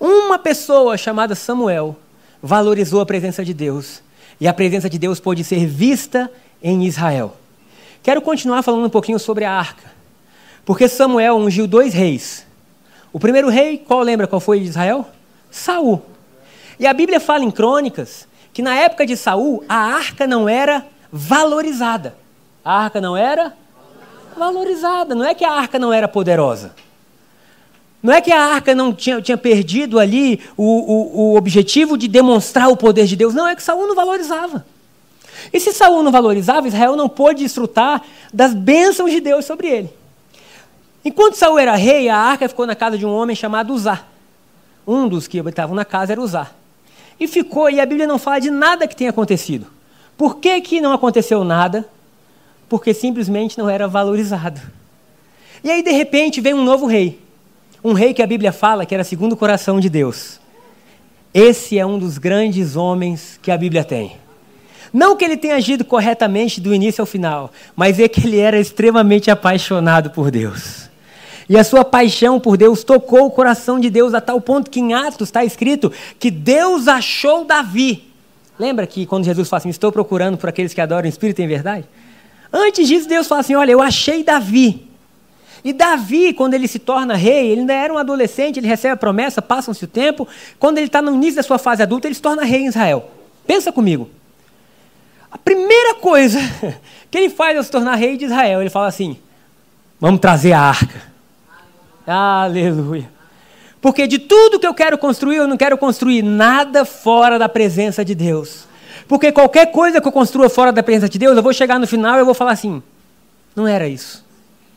uma 0.00 0.40
pessoa 0.40 0.96
chamada 0.96 1.36
Samuel, 1.36 1.96
valorizou 2.42 3.00
a 3.00 3.06
presença 3.06 3.44
de 3.44 3.54
Deus 3.54 4.04
e 4.40 4.46
a 4.46 4.54
presença 4.54 4.88
de 4.88 4.98
Deus 4.98 5.20
pôde 5.20 5.42
ser 5.44 5.66
vista 5.66 6.30
em 6.62 6.84
Israel. 6.84 7.36
Quero 8.02 8.20
continuar 8.20 8.62
falando 8.62 8.86
um 8.86 8.90
pouquinho 8.90 9.18
sobre 9.18 9.44
a 9.44 9.52
arca, 9.52 9.90
porque 10.64 10.88
Samuel 10.88 11.36
ungiu 11.36 11.66
dois 11.66 11.94
reis. 11.94 12.46
O 13.12 13.18
primeiro 13.18 13.48
rei, 13.48 13.78
qual 13.78 14.00
lembra 14.00 14.26
qual 14.26 14.40
foi 14.40 14.60
de 14.60 14.66
Israel? 14.66 15.06
Saul. 15.50 16.02
E 16.78 16.86
a 16.86 16.92
Bíblia 16.92 17.18
fala 17.18 17.44
em 17.44 17.50
Crônicas 17.50 18.28
que 18.52 18.62
na 18.62 18.74
época 18.74 19.06
de 19.06 19.16
Saul 19.16 19.64
a 19.68 19.76
arca 19.76 20.26
não 20.26 20.48
era 20.48 20.86
valorizada. 21.10 22.14
A 22.64 22.84
arca 22.84 23.00
não 23.00 23.16
era 23.16 23.54
valorizada. 24.36 25.14
Não 25.14 25.24
é 25.24 25.34
que 25.34 25.44
a 25.44 25.52
arca 25.52 25.78
não 25.78 25.92
era 25.92 26.08
poderosa. 26.08 26.74
Não 28.06 28.12
é 28.12 28.20
que 28.20 28.30
a 28.30 28.40
arca 28.40 28.72
não 28.72 28.92
tinha, 28.92 29.20
tinha 29.20 29.36
perdido 29.36 29.98
ali 29.98 30.40
o, 30.56 30.62
o, 30.62 31.20
o 31.32 31.36
objetivo 31.36 31.98
de 31.98 32.06
demonstrar 32.06 32.68
o 32.68 32.76
poder 32.76 33.04
de 33.04 33.16
Deus. 33.16 33.34
Não, 33.34 33.48
é 33.48 33.56
que 33.56 33.62
Saul 33.64 33.84
não 33.88 33.96
valorizava. 33.96 34.64
E 35.52 35.58
se 35.58 35.72
Saul 35.72 36.04
não 36.04 36.12
valorizava, 36.12 36.68
Israel 36.68 36.94
não 36.94 37.08
pôde 37.08 37.42
desfrutar 37.42 38.00
das 38.32 38.54
bênçãos 38.54 39.10
de 39.10 39.20
Deus 39.20 39.44
sobre 39.44 39.66
ele. 39.66 39.90
Enquanto 41.04 41.34
Saul 41.34 41.58
era 41.58 41.74
rei, 41.74 42.08
a 42.08 42.16
arca 42.16 42.48
ficou 42.48 42.64
na 42.64 42.76
casa 42.76 42.96
de 42.96 43.04
um 43.04 43.12
homem 43.12 43.34
chamado 43.34 43.74
Uzá. 43.74 44.04
Um 44.86 45.08
dos 45.08 45.26
que 45.26 45.40
habitavam 45.40 45.74
na 45.74 45.84
casa 45.84 46.12
era 46.12 46.20
Uzá. 46.20 46.52
E 47.18 47.26
ficou, 47.26 47.68
e 47.68 47.80
a 47.80 47.86
Bíblia 47.86 48.06
não 48.06 48.20
fala 48.20 48.38
de 48.38 48.52
nada 48.52 48.86
que 48.86 48.94
tenha 48.94 49.10
acontecido. 49.10 49.66
Por 50.16 50.36
que, 50.36 50.60
que 50.60 50.80
não 50.80 50.92
aconteceu 50.92 51.42
nada? 51.42 51.84
Porque 52.68 52.94
simplesmente 52.94 53.58
não 53.58 53.68
era 53.68 53.88
valorizado. 53.88 54.60
E 55.64 55.68
aí, 55.72 55.82
de 55.82 55.90
repente, 55.90 56.40
vem 56.40 56.54
um 56.54 56.62
novo 56.62 56.86
rei 56.86 57.25
um 57.82 57.92
rei 57.92 58.14
que 58.14 58.22
a 58.22 58.26
Bíblia 58.26 58.52
fala 58.52 58.86
que 58.86 58.94
era 58.94 59.04
segundo 59.04 59.32
o 59.32 59.36
coração 59.36 59.78
de 59.78 59.88
Deus. 59.88 60.40
Esse 61.32 61.78
é 61.78 61.84
um 61.84 61.98
dos 61.98 62.18
grandes 62.18 62.76
homens 62.76 63.38
que 63.42 63.50
a 63.50 63.56
Bíblia 63.58 63.84
tem. 63.84 64.16
Não 64.92 65.16
que 65.16 65.24
ele 65.24 65.36
tenha 65.36 65.56
agido 65.56 65.84
corretamente 65.84 66.60
do 66.60 66.74
início 66.74 67.02
ao 67.02 67.06
final, 67.06 67.52
mas 67.74 68.00
é 68.00 68.08
que 68.08 68.26
ele 68.26 68.38
era 68.38 68.58
extremamente 68.58 69.30
apaixonado 69.30 70.10
por 70.10 70.30
Deus. 70.30 70.88
E 71.48 71.56
a 71.56 71.62
sua 71.62 71.84
paixão 71.84 72.40
por 72.40 72.56
Deus 72.56 72.82
tocou 72.82 73.26
o 73.26 73.30
coração 73.30 73.78
de 73.78 73.90
Deus 73.90 74.14
a 74.14 74.20
tal 74.20 74.40
ponto 74.40 74.70
que 74.70 74.80
em 74.80 74.94
Atos 74.94 75.28
está 75.28 75.44
escrito 75.44 75.92
que 76.18 76.30
Deus 76.30 76.88
achou 76.88 77.44
Davi. 77.44 78.04
Lembra 78.58 78.86
que 78.86 79.06
quando 79.06 79.24
Jesus 79.24 79.48
fala 79.48 79.58
assim: 79.58 79.68
Estou 79.68 79.92
procurando 79.92 80.38
por 80.38 80.48
aqueles 80.48 80.74
que 80.74 80.80
adoram 80.80 81.06
o 81.06 81.08
Espírito 81.08 81.40
em 81.40 81.46
verdade? 81.46 81.84
Antes 82.52 82.88
disso, 82.88 83.08
Deus 83.08 83.26
fala 83.26 83.42
assim: 83.42 83.54
Olha, 83.54 83.72
eu 83.72 83.82
achei 83.82 84.24
Davi. 84.24 84.85
E 85.64 85.72
Davi, 85.72 86.32
quando 86.32 86.54
ele 86.54 86.68
se 86.68 86.78
torna 86.78 87.14
rei, 87.14 87.50
ele 87.50 87.60
ainda 87.60 87.72
era 87.74 87.92
um 87.92 87.98
adolescente, 87.98 88.58
ele 88.58 88.66
recebe 88.66 88.94
a 88.94 88.96
promessa, 88.96 89.42
passa-se 89.42 89.84
o 89.84 89.88
tempo. 89.88 90.26
Quando 90.58 90.78
ele 90.78 90.86
está 90.86 91.02
no 91.02 91.14
início 91.14 91.36
da 91.36 91.42
sua 91.42 91.58
fase 91.58 91.82
adulta, 91.82 92.06
ele 92.06 92.14
se 92.14 92.22
torna 92.22 92.44
rei 92.44 92.62
em 92.62 92.66
Israel. 92.66 93.10
Pensa 93.46 93.72
comigo. 93.72 94.08
A 95.30 95.38
primeira 95.38 95.94
coisa 95.96 96.38
que 97.10 97.18
ele 97.18 97.30
faz 97.30 97.56
ao 97.56 97.62
se 97.62 97.70
tornar 97.70 97.94
rei 97.94 98.16
de 98.16 98.24
Israel, 98.24 98.60
ele 98.60 98.70
fala 98.70 98.86
assim: 98.86 99.18
vamos 100.00 100.20
trazer 100.20 100.52
a 100.52 100.60
arca. 100.60 101.02
Aleluia. 102.06 103.10
Porque 103.80 104.06
de 104.06 104.18
tudo 104.18 104.58
que 104.58 104.66
eu 104.66 104.74
quero 104.74 104.98
construir, 104.98 105.36
eu 105.36 105.46
não 105.46 105.56
quero 105.56 105.78
construir 105.78 106.22
nada 106.22 106.84
fora 106.84 107.38
da 107.38 107.48
presença 107.48 108.04
de 108.04 108.14
Deus. 108.14 108.66
Porque 109.06 109.30
qualquer 109.30 109.70
coisa 109.70 110.00
que 110.00 110.08
eu 110.08 110.12
construa 110.12 110.48
fora 110.48 110.72
da 110.72 110.82
presença 110.82 111.08
de 111.08 111.18
Deus, 111.18 111.36
eu 111.36 111.42
vou 111.42 111.52
chegar 111.52 111.78
no 111.78 111.86
final 111.86 112.16
e 112.16 112.20
eu 112.20 112.24
vou 112.24 112.34
falar 112.34 112.52
assim: 112.52 112.82
não 113.54 113.66
era 113.66 113.86
isso. 113.86 114.25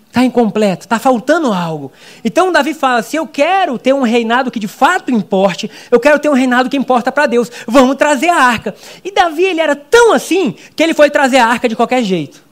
Está 0.09 0.23
incompleto, 0.23 0.85
está 0.85 0.97
faltando 0.97 1.53
algo. 1.53 1.91
Então 2.25 2.51
Davi 2.51 2.73
fala: 2.73 3.03
se 3.03 3.15
eu 3.15 3.27
quero 3.27 3.77
ter 3.77 3.93
um 3.93 4.01
reinado 4.01 4.49
que 4.49 4.59
de 4.59 4.67
fato 4.67 5.11
importe, 5.11 5.69
eu 5.91 5.99
quero 5.99 6.17
ter 6.17 6.29
um 6.29 6.33
reinado 6.33 6.67
que 6.67 6.75
importa 6.75 7.11
para 7.11 7.27
Deus, 7.27 7.49
vamos 7.67 7.95
trazer 7.95 8.29
a 8.29 8.35
arca. 8.35 8.75
E 9.03 9.11
Davi 9.11 9.43
ele 9.43 9.61
era 9.61 9.75
tão 9.75 10.11
assim 10.11 10.55
que 10.75 10.81
ele 10.81 10.95
foi 10.95 11.11
trazer 11.11 11.37
a 11.37 11.45
arca 11.45 11.69
de 11.69 11.75
qualquer 11.75 12.03
jeito. 12.03 12.43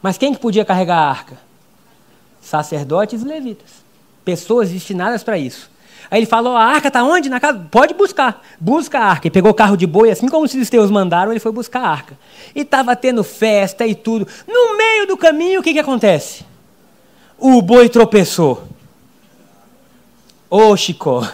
Mas 0.00 0.16
quem 0.16 0.32
que 0.32 0.40
podia 0.40 0.64
carregar 0.64 0.98
a 0.98 1.10
arca? 1.10 1.36
Sacerdotes 2.40 3.22
e 3.22 3.24
levitas. 3.26 3.70
Pessoas 4.24 4.70
destinadas 4.70 5.24
para 5.24 5.36
isso. 5.36 5.68
Aí 6.10 6.20
ele 6.20 6.26
falou: 6.26 6.56
a 6.56 6.64
arca 6.64 6.88
está 6.88 7.02
onde? 7.04 7.28
Na 7.28 7.38
casa? 7.38 7.66
Pode 7.70 7.94
buscar. 7.94 8.42
Busca 8.58 8.98
a 8.98 9.04
arca. 9.04 9.28
E 9.28 9.30
pegou 9.30 9.50
o 9.50 9.54
carro 9.54 9.76
de 9.76 9.86
boi, 9.86 10.10
assim 10.10 10.28
como 10.28 10.44
os 10.44 10.52
filisteus 10.52 10.90
mandaram, 10.90 11.32
ele 11.32 11.40
foi 11.40 11.52
buscar 11.52 11.80
a 11.80 11.88
arca. 11.88 12.18
E 12.54 12.60
estava 12.60 12.96
tendo 12.96 13.22
festa 13.22 13.86
e 13.86 13.94
tudo. 13.94 14.26
No 14.46 14.76
meio 14.76 15.06
do 15.06 15.16
caminho, 15.16 15.60
o 15.60 15.62
que, 15.62 15.72
que 15.72 15.78
acontece? 15.78 16.44
O 17.38 17.60
boi 17.62 17.88
tropeçou. 17.88 18.64
Ô, 20.50 20.76
Chicó. 20.76 21.28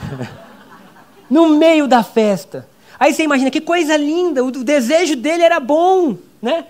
no 1.30 1.50
meio 1.50 1.86
da 1.86 2.02
festa. 2.02 2.68
Aí 2.98 3.14
você 3.14 3.22
imagina 3.22 3.50
que 3.50 3.60
coisa 3.60 3.96
linda, 3.96 4.44
o 4.44 4.50
desejo 4.50 5.16
dele 5.16 5.42
era 5.42 5.58
bom, 5.58 6.16
né? 6.40 6.66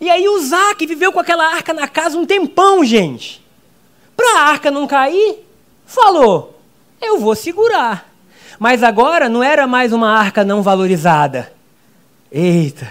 E 0.00 0.10
aí 0.10 0.28
o 0.28 0.38
Zaque 0.40 0.86
viveu 0.86 1.12
com 1.12 1.20
aquela 1.20 1.46
arca 1.46 1.72
na 1.72 1.86
casa 1.86 2.18
um 2.18 2.26
tempão, 2.26 2.84
gente. 2.84 3.40
Para 4.16 4.40
a 4.40 4.42
arca 4.48 4.70
não 4.70 4.86
cair, 4.86 5.38
falou: 5.90 6.60
eu 7.00 7.18
vou 7.18 7.34
segurar. 7.34 8.08
Mas 8.58 8.82
agora 8.82 9.28
não 9.28 9.42
era 9.42 9.66
mais 9.66 9.92
uma 9.92 10.10
arca 10.10 10.44
não 10.44 10.62
valorizada. 10.62 11.52
Eita! 12.30 12.86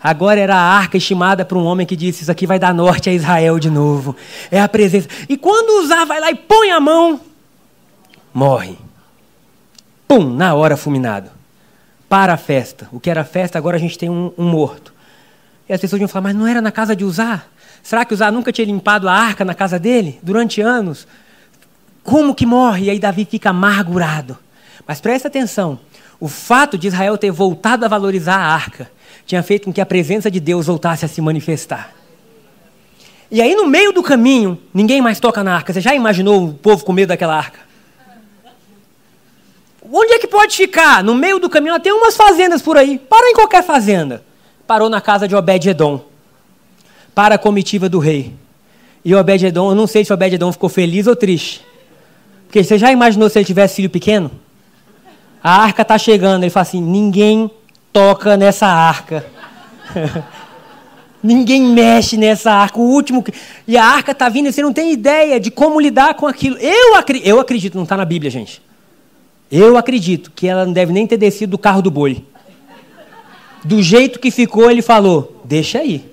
Agora 0.00 0.38
era 0.38 0.54
a 0.54 0.60
arca 0.78 0.96
estimada 0.96 1.44
para 1.44 1.58
um 1.58 1.64
homem 1.64 1.86
que 1.86 1.96
disse: 1.96 2.22
Isso 2.22 2.30
aqui 2.30 2.46
vai 2.46 2.58
dar 2.58 2.72
norte 2.72 3.10
a 3.10 3.12
Israel 3.12 3.58
de 3.58 3.68
novo. 3.68 4.14
É 4.50 4.60
a 4.60 4.68
presença. 4.68 5.08
E 5.28 5.36
quando 5.36 5.82
usar, 5.82 6.04
vai 6.04 6.20
lá 6.20 6.30
e 6.30 6.36
põe 6.36 6.70
a 6.70 6.78
mão, 6.78 7.20
morre. 8.32 8.78
Pum, 10.06 10.30
na 10.30 10.54
hora 10.54 10.76
fulminado. 10.76 11.30
Para 12.08 12.34
a 12.34 12.36
festa. 12.36 12.88
O 12.92 13.00
que 13.00 13.10
era 13.10 13.24
festa, 13.24 13.58
agora 13.58 13.76
a 13.76 13.80
gente 13.80 13.98
tem 13.98 14.08
um, 14.08 14.32
um 14.38 14.44
morto. 14.44 14.94
E 15.68 15.72
as 15.72 15.80
pessoas 15.80 16.00
iam 16.00 16.08
falar: 16.08 16.28
Mas 16.28 16.36
não 16.36 16.46
era 16.46 16.60
na 16.60 16.70
casa 16.70 16.94
de 16.94 17.04
usar? 17.04 17.50
Será 17.82 18.04
que 18.04 18.14
usar 18.14 18.30
nunca 18.30 18.52
tinha 18.52 18.66
limpado 18.66 19.08
a 19.08 19.12
arca 19.12 19.44
na 19.44 19.54
casa 19.54 19.78
dele 19.78 20.20
durante 20.22 20.60
anos? 20.60 21.08
Como 22.06 22.36
que 22.36 22.46
morre? 22.46 22.84
E 22.84 22.90
aí 22.90 23.00
Davi 23.00 23.26
fica 23.28 23.50
amargurado. 23.50 24.38
Mas 24.86 25.00
presta 25.00 25.26
atenção: 25.26 25.78
o 26.20 26.28
fato 26.28 26.78
de 26.78 26.86
Israel 26.86 27.18
ter 27.18 27.32
voltado 27.32 27.84
a 27.84 27.88
valorizar 27.88 28.36
a 28.36 28.54
arca 28.54 28.90
tinha 29.26 29.42
feito 29.42 29.64
com 29.64 29.72
que 29.72 29.80
a 29.80 29.86
presença 29.86 30.30
de 30.30 30.38
Deus 30.38 30.66
voltasse 30.66 31.04
a 31.04 31.08
se 31.08 31.20
manifestar. 31.20 31.92
E 33.28 33.42
aí, 33.42 33.56
no 33.56 33.66
meio 33.66 33.90
do 33.90 34.04
caminho, 34.04 34.56
ninguém 34.72 35.02
mais 35.02 35.18
toca 35.18 35.42
na 35.42 35.56
arca. 35.56 35.72
Você 35.72 35.80
já 35.80 35.96
imaginou 35.96 36.44
o 36.44 36.54
povo 36.54 36.84
com 36.84 36.92
medo 36.92 37.08
daquela 37.08 37.36
arca? 37.36 37.58
Onde 39.92 40.12
é 40.12 40.18
que 40.20 40.28
pode 40.28 40.56
ficar? 40.56 41.02
No 41.02 41.12
meio 41.12 41.40
do 41.40 41.50
caminho, 41.50 41.78
tem 41.80 41.92
umas 41.92 42.16
fazendas 42.16 42.62
por 42.62 42.76
aí. 42.76 43.00
Para 43.00 43.28
em 43.28 43.34
qualquer 43.34 43.64
fazenda. 43.64 44.24
Parou 44.64 44.88
na 44.88 45.00
casa 45.00 45.26
de 45.26 45.34
Obed-Edom. 45.34 46.04
Para 47.12 47.34
a 47.34 47.38
comitiva 47.38 47.88
do 47.88 47.98
rei. 47.98 48.32
E 49.04 49.12
Obed-Edom, 49.12 49.70
eu 49.70 49.74
não 49.74 49.88
sei 49.88 50.04
se 50.04 50.12
Obed-Edom 50.12 50.52
ficou 50.52 50.68
feliz 50.68 51.08
ou 51.08 51.16
triste. 51.16 51.66
Porque 52.46 52.62
você 52.62 52.78
já 52.78 52.90
imaginou 52.90 53.28
se 53.28 53.38
ele 53.38 53.44
tivesse 53.44 53.76
filho 53.76 53.90
pequeno? 53.90 54.30
A 55.42 55.62
arca 55.62 55.82
está 55.82 55.98
chegando, 55.98 56.42
ele 56.42 56.50
fala 56.50 56.62
assim: 56.62 56.80
ninguém 56.80 57.50
toca 57.92 58.36
nessa 58.36 58.66
arca. 58.66 59.26
ninguém 61.22 61.62
mexe 61.62 62.16
nessa 62.16 62.52
arca. 62.52 62.78
O 62.78 62.82
último. 62.82 63.24
E 63.66 63.76
a 63.76 63.84
arca 63.84 64.12
está 64.12 64.28
vindo 64.28 64.48
e 64.48 64.52
você 64.52 64.62
não 64.62 64.72
tem 64.72 64.92
ideia 64.92 65.38
de 65.38 65.50
como 65.50 65.80
lidar 65.80 66.14
com 66.14 66.26
aquilo. 66.26 66.56
Eu, 66.58 66.96
acri... 66.96 67.20
eu 67.24 67.38
acredito, 67.38 67.76
não 67.76 67.84
está 67.84 67.96
na 67.96 68.04
Bíblia, 68.04 68.30
gente. 68.30 68.62
Eu 69.50 69.76
acredito 69.76 70.32
que 70.34 70.48
ela 70.48 70.66
não 70.66 70.72
deve 70.72 70.92
nem 70.92 71.06
ter 71.06 71.16
descido 71.16 71.52
do 71.52 71.58
carro 71.58 71.82
do 71.82 71.90
boi. 71.90 72.24
Do 73.64 73.82
jeito 73.82 74.18
que 74.18 74.30
ficou, 74.30 74.70
ele 74.70 74.82
falou: 74.82 75.40
deixa 75.44 75.78
aí. 75.78 76.04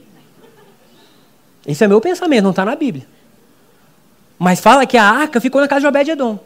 Esse 1.66 1.84
é 1.84 1.88
meu 1.88 2.02
pensamento, 2.02 2.44
não 2.44 2.50
está 2.50 2.66
na 2.66 2.76
Bíblia. 2.76 3.08
Mas 4.38 4.60
fala 4.60 4.86
que 4.86 4.98
a 4.98 5.04
arca 5.04 5.40
ficou 5.40 5.62
na 5.62 5.68
casa 5.68 5.82
de 5.82 5.88
Obed-Edom. 5.88 6.40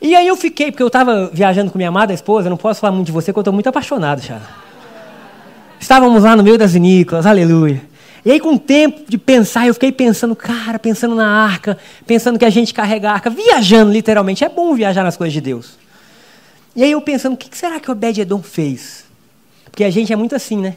E 0.00 0.14
aí 0.14 0.26
eu 0.26 0.36
fiquei, 0.36 0.70
porque 0.70 0.82
eu 0.82 0.88
estava 0.88 1.28
viajando 1.32 1.70
com 1.70 1.78
minha 1.78 1.88
amada 1.88 2.12
esposa, 2.12 2.48
não 2.48 2.56
posso 2.56 2.80
falar 2.80 2.92
muito 2.92 3.06
de 3.06 3.12
você, 3.12 3.32
porque 3.32 3.38
eu 3.38 3.42
estou 3.42 3.54
muito 3.54 3.68
apaixonado, 3.68 4.22
Chara. 4.22 4.42
Estávamos 5.80 6.22
lá 6.22 6.36
no 6.36 6.42
meio 6.42 6.58
das 6.58 6.72
vinícolas, 6.72 7.26
aleluia. 7.26 7.82
E 8.24 8.30
aí, 8.30 8.40
com 8.40 8.54
o 8.54 8.58
tempo 8.58 9.04
de 9.08 9.16
pensar, 9.16 9.66
eu 9.66 9.74
fiquei 9.74 9.90
pensando, 9.90 10.36
cara, 10.36 10.78
pensando 10.78 11.14
na 11.14 11.26
arca, 11.26 11.78
pensando 12.06 12.38
que 12.38 12.44
a 12.44 12.50
gente 12.50 12.74
carrega 12.74 13.10
a 13.10 13.12
arca, 13.14 13.30
viajando 13.30 13.92
literalmente. 13.92 14.44
É 14.44 14.48
bom 14.48 14.74
viajar 14.74 15.02
nas 15.02 15.16
coisas 15.16 15.32
de 15.32 15.40
Deus. 15.40 15.78
E 16.76 16.82
aí 16.82 16.92
eu 16.92 17.00
pensando, 17.00 17.34
o 17.34 17.36
que 17.36 17.56
será 17.56 17.80
que 17.80 17.90
Obed-Edom 17.90 18.42
fez? 18.42 19.04
Porque 19.70 19.84
a 19.84 19.90
gente 19.90 20.12
é 20.12 20.16
muito 20.16 20.34
assim, 20.34 20.58
né? 20.58 20.76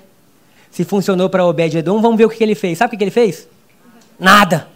Se 0.71 0.83
funcionou 0.83 1.29
para 1.29 1.45
Obed-Edom, 1.45 1.99
vamos 1.99 2.17
ver 2.17 2.25
o 2.25 2.29
que 2.29 2.43
ele 2.43 2.55
fez. 2.55 2.77
Sabe 2.77 2.95
o 2.95 2.97
que 2.97 3.03
ele 3.03 3.11
fez? 3.11 3.47
Nada 4.19 4.67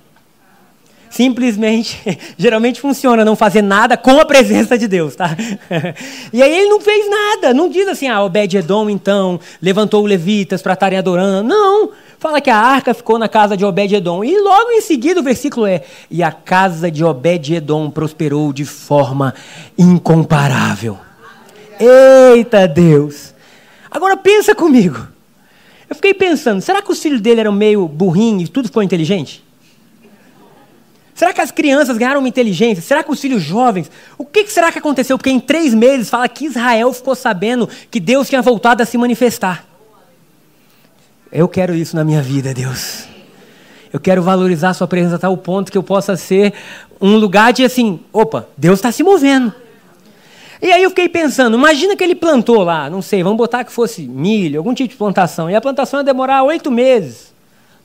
simplesmente, 1.15 1.97
geralmente 2.37 2.81
funciona 2.81 3.23
não 3.23 3.37
fazer 3.37 3.61
nada 3.61 3.95
com 3.95 4.19
a 4.19 4.25
presença 4.25 4.77
de 4.77 4.85
Deus, 4.85 5.15
tá? 5.15 5.29
E 6.33 6.43
aí 6.43 6.53
ele 6.53 6.69
não 6.69 6.81
fez 6.81 7.09
nada, 7.09 7.53
não 7.53 7.69
diz 7.69 7.87
assim, 7.87 8.09
ah, 8.09 8.21
Obed-Edom 8.21 8.89
então 8.89 9.39
levantou 9.61 10.03
os 10.03 10.09
levitas 10.09 10.61
para 10.61 10.73
estarem 10.73 10.99
adorando, 10.99 11.47
não, 11.47 11.91
fala 12.19 12.41
que 12.41 12.49
a 12.49 12.57
arca 12.57 12.93
ficou 12.93 13.17
na 13.17 13.29
casa 13.29 13.55
de 13.55 13.63
Obed-Edom, 13.63 14.25
e 14.25 14.37
logo 14.37 14.71
em 14.71 14.81
seguida 14.81 15.21
o 15.21 15.23
versículo 15.23 15.65
é, 15.65 15.83
e 16.11 16.21
a 16.21 16.33
casa 16.33 16.91
de 16.91 17.01
Obed-Edom 17.01 17.89
prosperou 17.89 18.51
de 18.51 18.65
forma 18.65 19.33
incomparável. 19.77 20.97
Eita 21.79 22.67
Deus! 22.67 23.33
Agora 23.89 24.17
pensa 24.17 24.53
comigo, 24.53 25.07
eu 25.89 25.95
fiquei 25.95 26.13
pensando, 26.13 26.59
será 26.59 26.81
que 26.81 26.91
os 26.91 27.01
filhos 27.01 27.21
dele 27.21 27.39
eram 27.39 27.53
meio 27.53 27.87
burrinhos 27.87 28.49
e 28.49 28.51
tudo 28.51 28.67
ficou 28.67 28.83
inteligente? 28.83 29.44
Será 31.15 31.31
que 31.31 31.39
as 31.39 31.49
crianças 31.49 31.97
ganharam 31.97 32.19
uma 32.19 32.27
inteligência? 32.27 32.83
Será 32.83 33.01
que 33.01 33.09
os 33.09 33.21
filhos 33.21 33.41
jovens? 33.41 33.89
O 34.17 34.25
que 34.25 34.45
será 34.47 34.69
que 34.69 34.79
aconteceu? 34.79 35.17
Porque 35.17 35.29
em 35.29 35.39
três 35.39 35.73
meses 35.73 36.09
fala 36.09 36.27
que 36.27 36.45
Israel 36.45 36.91
ficou 36.91 37.15
sabendo 37.15 37.69
que 37.89 38.01
Deus 38.01 38.27
tinha 38.27 38.41
voltado 38.41 38.83
a 38.83 38.85
se 38.85 38.97
manifestar. 38.97 39.65
Eu 41.31 41.47
quero 41.47 41.73
isso 41.73 41.95
na 41.95 42.03
minha 42.03 42.21
vida, 42.21 42.53
Deus. 42.53 43.05
Eu 43.93 43.99
quero 43.99 44.21
valorizar 44.21 44.71
a 44.71 44.73
sua 44.73 44.89
presença 44.89 45.15
a 45.15 45.19
tal 45.19 45.37
ponto 45.37 45.71
que 45.71 45.77
eu 45.77 45.83
possa 45.83 46.17
ser 46.17 46.53
um 46.99 47.15
lugar 47.15 47.53
de 47.53 47.63
assim, 47.63 48.01
opa, 48.11 48.49
Deus 48.57 48.79
está 48.79 48.91
se 48.91 49.01
movendo. 49.01 49.53
E 50.61 50.69
aí 50.69 50.83
eu 50.83 50.89
fiquei 50.89 51.07
pensando, 51.07 51.55
imagina 51.57 51.95
que 51.95 52.03
ele 52.03 52.15
plantou 52.15 52.61
lá, 52.61 52.89
não 52.89 53.01
sei, 53.01 53.23
vamos 53.23 53.37
botar 53.37 53.63
que 53.63 53.71
fosse 53.71 54.01
milho, 54.01 54.59
algum 54.59 54.73
tipo 54.73 54.89
de 54.89 54.97
plantação, 54.97 55.49
e 55.49 55.55
a 55.55 55.61
plantação 55.61 56.01
ia 56.01 56.03
demorar 56.03 56.43
oito 56.43 56.69
meses 56.69 57.34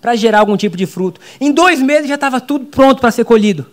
para 0.01 0.17
gerar 0.17 0.41
algum 0.41 0.57
tipo 0.57 0.77
de 0.77 0.87
fruto. 0.87 1.21
Em 1.41 1.53
dois 1.53 1.81
meses 1.81 2.09
já 2.09 2.15
estava 2.15 2.41
tudo 2.41 2.67
pronto 2.67 3.01
para 3.01 3.11
ser 3.11 3.25
colhido. 3.25 3.67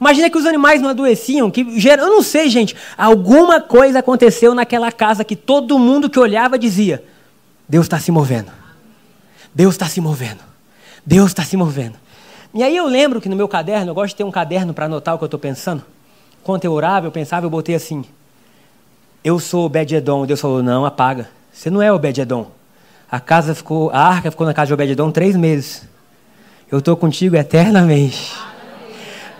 Imagina 0.00 0.28
que 0.28 0.36
os 0.36 0.44
animais 0.44 0.80
não 0.80 0.90
adoeciam, 0.90 1.50
que 1.50 1.80
gera, 1.80 2.02
eu 2.02 2.10
não 2.10 2.22
sei, 2.22 2.50
gente, 2.50 2.76
alguma 2.98 3.60
coisa 3.60 4.00
aconteceu 4.00 4.54
naquela 4.54 4.92
casa 4.92 5.24
que 5.24 5.34
todo 5.34 5.78
mundo 5.78 6.10
que 6.10 6.18
olhava 6.18 6.58
dizia: 6.58 7.02
Deus 7.68 7.86
está 7.86 7.98
se 7.98 8.12
movendo. 8.12 8.52
Deus 9.54 9.74
está 9.74 9.86
se 9.86 10.00
movendo. 10.00 10.40
Deus 11.04 11.28
está 11.28 11.42
se 11.42 11.56
movendo. 11.56 11.94
E 12.52 12.62
aí 12.62 12.76
eu 12.76 12.86
lembro 12.86 13.20
que 13.20 13.28
no 13.28 13.36
meu 13.36 13.48
caderno, 13.48 13.90
eu 13.90 13.94
gosto 13.94 14.10
de 14.10 14.16
ter 14.16 14.24
um 14.24 14.30
caderno 14.30 14.74
para 14.74 14.84
anotar 14.84 15.14
o 15.14 15.18
que 15.18 15.24
eu 15.24 15.26
estou 15.26 15.40
pensando. 15.40 15.82
Quando 16.42 16.64
eu 16.64 16.72
orava, 16.72 17.06
eu 17.06 17.12
pensava, 17.12 17.46
eu 17.46 17.50
botei 17.50 17.74
assim: 17.74 18.04
Eu 19.24 19.38
sou 19.38 19.64
Obed-Edom. 19.64 20.26
Deus 20.26 20.40
falou: 20.40 20.62
Não, 20.62 20.84
apaga. 20.84 21.28
Você 21.52 21.70
não 21.70 21.80
é 21.80 21.90
Obed-Edom. 21.90 22.50
A 23.10 23.20
casa 23.20 23.54
ficou, 23.54 23.90
a 23.90 24.00
arca 24.00 24.30
ficou 24.30 24.46
na 24.46 24.52
casa 24.52 24.68
de 24.68 24.74
Obededon 24.74 25.10
três 25.12 25.36
meses. 25.36 25.88
Eu 26.70 26.78
estou 26.78 26.96
contigo 26.96 27.36
eternamente. 27.36 28.34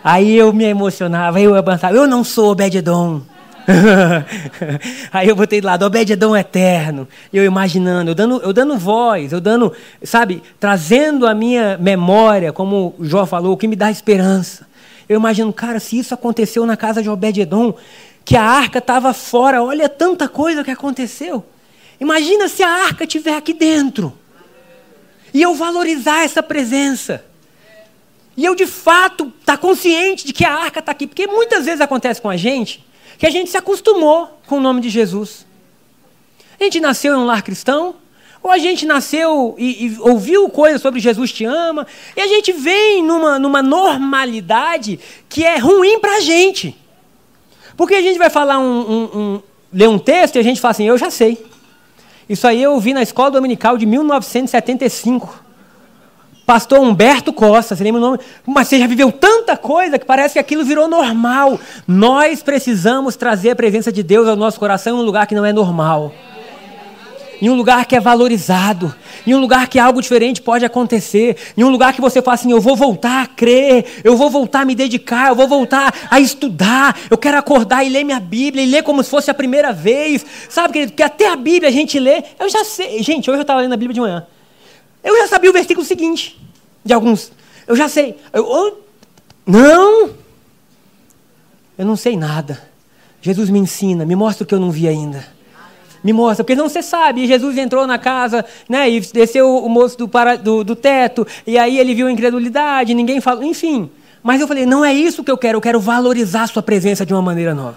Aí 0.05 0.37
eu 0.37 0.53
me 0.53 0.65
emocionava, 0.65 1.41
eu 1.41 1.55
avançava, 1.57 1.97
eu 1.97 2.07
não 2.07 2.23
sou 2.23 2.53
Obededon. 2.53 3.23
aí 5.13 5.29
eu 5.29 5.35
botei 5.35 5.61
do 5.61 5.67
lado, 5.67 5.85
Obededon 5.85 6.37
eterno. 6.37 7.09
Eu 7.33 7.45
imaginando, 7.45 8.13
eu 8.13 8.15
dando, 8.15 8.41
eu 8.41 8.53
dando 8.53 8.79
voz, 8.79 9.33
eu 9.33 9.41
dando, 9.41 9.73
sabe, 10.05 10.45
trazendo 10.61 11.27
a 11.27 11.35
minha 11.35 11.77
memória, 11.77 12.53
como 12.53 12.95
o 12.97 13.05
Jó 13.05 13.27
falou, 13.27 13.55
o 13.55 13.57
que 13.57 13.67
me 13.67 13.75
dá 13.75 13.91
esperança. 13.91 14.65
Eu 15.09 15.19
imagino, 15.19 15.53
cara, 15.53 15.81
se 15.81 15.99
isso 15.99 16.15
aconteceu 16.15 16.65
na 16.65 16.77
casa 16.77 17.03
de 17.03 17.11
Obededon, 17.11 17.75
que 18.25 18.37
a 18.37 18.43
arca 18.45 18.79
estava 18.79 19.13
fora, 19.13 19.61
olha 19.61 19.89
tanta 19.89 20.29
coisa 20.29 20.63
que 20.63 20.71
aconteceu. 20.71 21.45
Imagina 22.01 22.49
se 22.49 22.63
a 22.63 22.69
arca 22.69 23.05
estiver 23.05 23.37
aqui 23.37 23.53
dentro. 23.53 24.13
E 25.33 25.43
eu 25.43 25.55
valorizar 25.55 26.25
essa 26.25 26.43
presença. 26.43 27.25
E 28.37 28.45
eu 28.45 28.55
de 28.55 28.67
fato 28.67 29.33
estar 29.41 29.57
tá 29.57 29.59
consciente 29.59 30.27
de 30.27 30.33
que 30.33 30.45
a 30.45 30.55
arca 30.55 30.81
está 30.81 30.93
aqui. 30.93 31.07
Porque 31.07 31.27
muitas 31.27 31.65
vezes 31.65 31.81
acontece 31.81 32.21
com 32.21 32.31
a 32.31 32.37
gente 32.37 32.85
que 33.19 33.27
a 33.27 33.31
gente 33.31 33.51
se 33.51 33.57
acostumou 33.57 34.41
com 34.47 34.59
o 34.59 34.61
nome 34.61 34.81
de 34.81 34.89
Jesus. 34.89 35.47
A 36.61 36.65
gente 36.65 36.81
nasceu 36.81 37.15
em 37.15 37.19
um 37.19 37.25
lar 37.25 37.43
cristão, 37.43 37.95
Ou 38.43 38.51
a 38.51 38.59
gente 38.59 38.87
nasceu 38.87 39.57
e, 39.59 39.87
e, 39.87 39.99
ouviu 40.01 40.49
coisas 40.49 40.81
sobre 40.81 41.01
Jesus 41.01 41.33
te 41.33 41.45
ama, 41.45 41.85
e 42.17 42.21
a 42.21 42.29
gente 42.29 42.53
vem 42.53 43.03
numa, 43.03 43.39
numa 43.39 43.61
normalidade 43.61 45.01
que 45.29 45.45
é 45.45 45.59
ruim 45.59 45.99
para 45.99 46.17
a 46.17 46.21
gente. 46.21 46.77
Porque 47.77 47.95
a 47.95 48.03
gente 48.03 48.19
vai 48.19 48.31
falar 48.31 48.59
um, 48.59 48.81
um, 48.81 49.19
um, 49.19 49.43
ler 49.73 49.89
um 49.89 49.99
texto 49.99 50.37
e 50.37 50.39
a 50.39 50.43
gente 50.43 50.61
fala 50.61 50.71
assim, 50.71 50.87
eu 50.87 50.97
já 50.97 51.11
sei. 51.11 51.45
Isso 52.29 52.47
aí 52.47 52.63
eu 52.63 52.73
ouvi 52.73 52.93
na 52.93 53.03
escola 53.03 53.31
dominical 53.31 53.79
de 53.79 53.87
1975. 53.87 55.45
Pastor 56.45 56.79
Humberto 56.79 57.33
Costa, 57.33 57.75
você 57.75 57.83
lembra 57.83 58.01
o 58.01 58.05
nome? 58.05 58.21
Mas 58.47 58.69
você 58.69 58.79
já 58.79 58.87
viveu 58.87 59.11
tanta 59.11 59.57
coisa 59.57 59.99
que 59.99 60.05
parece 60.05 60.35
que 60.35 60.39
aquilo 60.39 60.65
virou 60.65 60.87
normal. 60.87 61.59
Nós 61.89 62.41
precisamos 62.43 63.17
trazer 63.17 63.51
a 63.51 63.57
presença 63.57 63.91
de 63.91 64.03
Deus 64.03 64.29
ao 64.29 64.37
nosso 64.37 64.59
coração 64.59 64.97
em 64.97 65.01
um 65.01 65.05
lugar 65.05 65.27
que 65.27 65.35
não 65.35 65.45
é 65.45 65.53
normal. 65.53 66.13
Em 67.41 67.51
um 67.51 67.55
lugar 67.55 67.85
que 67.87 67.95
é 67.95 68.01
valorizado, 68.01 68.95
em 69.27 69.35
um 69.35 69.39
lugar 69.39 69.69
que 69.69 69.79
algo 69.79 70.01
diferente 70.01 70.41
pode 70.41 70.65
acontecer, 70.65 71.37
em 71.57 71.65
um 71.65 71.69
lugar 71.69 71.93
que 71.93 72.01
você 72.01 72.23
fala 72.23 72.35
assim: 72.35 72.51
eu 72.51 72.61
vou 72.61 72.77
voltar 72.77 73.23
a 73.23 73.27
crer, 73.27 74.01
eu 74.03 74.17
vou 74.17 74.31
voltar 74.31 74.61
a 74.61 74.65
me 74.65 74.75
dedicar, 74.75 75.29
eu 75.29 75.35
vou 75.35 75.47
voltar 75.47 75.93
a 76.11 76.21
estudar, 76.21 76.99
eu 77.11 77.19
quero 77.19 77.37
acordar 77.39 77.85
e 77.85 77.89
ler 77.89 78.05
minha 78.05 78.21
Bíblia 78.21 78.63
e 78.65 78.67
ler 78.67 78.83
como 78.83 79.03
se 79.03 79.11
fosse 79.11 79.31
a 79.31 79.35
primeira 79.35 79.73
vez, 79.73 80.25
sabe, 80.49 80.73
querido? 80.73 80.93
Que 80.93 81.03
até 81.03 81.29
a 81.29 81.37
Bíblia 81.37 81.69
a 81.69 81.73
gente 81.73 81.99
lê, 81.99 82.23
eu 82.39 82.49
já 82.49 82.65
sei, 82.65 83.03
gente, 83.03 83.31
hoje 83.31 83.39
eu 83.39 83.43
estava 83.43 83.61
lendo 83.61 83.75
a 83.75 83.77
Bíblia 83.77 83.95
de 83.95 84.01
manhã, 84.01 84.27
eu 85.05 85.17
já 85.19 85.29
sabia 85.29 85.51
o 85.51 85.53
versículo 85.53 85.85
seguinte, 85.85 86.41
de 86.85 86.93
alguns. 86.93 87.33
Eu 87.67 87.75
já 87.75 87.89
sei. 87.89 88.17
Eu, 88.33 88.45
eu, 88.45 88.85
não! 89.45 90.11
Eu 91.77 91.85
não 91.85 91.97
sei 91.97 92.17
nada. 92.17 92.63
Jesus 93.21 93.51
me 93.51 93.59
ensina, 93.59 94.07
me 94.07 94.15
mostra 94.15 94.45
o 94.45 94.47
que 94.47 94.55
eu 94.55 94.61
não 94.61 94.71
vi 94.71 94.87
ainda. 94.87 95.36
Me 96.03 96.13
mostra, 96.13 96.45
porque 96.45 96.55
não 96.55 96.69
você 96.69 96.83
sabe. 96.83 97.23
E 97.23 97.27
Jesus 97.27 97.57
entrou 97.59 97.87
na 97.87 97.99
casa, 97.99 98.45
né, 98.69 98.89
e 98.91 99.01
desceu 99.01 99.57
o 99.57 99.69
moço 99.69 99.99
do, 99.99 100.09
para, 100.09 100.37
do, 100.37 100.63
do 100.63 100.77
teto, 100.77 101.27
e 101.47 101.59
aí 101.59 101.79
ele 101.79 101.95
viu 101.95 102.07
a 102.07 102.13
incredulidade, 102.13 102.95
ninguém 102.95 103.21
falou, 103.21 103.43
enfim. 103.43 103.91
Mas 104.23 104.41
eu 104.41 104.49
falei, 104.49 104.67
não 104.67 104.85
é 104.85 104.93
isso 104.93 105.23
que 105.23 105.31
eu 105.31 105.39
quero, 105.39 105.59
eu 105.59 105.63
quero 105.63 105.81
valorizar 105.81 106.43
a 106.43 106.47
sua 106.47 106.63
presença 106.63 107.07
de 107.07 107.13
uma 107.13 107.23
maneira 107.23 107.55
nova. 107.55 107.77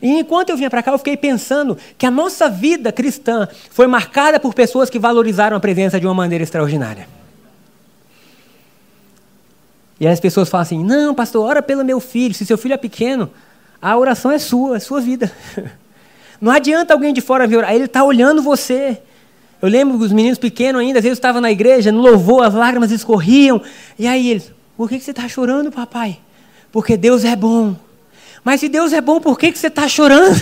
E 0.00 0.18
enquanto 0.18 0.50
eu 0.50 0.56
vinha 0.56 0.70
para 0.70 0.82
cá, 0.82 0.92
eu 0.92 0.98
fiquei 0.98 1.16
pensando 1.16 1.76
que 1.96 2.06
a 2.06 2.10
nossa 2.10 2.48
vida 2.48 2.92
cristã 2.92 3.48
foi 3.70 3.86
marcada 3.86 4.38
por 4.38 4.54
pessoas 4.54 4.88
que 4.88 4.98
valorizaram 4.98 5.56
a 5.56 5.60
presença 5.60 5.98
de 5.98 6.06
uma 6.06 6.14
maneira 6.14 6.44
extraordinária. 6.44 7.08
E 10.00 10.06
aí 10.06 10.12
as 10.12 10.20
pessoas 10.20 10.48
falam 10.48 10.62
assim: 10.62 10.84
não, 10.84 11.14
pastor, 11.14 11.44
ora 11.44 11.62
pelo 11.62 11.84
meu 11.84 11.98
filho. 11.98 12.34
Se 12.34 12.46
seu 12.46 12.56
filho 12.56 12.74
é 12.74 12.76
pequeno, 12.76 13.30
a 13.82 13.96
oração 13.96 14.30
é 14.30 14.38
sua, 14.38 14.76
é 14.76 14.80
sua 14.80 15.00
vida. 15.00 15.32
Não 16.40 16.52
adianta 16.52 16.94
alguém 16.94 17.12
de 17.12 17.20
fora 17.20 17.46
vir 17.46 17.58
orar, 17.58 17.74
ele 17.74 17.84
está 17.84 18.04
olhando 18.04 18.42
você. 18.42 18.98
Eu 19.60 19.68
lembro 19.68 19.98
dos 19.98 20.12
meninos 20.12 20.38
pequenos 20.38 20.80
ainda, 20.80 21.00
às 21.00 21.02
vezes 21.02 21.18
estavam 21.18 21.40
na 21.40 21.50
igreja, 21.50 21.90
no 21.90 22.00
louvor, 22.00 22.44
as 22.44 22.54
lágrimas 22.54 22.92
escorriam. 22.92 23.60
E 23.98 24.06
aí 24.06 24.30
eles: 24.30 24.52
por 24.76 24.88
que 24.88 25.00
você 25.00 25.10
está 25.10 25.26
chorando, 25.28 25.72
papai? 25.72 26.18
Porque 26.70 26.96
Deus 26.96 27.24
é 27.24 27.34
bom. 27.34 27.74
Mas 28.44 28.60
se 28.60 28.68
Deus 28.68 28.92
é 28.92 29.00
bom, 29.00 29.20
por 29.20 29.38
que, 29.38 29.50
que 29.50 29.58
você 29.58 29.66
está 29.66 29.88
chorando? 29.88 30.36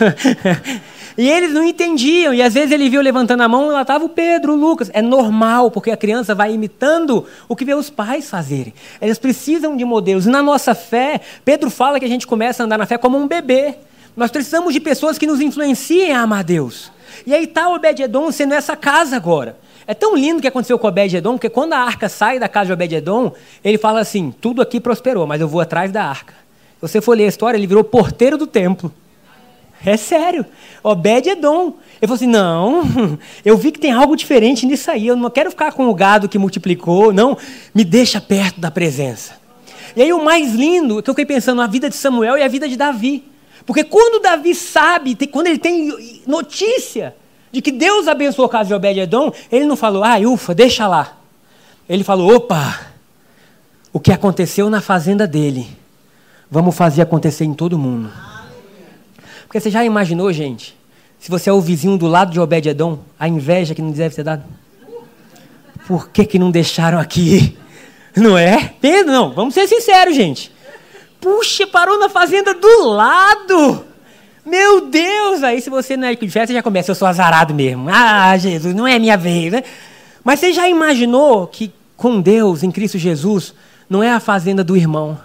e 1.16 1.28
eles 1.28 1.52
não 1.52 1.64
entendiam. 1.64 2.34
E 2.34 2.42
às 2.42 2.52
vezes 2.52 2.70
ele 2.70 2.90
viu 2.90 3.00
levantando 3.00 3.42
a 3.42 3.48
mão 3.48 3.70
e 3.70 3.72
lá 3.72 3.82
estava 3.82 4.04
o 4.04 4.08
Pedro, 4.08 4.52
o 4.52 4.56
Lucas. 4.56 4.90
É 4.92 5.00
normal, 5.00 5.70
porque 5.70 5.90
a 5.90 5.96
criança 5.96 6.34
vai 6.34 6.52
imitando 6.52 7.24
o 7.48 7.56
que 7.56 7.64
vê 7.64 7.74
os 7.74 7.88
pais 7.88 8.28
fazerem. 8.28 8.74
Eles 9.00 9.18
precisam 9.18 9.76
de 9.76 9.84
modelos. 9.84 10.26
E 10.26 10.30
na 10.30 10.42
nossa 10.42 10.74
fé, 10.74 11.20
Pedro 11.44 11.70
fala 11.70 11.98
que 11.98 12.04
a 12.04 12.08
gente 12.08 12.26
começa 12.26 12.62
a 12.62 12.66
andar 12.66 12.76
na 12.76 12.84
fé 12.86 12.98
como 12.98 13.16
um 13.16 13.26
bebê. 13.26 13.76
Nós 14.16 14.30
precisamos 14.30 14.72
de 14.72 14.80
pessoas 14.80 15.18
que 15.18 15.26
nos 15.26 15.40
influenciem 15.40 16.12
a 16.12 16.22
amar 16.22 16.42
Deus. 16.42 16.90
E 17.26 17.34
aí 17.34 17.44
está 17.44 17.68
Obed-Edom 17.68 18.32
sendo 18.32 18.54
essa 18.54 18.74
casa 18.74 19.14
agora. 19.14 19.58
É 19.86 19.94
tão 19.94 20.16
lindo 20.16 20.38
o 20.38 20.42
que 20.42 20.48
aconteceu 20.48 20.78
com 20.78 20.88
Obed-Edom, 20.88 21.34
porque 21.34 21.50
quando 21.50 21.74
a 21.74 21.78
arca 21.78 22.08
sai 22.08 22.38
da 22.38 22.48
casa 22.48 22.66
de 22.66 22.72
Obed-Edom, 22.72 23.32
ele 23.62 23.78
fala 23.78 24.00
assim, 24.00 24.34
tudo 24.40 24.62
aqui 24.62 24.80
prosperou, 24.80 25.26
mas 25.26 25.40
eu 25.40 25.46
vou 25.46 25.60
atrás 25.60 25.92
da 25.92 26.04
arca. 26.04 26.34
Você 26.80 27.00
for 27.00 27.16
ler 27.16 27.26
a 27.26 27.28
história, 27.28 27.56
ele 27.58 27.66
virou 27.66 27.84
porteiro 27.84 28.36
do 28.36 28.46
templo. 28.46 28.92
É 29.84 29.96
sério. 29.96 30.44
Obed 30.82 31.28
Edom. 31.28 31.74
Ele 32.00 32.08
falou 32.08 32.14
assim: 32.14 32.26
não, 32.26 32.82
eu 33.44 33.56
vi 33.56 33.70
que 33.70 33.78
tem 33.78 33.92
algo 33.92 34.16
diferente 34.16 34.66
nisso 34.66 34.90
aí. 34.90 35.06
Eu 35.06 35.16
não 35.16 35.30
quero 35.30 35.50
ficar 35.50 35.72
com 35.72 35.88
o 35.88 35.94
gado 35.94 36.28
que 36.28 36.38
multiplicou. 36.38 37.12
Não, 37.12 37.36
me 37.74 37.84
deixa 37.84 38.20
perto 38.20 38.60
da 38.60 38.70
presença. 38.70 39.34
E 39.94 40.02
aí 40.02 40.12
o 40.12 40.24
mais 40.24 40.54
lindo 40.54 41.02
que 41.02 41.08
eu 41.08 41.14
fiquei 41.14 41.26
pensando 41.26 41.58
na 41.58 41.66
vida 41.66 41.88
de 41.88 41.96
Samuel 41.96 42.36
e 42.36 42.42
a 42.42 42.48
vida 42.48 42.68
de 42.68 42.76
Davi. 42.76 43.24
Porque 43.66 43.82
quando 43.84 44.22
Davi 44.22 44.54
sabe, 44.54 45.16
quando 45.26 45.48
ele 45.48 45.58
tem 45.58 46.22
notícia 46.26 47.14
de 47.50 47.60
que 47.60 47.72
Deus 47.72 48.06
abençoou 48.06 48.46
a 48.46 48.50
casa 48.50 48.68
de 48.68 48.74
Obed 48.74 49.00
Edom, 49.00 49.32
ele 49.50 49.66
não 49.66 49.76
falou, 49.76 50.04
ah, 50.04 50.16
ufa, 50.18 50.54
deixa 50.54 50.86
lá. 50.86 51.18
Ele 51.88 52.04
falou, 52.04 52.34
opa, 52.36 52.92
o 53.92 53.98
que 53.98 54.12
aconteceu 54.12 54.70
na 54.70 54.80
fazenda 54.80 55.26
dele 55.26 55.66
Vamos 56.50 56.76
fazer 56.76 57.02
acontecer 57.02 57.44
em 57.44 57.52
todo 57.52 57.78
mundo. 57.78 58.10
Porque 59.46 59.58
você 59.58 59.70
já 59.70 59.84
imaginou, 59.84 60.32
gente, 60.32 60.76
se 61.18 61.30
você 61.30 61.50
é 61.50 61.52
o 61.52 61.60
vizinho 61.60 61.98
do 61.98 62.06
lado 62.06 62.30
de 62.30 62.38
Obed-Edom, 62.38 63.00
a 63.18 63.28
inveja 63.28 63.74
que 63.74 63.82
não 63.82 63.90
deve 63.90 64.14
ter 64.14 64.22
dado? 64.22 64.44
Por 65.86 66.08
que, 66.08 66.24
que 66.24 66.38
não 66.38 66.50
deixaram 66.50 66.98
aqui? 66.98 67.56
Não 68.16 68.38
é? 68.38 68.72
Pedro, 68.80 69.12
não, 69.12 69.32
vamos 69.32 69.52
ser 69.52 69.66
sinceros, 69.66 70.16
gente. 70.16 70.50
Puxa, 71.26 71.66
parou 71.66 71.98
na 71.98 72.08
fazenda 72.08 72.54
do 72.54 72.84
lado. 72.84 73.84
Meu 74.44 74.82
Deus! 74.82 75.42
Aí 75.42 75.60
se 75.60 75.68
você 75.68 75.96
não 75.96 76.06
é 76.06 76.14
de 76.14 76.30
festa, 76.30 76.54
já 76.54 76.62
começa, 76.62 76.92
eu 76.92 76.94
sou 76.94 77.08
azarado 77.08 77.52
mesmo. 77.52 77.88
Ah, 77.90 78.38
Jesus, 78.38 78.72
não 78.72 78.86
é 78.86 78.96
minha 78.96 79.16
vez, 79.16 79.50
né? 79.50 79.64
Mas 80.22 80.38
você 80.38 80.52
já 80.52 80.68
imaginou 80.68 81.48
que 81.48 81.72
com 81.96 82.20
Deus, 82.20 82.62
em 82.62 82.70
Cristo 82.70 82.96
Jesus, 82.96 83.52
não 83.90 84.04
é 84.04 84.12
a 84.12 84.20
fazenda 84.20 84.62
do 84.62 84.76
irmão, 84.76 85.18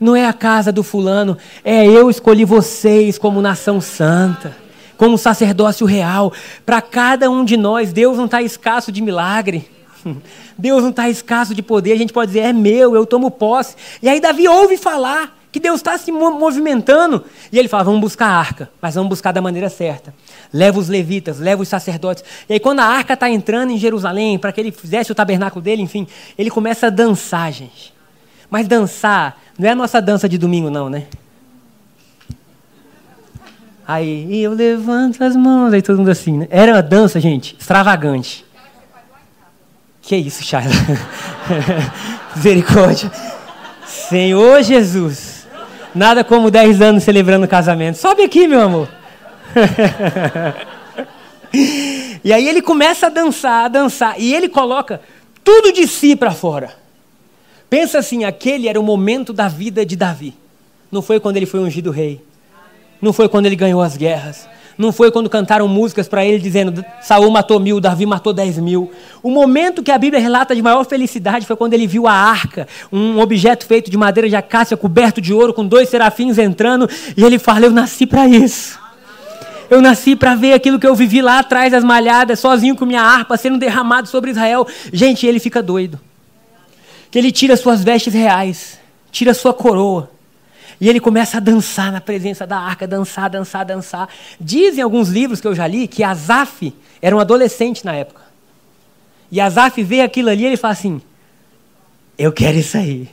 não 0.00 0.16
é 0.16 0.26
a 0.26 0.32
casa 0.32 0.72
do 0.72 0.82
fulano, 0.82 1.38
é 1.64 1.86
eu 1.86 2.10
escolhi 2.10 2.44
vocês 2.44 3.16
como 3.16 3.40
nação 3.40 3.80
santa, 3.80 4.56
como 4.96 5.16
sacerdócio 5.16 5.86
real. 5.86 6.32
Para 6.66 6.82
cada 6.82 7.30
um 7.30 7.44
de 7.44 7.56
nós, 7.56 7.92
Deus 7.92 8.16
não 8.16 8.24
está 8.24 8.42
escasso 8.42 8.90
de 8.90 9.00
milagre. 9.00 9.70
Deus 10.56 10.82
não 10.82 10.90
está 10.90 11.08
escasso 11.08 11.54
de 11.54 11.62
poder. 11.62 11.92
A 11.92 11.96
gente 11.96 12.12
pode 12.12 12.32
dizer, 12.32 12.40
é 12.40 12.52
meu, 12.52 12.94
eu 12.94 13.06
tomo 13.06 13.30
posse. 13.30 13.76
E 14.02 14.08
aí 14.08 14.20
Davi 14.20 14.46
ouve 14.48 14.76
falar 14.76 15.36
que 15.54 15.60
Deus 15.60 15.76
está 15.76 15.96
se 15.96 16.10
movimentando. 16.10 17.24
E 17.52 17.58
ele 17.58 17.68
fala: 17.68 17.84
vamos 17.84 18.00
buscar 18.00 18.26
a 18.26 18.36
arca, 18.36 18.70
mas 18.82 18.96
vamos 18.96 19.08
buscar 19.08 19.30
da 19.30 19.40
maneira 19.40 19.68
certa. 19.68 20.12
Leva 20.52 20.80
os 20.80 20.88
levitas, 20.88 21.38
leva 21.38 21.62
os 21.62 21.68
sacerdotes. 21.68 22.24
E 22.48 22.54
aí, 22.54 22.60
quando 22.60 22.80
a 22.80 22.84
arca 22.84 23.14
está 23.14 23.30
entrando 23.30 23.70
em 23.70 23.78
Jerusalém, 23.78 24.36
para 24.36 24.50
que 24.50 24.60
ele 24.60 24.72
fizesse 24.72 25.12
o 25.12 25.14
tabernáculo 25.14 25.62
dele, 25.62 25.80
enfim, 25.80 26.08
ele 26.36 26.50
começa 26.50 26.88
a 26.88 26.90
dançar, 26.90 27.52
gente. 27.52 27.94
Mas 28.50 28.66
dançar 28.66 29.40
não 29.56 29.68
é 29.68 29.72
a 29.72 29.76
nossa 29.76 30.02
dança 30.02 30.28
de 30.28 30.36
domingo, 30.38 30.70
não, 30.70 30.90
né? 30.90 31.06
Aí, 33.86 34.42
eu 34.42 34.54
levanto 34.54 35.22
as 35.22 35.36
mãos, 35.36 35.72
aí 35.72 35.82
todo 35.82 35.98
mundo 35.98 36.10
assim, 36.10 36.38
né? 36.38 36.48
Era 36.50 36.72
uma 36.72 36.82
dança, 36.82 37.20
gente, 37.20 37.54
extravagante. 37.60 38.44
Que 40.06 40.16
isso, 40.16 40.44
Charla? 40.44 40.70
Misericórdia. 42.36 43.10
Senhor 43.86 44.62
Jesus. 44.62 45.46
Nada 45.94 46.22
como 46.22 46.50
10 46.50 46.82
anos 46.82 47.04
celebrando 47.04 47.48
casamento. 47.48 47.96
Sobe 47.96 48.22
aqui, 48.22 48.46
meu 48.46 48.60
amor. 48.60 48.88
e 52.22 52.32
aí 52.32 52.46
ele 52.46 52.60
começa 52.60 53.06
a 53.06 53.08
dançar, 53.08 53.64
a 53.64 53.68
dançar. 53.68 54.20
E 54.20 54.34
ele 54.34 54.48
coloca 54.48 55.00
tudo 55.42 55.72
de 55.72 55.88
si 55.88 56.14
para 56.14 56.32
fora. 56.32 56.74
Pensa 57.70 57.98
assim, 57.98 58.24
aquele 58.24 58.68
era 58.68 58.78
o 58.78 58.82
momento 58.82 59.32
da 59.32 59.48
vida 59.48 59.86
de 59.86 59.96
Davi. 59.96 60.34
Não 60.92 61.00
foi 61.00 61.18
quando 61.18 61.38
ele 61.38 61.46
foi 61.46 61.60
ungido 61.60 61.90
rei. 61.90 62.22
Não 63.00 63.12
foi 63.12 63.28
quando 63.28 63.46
ele 63.46 63.56
ganhou 63.56 63.80
as 63.80 63.96
guerras. 63.96 64.46
Não 64.76 64.92
foi 64.92 65.10
quando 65.10 65.30
cantaram 65.30 65.68
músicas 65.68 66.08
para 66.08 66.24
ele 66.24 66.38
dizendo 66.38 66.84
Saul 67.00 67.30
matou 67.30 67.60
mil, 67.60 67.80
Davi 67.80 68.06
matou 68.06 68.32
dez 68.32 68.58
mil. 68.58 68.90
O 69.22 69.30
momento 69.30 69.82
que 69.82 69.90
a 69.90 69.98
Bíblia 69.98 70.20
relata 70.20 70.54
de 70.54 70.62
maior 70.62 70.84
felicidade 70.84 71.46
foi 71.46 71.56
quando 71.56 71.74
ele 71.74 71.86
viu 71.86 72.06
a 72.06 72.12
arca, 72.12 72.66
um 72.92 73.18
objeto 73.20 73.66
feito 73.66 73.90
de 73.90 73.96
madeira 73.96 74.28
de 74.28 74.36
acácia 74.36 74.76
coberto 74.76 75.20
de 75.20 75.32
ouro, 75.32 75.54
com 75.54 75.66
dois 75.66 75.88
serafins 75.88 76.38
entrando, 76.38 76.88
e 77.16 77.24
ele 77.24 77.38
fala: 77.38 77.66
Eu 77.66 77.70
nasci 77.70 78.06
para 78.06 78.26
isso. 78.28 78.78
Eu 79.70 79.80
nasci 79.80 80.14
para 80.14 80.34
ver 80.34 80.52
aquilo 80.52 80.78
que 80.78 80.86
eu 80.86 80.94
vivi 80.94 81.22
lá 81.22 81.38
atrás 81.38 81.72
das 81.72 81.82
malhadas, 81.82 82.38
sozinho 82.38 82.76
com 82.76 82.84
minha 82.84 83.02
harpa 83.02 83.36
sendo 83.36 83.58
derramado 83.58 84.08
sobre 84.08 84.30
Israel. 84.30 84.66
Gente, 84.92 85.26
ele 85.26 85.38
fica 85.40 85.62
doido 85.62 85.98
que 87.14 87.18
ele 87.20 87.30
tira 87.30 87.56
suas 87.56 87.84
vestes 87.84 88.12
reais, 88.12 88.76
tira 89.12 89.32
sua 89.32 89.54
coroa, 89.54 90.10
e 90.80 90.88
ele 90.88 91.00
começa 91.00 91.36
a 91.36 91.40
dançar 91.40 91.92
na 91.92 92.00
presença 92.00 92.46
da 92.46 92.58
arca, 92.58 92.86
dançar, 92.86 93.30
dançar, 93.30 93.64
dançar. 93.64 94.08
Dizem 94.40 94.82
alguns 94.82 95.08
livros 95.08 95.40
que 95.40 95.46
eu 95.46 95.54
já 95.54 95.66
li 95.66 95.86
que 95.86 96.02
Asaf 96.02 96.74
era 97.00 97.14
um 97.14 97.20
adolescente 97.20 97.84
na 97.84 97.94
época. 97.94 98.22
E 99.30 99.40
Asaf 99.40 99.82
vê 99.82 100.00
aquilo 100.00 100.30
ali 100.30 100.42
e 100.42 100.46
ele 100.46 100.56
fala 100.56 100.72
assim: 100.72 101.00
Eu 102.18 102.32
quero 102.32 102.58
isso 102.58 102.76
aí. 102.76 103.08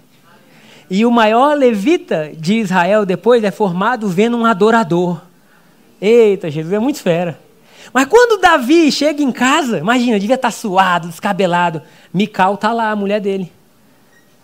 E 0.89 1.06
o 1.06 1.12
maior 1.12 1.56
levita 1.58 2.32
de 2.36 2.56
Israel 2.56 3.06
depois 3.06 3.43
é 3.43 3.52
formado 3.52 4.10
vendo 4.10 4.36
um 4.38 4.45
adorador. 4.45 5.21
Eita, 6.02 6.52
Jesus 6.52 6.74
é 6.74 6.80
muito 6.80 7.00
fera. 7.00 7.39
Mas 7.93 8.06
quando 8.08 8.41
Davi 8.41 8.91
chega 8.91 9.21
em 9.21 9.32
casa, 9.32 9.80
imagina, 9.80 10.19
devia 10.19 10.36
estar 10.36 10.52
suado, 10.52 11.08
descabelado. 11.08 11.82
Mical 12.13 12.56
está 12.56 12.74
lá, 12.74 12.91
a 12.91 12.95
mulher 12.95 13.19
dele. 13.19 13.52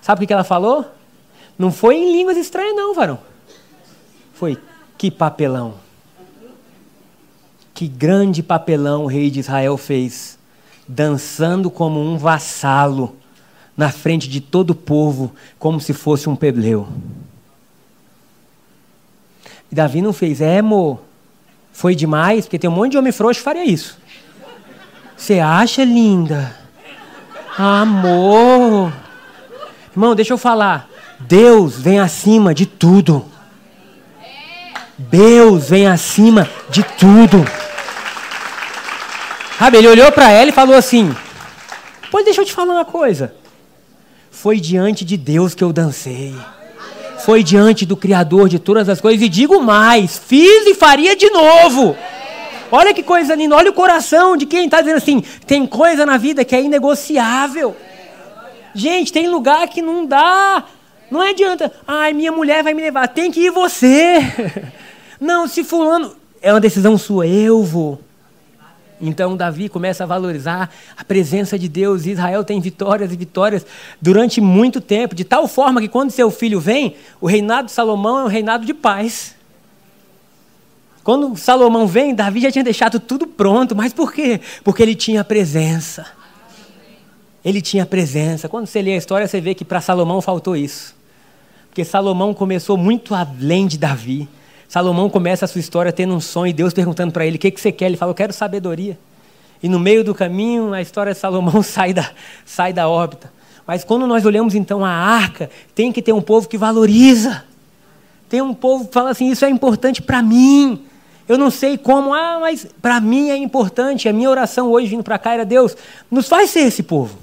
Sabe 0.02 0.24
o 0.24 0.28
que 0.28 0.34
ela 0.34 0.44
falou? 0.44 0.86
Não 1.58 1.72
foi 1.72 1.96
em 1.96 2.12
línguas 2.12 2.38
estranhas, 2.38 2.76
não, 2.76 2.94
varão. 2.94 3.20
Foi 4.34 4.58
que 4.98 5.10
papelão. 5.10 5.76
Que 7.74 7.88
grande 7.88 8.44
papelão 8.44 9.04
o 9.04 9.08
rei 9.08 9.30
de 9.30 9.40
Israel 9.40 9.78
fez, 9.78 10.38
dançando 10.88 11.70
como 11.70 12.00
um 12.00 12.18
vassalo 12.18 13.16
na 13.76 13.92
frente 13.92 14.28
de 14.28 14.42
todo 14.42 14.72
o 14.72 14.76
povo, 14.76 15.32
como 15.60 15.80
se 15.80 15.94
fosse 15.94 16.28
um 16.28 16.36
pebleu. 16.36 16.88
E 19.72 19.76
Davi 19.76 20.02
não 20.02 20.14
fez, 20.14 20.42
é, 20.42 20.60
amor, 20.60 21.00
foi 21.72 21.94
demais, 21.94 22.46
porque 22.46 22.58
tem 22.58 22.70
um 22.70 22.74
monte 22.74 22.94
de 22.94 22.98
homem 22.98 23.12
frouxo 23.12 23.40
que 23.40 23.44
faria 23.44 23.66
isso. 23.66 24.00
Você 25.16 25.40
acha 25.40 25.84
linda? 25.84 26.56
Amor. 27.58 28.94
Irmão, 29.92 30.16
deixa 30.16 30.34
eu 30.34 30.38
falar. 30.38 30.90
Deus 31.20 31.78
vem 31.78 32.00
acima 32.00 32.54
de 32.54 32.66
tudo. 32.66 33.26
Deus 34.98 35.70
vem 35.70 35.88
acima 35.88 36.50
de 36.70 36.84
tudo. 36.84 37.46
Sabe, 39.58 39.78
ele 39.78 39.88
olhou 39.88 40.12
para 40.12 40.30
ela 40.30 40.50
e 40.50 40.54
falou 40.54 40.76
assim: 40.76 41.16
Pois 42.12 42.26
deixa 42.26 42.42
eu 42.42 42.46
te 42.46 42.54
falar 42.54 42.74
uma 42.74 42.86
coisa. 42.86 43.34
Foi 44.30 44.60
diante 44.60 45.04
de 45.04 45.18
Deus 45.18 45.56
que 45.56 45.64
eu 45.64 45.74
dancei. 45.74 46.36
Foi 47.20 47.44
diante 47.44 47.86
do 47.86 47.98
Criador 47.98 48.48
de 48.48 48.60
todas 48.60 48.88
as 48.88 49.02
coisas. 49.02 49.22
E 49.22 49.30
digo 49.30 49.62
mais: 49.62 50.18
fiz 50.18 50.68
e 50.68 50.76
faria 50.76 51.16
de 51.16 51.30
novo. 51.30 51.98
Olha 52.72 52.94
que 52.94 53.02
coisa 53.02 53.34
linda. 53.36 53.56
Olha 53.56 53.72
o 53.72 53.74
coração 53.74 54.38
de 54.38 54.46
quem 54.46 54.66
está 54.66 54.80
dizendo 54.80 54.98
assim: 54.98 55.24
tem 55.46 55.66
coisa 55.66 56.06
na 56.06 56.18
vida 56.18 56.46
que 56.46 56.56
é 56.56 56.62
inegociável. 56.62 57.76
Gente, 58.74 59.12
tem 59.12 59.28
lugar 59.28 59.68
que 59.68 59.82
não 59.82 60.06
dá. 60.06 60.64
Não 61.10 61.22
adianta. 61.22 61.72
Ai, 61.88 62.14
minha 62.14 62.32
mulher 62.32 62.64
vai 62.64 62.74
me 62.74 62.82
levar. 62.82 63.08
Tem 63.08 63.32
que 63.32 63.42
ir 63.42 63.52
você. 63.52 64.20
Não, 65.20 65.48
se 65.48 65.64
fulano. 65.64 66.16
É 66.42 66.54
uma 66.54 66.60
decisão 66.60 66.98
sua. 66.98 67.26
Eu 67.28 67.64
vou. 67.64 68.00
Então 69.00 69.38
Davi 69.38 69.70
começa 69.70 70.04
a 70.04 70.08
valorizar 70.08 70.70
a 70.96 71.04
presença 71.04 71.58
de 71.58 71.70
Deus. 71.70 72.06
Israel 72.06 72.44
tem 72.44 72.60
vitórias 72.60 73.12
e 73.12 73.16
vitórias 73.16 73.66
durante 74.02 74.42
muito 74.42 74.82
tempo, 74.82 75.14
de 75.14 75.24
tal 75.24 75.48
forma 75.48 75.80
que 75.80 75.88
quando 75.88 76.12
seu 76.12 76.32
filho 76.32 76.60
vem, 76.60 76.96
o 77.22 77.28
reinado 77.28 77.68
de 77.68 77.74
Salomão 77.74 78.20
é 78.20 78.24
um 78.24 78.28
reinado 78.28 78.66
de 78.66 78.74
paz. 78.74 79.36
Quando 81.04 81.38
Salomão 81.38 81.88
vem, 81.88 82.14
Davi 82.14 82.42
já 82.42 82.52
tinha 82.52 82.64
deixado 82.64 83.00
tudo 83.00 83.28
pronto, 83.28 83.76
mas 83.76 83.94
por 83.94 84.12
quê? 84.12 84.42
Porque 84.64 84.84
ele 84.84 84.96
tinha 84.96 85.24
presença. 85.24 86.06
Ele 87.46 87.62
tinha 87.62 87.86
presença. 87.86 88.50
Quando 88.50 88.66
você 88.66 88.82
lê 88.82 88.94
a 88.94 88.98
história, 88.98 89.28
você 89.28 89.40
vê 89.40 89.54
que 89.54 89.64
para 89.64 89.80
Salomão 89.80 90.22
faltou 90.22 90.56
isso. 90.56 90.97
Porque 91.78 91.86
Salomão 91.86 92.34
começou 92.34 92.76
muito 92.76 93.14
além 93.14 93.68
de 93.68 93.78
Davi. 93.78 94.28
Salomão 94.68 95.12
começa 95.12 95.46
a 95.46 95.48
sua 95.48 95.60
história 95.60 95.94
tendo 95.94 96.12
um 96.16 96.20
sonho 96.20 96.50
e 96.50 96.54
Deus 96.54 96.74
perguntando 96.74 97.14
para 97.14 97.24
ele: 97.24 97.36
o 97.36 97.40
que, 97.40 97.52
que 97.52 97.62
você 97.62 97.72
quer? 97.72 97.86
Ele 97.86 97.96
fala: 97.96 98.10
eu 98.10 98.16
quero 98.16 98.34
sabedoria. 98.34 98.98
E 99.62 99.70
no 99.70 99.80
meio 99.80 100.04
do 100.04 100.16
caminho, 100.16 100.74
a 100.74 100.82
história 100.82 101.14
de 101.14 101.20
Salomão 101.20 101.62
sai 101.62 101.94
da, 101.94 102.10
sai 102.44 102.74
da 102.74 102.90
órbita. 102.90 103.32
Mas 103.68 103.84
quando 103.84 104.08
nós 104.08 104.26
olhamos 104.26 104.56
então 104.56 104.84
a 104.84 104.90
arca, 104.90 105.52
tem 105.76 105.92
que 105.92 106.02
ter 106.02 106.14
um 106.14 106.22
povo 106.22 106.50
que 106.50 106.58
valoriza. 106.58 107.44
Tem 108.28 108.42
um 108.42 108.56
povo 108.56 108.88
que 108.88 108.94
fala 108.96 109.12
assim: 109.12 109.30
isso 109.30 109.46
é 109.46 109.50
importante 109.52 110.02
para 110.02 110.24
mim. 110.24 110.84
Eu 111.30 111.38
não 111.38 111.52
sei 111.52 111.78
como, 111.78 112.12
ah, 112.12 112.40
mas 112.42 112.66
para 112.82 113.00
mim 113.00 113.30
é 113.30 113.38
importante. 113.38 114.10
A 114.10 114.14
minha 114.14 114.32
oração 114.32 114.72
hoje 114.72 114.88
vindo 114.88 115.04
para 115.04 115.20
cá 115.20 115.34
era: 115.34 115.46
Deus, 115.46 115.78
nos 116.10 116.28
faz 116.28 116.50
ser 116.50 116.62
esse 116.62 116.82
povo. 116.82 117.20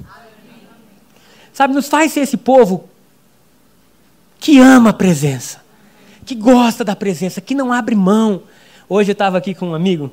Sabe, 1.53 1.75
nos 1.75 1.89
faz 1.89 2.13
ser 2.13 2.21
esse 2.21 2.37
povo 2.37 2.94
que 4.45 4.59
ama 4.59 4.91
a 4.91 4.93
presença 4.93 5.65
que 6.27 6.35
gosta 6.35 6.85
da 6.85 6.95
presença, 6.95 7.41
que 7.41 7.55
não 7.55 7.73
abre 7.73 7.95
mão. 7.95 8.43
Hoje 8.87 9.11
eu 9.11 9.15
estava 9.15 9.39
aqui 9.39 9.55
com 9.55 9.69
um 9.69 9.75
amigo, 9.75 10.11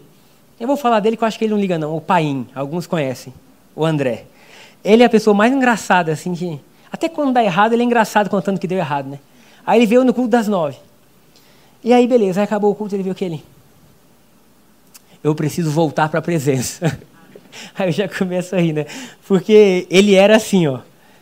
eu 0.58 0.68
vou 0.68 0.78
falar 0.78 1.02
dele 1.02 1.18
que 1.18 1.24
eu 1.24 1.28
acho 1.28 1.38
que 1.38 1.44
ele 1.44 1.54
não 1.54 1.60
liga 1.60 1.78
não, 1.78 1.98
o 1.98 2.00
Paim, 2.00 2.48
alguns 2.56 2.88
conhecem, 2.88 3.34
o 3.76 3.86
André. 3.86 4.24
Ele 4.86 5.04
é 5.04 5.06
a 5.06 5.10
pessoa 5.10 5.34
mais 5.34 5.52
engraçada, 5.52 6.14
assim, 6.14 6.34
que 6.34 6.62
até 6.90 7.10
quando 7.10 7.34
dá 7.34 7.44
errado, 7.44 7.74
ele 7.74 7.84
é 7.84 7.86
engraçado 7.86 8.30
contando 8.30 8.58
que 8.58 8.68
deu 8.68 8.78
errado, 8.78 9.10
né? 9.10 9.20
Aí 9.66 9.80
ele 9.80 9.86
veio 9.86 10.06
no 10.06 10.14
culto 10.14 10.30
das 10.30 10.48
nove. 10.48 10.78
E 11.84 11.92
aí, 11.92 12.08
beleza, 12.08 12.40
aí 12.40 12.46
acabou 12.46 12.72
o 12.72 12.76
culto, 12.76 12.96
ele 12.96 13.04
viu 13.04 13.14
que 13.14 13.26
ele... 13.26 13.44
Eu 15.22 15.36
preciso 15.36 15.70
voltar 15.72 16.08
para 16.08 16.20
a 16.20 16.22
presença. 16.22 16.98
Aí 17.78 17.90
eu 17.90 17.92
já 17.92 18.08
começo 18.08 18.56
a 18.56 18.60
rir, 18.60 18.74
né? 18.74 18.86
Porque 19.28 19.86
ele 19.90 20.16
era 20.16 20.38
assim, 20.38 20.66
ó. 20.68 20.80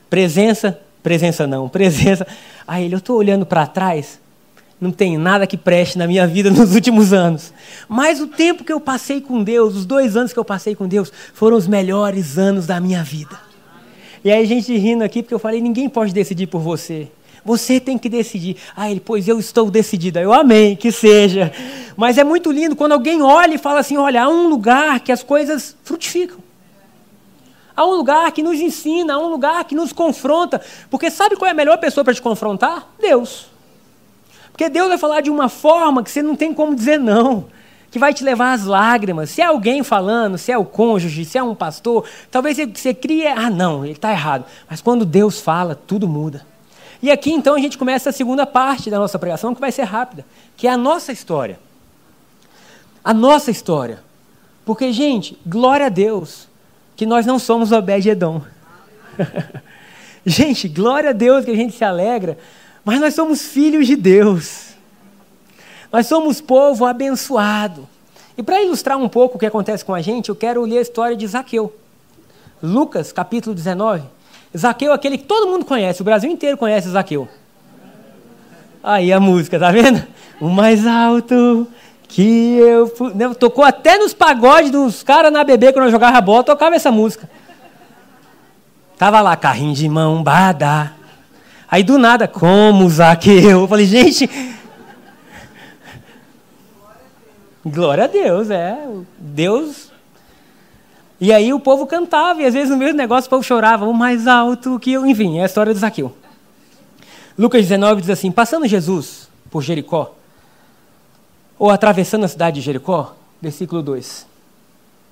Presença, 0.10 0.80
presença 1.04 1.48
não, 1.48 1.70
presença. 1.70 2.26
Aí 2.68 2.86
ele, 2.86 2.96
eu 2.96 3.00
estou 3.00 3.18
olhando 3.18 3.46
para 3.46 3.66
trás, 3.66 4.20
não 4.80 4.92
tem 4.92 5.18
nada 5.18 5.46
que 5.46 5.58
preste 5.58 5.98
na 5.98 6.08
minha 6.08 6.26
vida 6.26 6.50
nos 6.52 6.74
últimos 6.74 7.14
anos. 7.14 7.54
Mas 7.88 8.22
o 8.22 8.28
tempo 8.28 8.64
que 8.64 8.72
eu 8.72 8.80
passei 8.80 9.22
com 9.22 9.44
Deus, 9.44 9.76
os 9.76 9.86
dois 9.86 10.16
anos 10.16 10.34
que 10.34 10.40
eu 10.40 10.46
passei 10.46 10.76
com 10.76 10.88
Deus, 10.88 11.12
foram 11.34 11.58
os 11.58 11.68
melhores 11.68 12.38
anos 12.38 12.66
da 12.66 12.80
minha 12.80 13.04
vida. 13.04 13.40
E 14.24 14.32
aí 14.32 14.44
a 14.44 14.48
gente 14.48 14.76
rindo 14.78 15.04
aqui, 15.04 15.22
porque 15.22 15.34
eu 15.34 15.40
falei, 15.40 15.62
ninguém 15.62 15.88
pode 15.88 16.14
decidir 16.14 16.48
por 16.48 16.60
você. 16.60 17.08
Você 17.44 17.80
tem 17.80 17.98
que 17.98 18.10
decidir. 18.10 18.58
Ah, 18.76 18.92
ele, 18.92 19.00
pois 19.00 19.28
eu 19.28 19.40
estou 19.40 19.72
decidida. 19.72 20.20
Eu 20.22 20.34
amei, 20.34 20.76
que 20.76 20.92
seja. 20.92 21.52
Mas 21.96 22.18
é 22.18 22.24
muito 22.24 22.52
lindo 22.52 22.76
quando 22.76 22.92
alguém 22.92 23.22
olha 23.22 23.56
e 23.56 23.58
fala 23.58 23.80
assim: 23.80 23.98
olha, 23.98 24.24
há 24.24 24.30
um 24.30 24.48
lugar 24.48 25.00
que 25.00 25.12
as 25.12 25.24
coisas 25.24 25.76
frutificam. 25.84 26.49
Há 27.80 27.86
um 27.86 27.96
lugar 27.96 28.30
que 28.34 28.44
nos 28.44 28.60
ensina, 28.60 29.14
há 29.14 29.18
um 29.18 29.30
lugar 29.30 29.64
que 29.64 29.74
nos 29.74 29.94
confronta. 29.94 30.60
Porque 30.90 31.10
sabe 31.10 31.38
qual 31.38 31.48
é 31.48 31.52
a 31.52 31.54
melhor 31.54 31.78
pessoa 31.78 32.04
para 32.04 32.14
te 32.14 32.22
confrontar? 32.22 32.86
Deus. 33.00 33.46
Porque 34.52 34.68
Deus 34.68 34.90
vai 34.90 34.98
falar 34.98 35.22
de 35.22 35.30
uma 35.30 35.48
forma 35.48 36.04
que 36.04 36.12
você 36.12 36.22
não 36.22 36.36
tem 36.36 36.54
como 36.54 36.76
dizer 36.76 37.00
não, 37.00 37.46
que 37.90 37.98
vai 37.98 38.14
te 38.14 38.22
levar 38.22 38.52
às 38.52 38.66
lágrimas. 38.66 39.30
Se 39.30 39.42
é 39.42 39.46
alguém 39.46 39.82
falando, 39.82 40.38
se 40.38 40.52
é 40.52 40.58
o 40.58 40.66
cônjuge, 40.66 41.24
se 41.24 41.38
é 41.38 41.42
um 41.42 41.56
pastor, 41.56 42.04
talvez 42.30 42.58
você, 42.58 42.66
você 42.66 42.94
crie, 42.94 43.26
ah, 43.26 43.50
não, 43.50 43.86
ele 43.86 43.94
está 43.94 44.12
errado. 44.12 44.44
Mas 44.70 44.82
quando 44.82 45.06
Deus 45.06 45.40
fala, 45.40 45.74
tudo 45.74 46.06
muda. 46.06 46.46
E 47.02 47.10
aqui 47.10 47.32
então 47.32 47.56
a 47.56 47.60
gente 47.60 47.78
começa 47.78 48.10
a 48.10 48.12
segunda 48.12 48.46
parte 48.46 48.90
da 48.90 49.00
nossa 49.00 49.18
pregação, 49.18 49.56
que 49.56 49.62
vai 49.62 49.72
ser 49.72 49.84
rápida, 49.84 50.26
que 50.58 50.68
é 50.68 50.72
a 50.72 50.76
nossa 50.76 51.14
história. 51.14 51.58
A 53.02 53.14
nossa 53.14 53.50
história. 53.50 54.04
Porque, 54.66 54.92
gente, 54.92 55.40
glória 55.48 55.86
a 55.86 55.90
Deus 55.90 56.49
que 57.00 57.06
nós 57.06 57.26
não 57.26 57.40
somos 57.40 57.72
Obed-Edom. 57.72 58.42
gente, 60.26 60.68
glória 60.68 61.12
a 61.12 61.14
Deus 61.14 61.46
que 61.46 61.52
a 61.52 61.56
gente 61.56 61.74
se 61.74 61.84
alegra 61.86 62.38
mas 62.84 63.00
nós 63.00 63.14
somos 63.14 63.42
filhos 63.42 63.88
de 63.88 63.96
Deus. 63.96 64.74
Nós 65.94 66.08
somos 66.08 66.42
povo 66.42 66.86
abençoado. 66.86 67.88
E 68.38 68.44
para 68.44 68.62
ilustrar 68.62 68.98
um 68.98 69.08
pouco 69.08 69.38
o 69.38 69.40
que 69.40 69.46
acontece 69.46 69.86
com 69.86 69.94
a 69.94 70.02
gente, 70.02 70.28
eu 70.28 70.36
quero 70.36 70.62
ler 70.64 70.80
a 70.80 70.82
história 70.82 71.16
de 71.16 71.26
Zaqueu. 71.26 71.74
Lucas, 72.62 73.14
capítulo 73.14 73.56
19. 73.56 74.04
Zaqueu 74.58 74.92
é 74.92 74.96
aquele 74.96 75.18
que 75.18 75.24
todo 75.24 75.50
mundo 75.50 75.64
conhece, 75.64 76.02
o 76.02 76.06
Brasil 76.06 76.30
inteiro 76.30 76.58
conhece 76.58 76.90
Zaqueu. 76.90 77.30
Aí 78.84 79.14
a 79.14 79.22
música, 79.22 79.58
tá 79.58 79.72
vendo? 79.72 80.06
O 80.42 80.50
mais 80.50 80.86
alto 80.86 81.66
que 82.10 82.58
eu. 82.58 82.92
Né, 83.16 83.34
tocou 83.36 83.64
até 83.64 83.98
nos 83.98 84.14
pagodes 84.14 84.72
dos 84.72 85.02
caras 85.04 85.32
na 85.32 85.44
bebê 85.44 85.72
quando 85.72 85.86
eu 85.86 85.92
jogava 85.92 86.20
bola, 86.20 86.44
tocava 86.44 86.76
essa 86.76 86.92
música. 86.92 87.30
Tava 88.98 89.22
lá, 89.22 89.38
carrinho 89.38 89.74
de 89.74 89.88
mão, 89.88 90.22
bada. 90.22 90.92
Aí 91.72 91.84
do 91.84 91.98
nada, 91.98 92.28
como 92.28 92.90
Zaqueu? 92.90 93.62
Eu 93.62 93.68
falei, 93.68 93.86
gente. 93.86 94.30
Glória 97.64 98.06
a 98.06 98.08
Deus, 98.08 98.50
é. 98.50 98.78
Deus. 99.18 99.92
E 101.22 101.32
aí 101.32 101.54
o 101.54 101.60
povo 101.60 101.86
cantava, 101.86 102.42
e 102.42 102.46
às 102.46 102.54
vezes 102.54 102.70
no 102.70 102.78
mesmo 102.78 102.98
negócio 102.98 103.28
o 103.28 103.30
povo 103.30 103.44
chorava, 103.44 103.86
o 103.86 103.94
mais 103.94 104.26
alto 104.26 104.80
que 104.80 104.94
eu. 104.94 105.06
Enfim, 105.06 105.38
é 105.38 105.44
a 105.44 105.46
história 105.46 105.74
do 105.74 105.80
Zaqueu. 105.80 106.14
Lucas 107.38 107.62
19 107.62 108.02
diz 108.02 108.10
assim: 108.10 108.32
Passando 108.32 108.68
Jesus 108.68 109.30
por 109.52 109.62
Jericó, 109.62 110.16
ou 111.60 111.70
atravessando 111.70 112.24
a 112.24 112.28
cidade 112.30 112.56
de 112.56 112.66
Jericó, 112.66 113.14
versículo 113.42 113.84
2: 113.84 114.26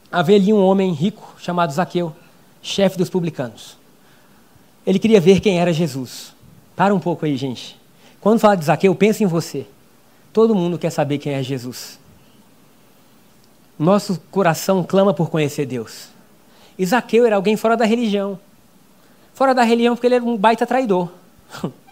Havia 0.09 0.37
ali 0.37 0.53
um 0.53 0.63
homem 0.63 0.93
rico 0.93 1.35
chamado 1.37 1.73
Zaqueu, 1.73 2.15
chefe 2.61 2.97
dos 2.97 3.09
publicanos. 3.09 3.77
Ele 4.85 4.97
queria 4.97 5.19
ver 5.19 5.41
quem 5.41 5.59
era 5.59 5.73
Jesus. 5.73 6.33
Para 6.73 6.95
um 6.95 6.99
pouco 6.99 7.25
aí, 7.25 7.35
gente. 7.35 7.77
Quando 8.21 8.39
fala 8.39 8.55
de 8.55 8.63
Zaqueu, 8.63 8.95
pense 8.95 9.21
em 9.21 9.27
você. 9.27 9.67
Todo 10.31 10.55
mundo 10.55 10.79
quer 10.79 10.89
saber 10.89 11.17
quem 11.17 11.33
é 11.33 11.43
Jesus. 11.43 11.99
Nosso 13.77 14.19
coração 14.31 14.83
clama 14.83 15.13
por 15.13 15.29
conhecer 15.29 15.65
Deus. 15.65 16.07
E 16.79 16.85
Zaqueu 16.85 17.25
era 17.25 17.35
alguém 17.35 17.57
fora 17.57 17.75
da 17.75 17.85
religião. 17.85 18.39
Fora 19.33 19.53
da 19.53 19.63
religião 19.63 19.95
porque 19.95 20.07
ele 20.07 20.15
era 20.15 20.23
um 20.23 20.37
baita 20.37 20.65
traidor. 20.65 21.09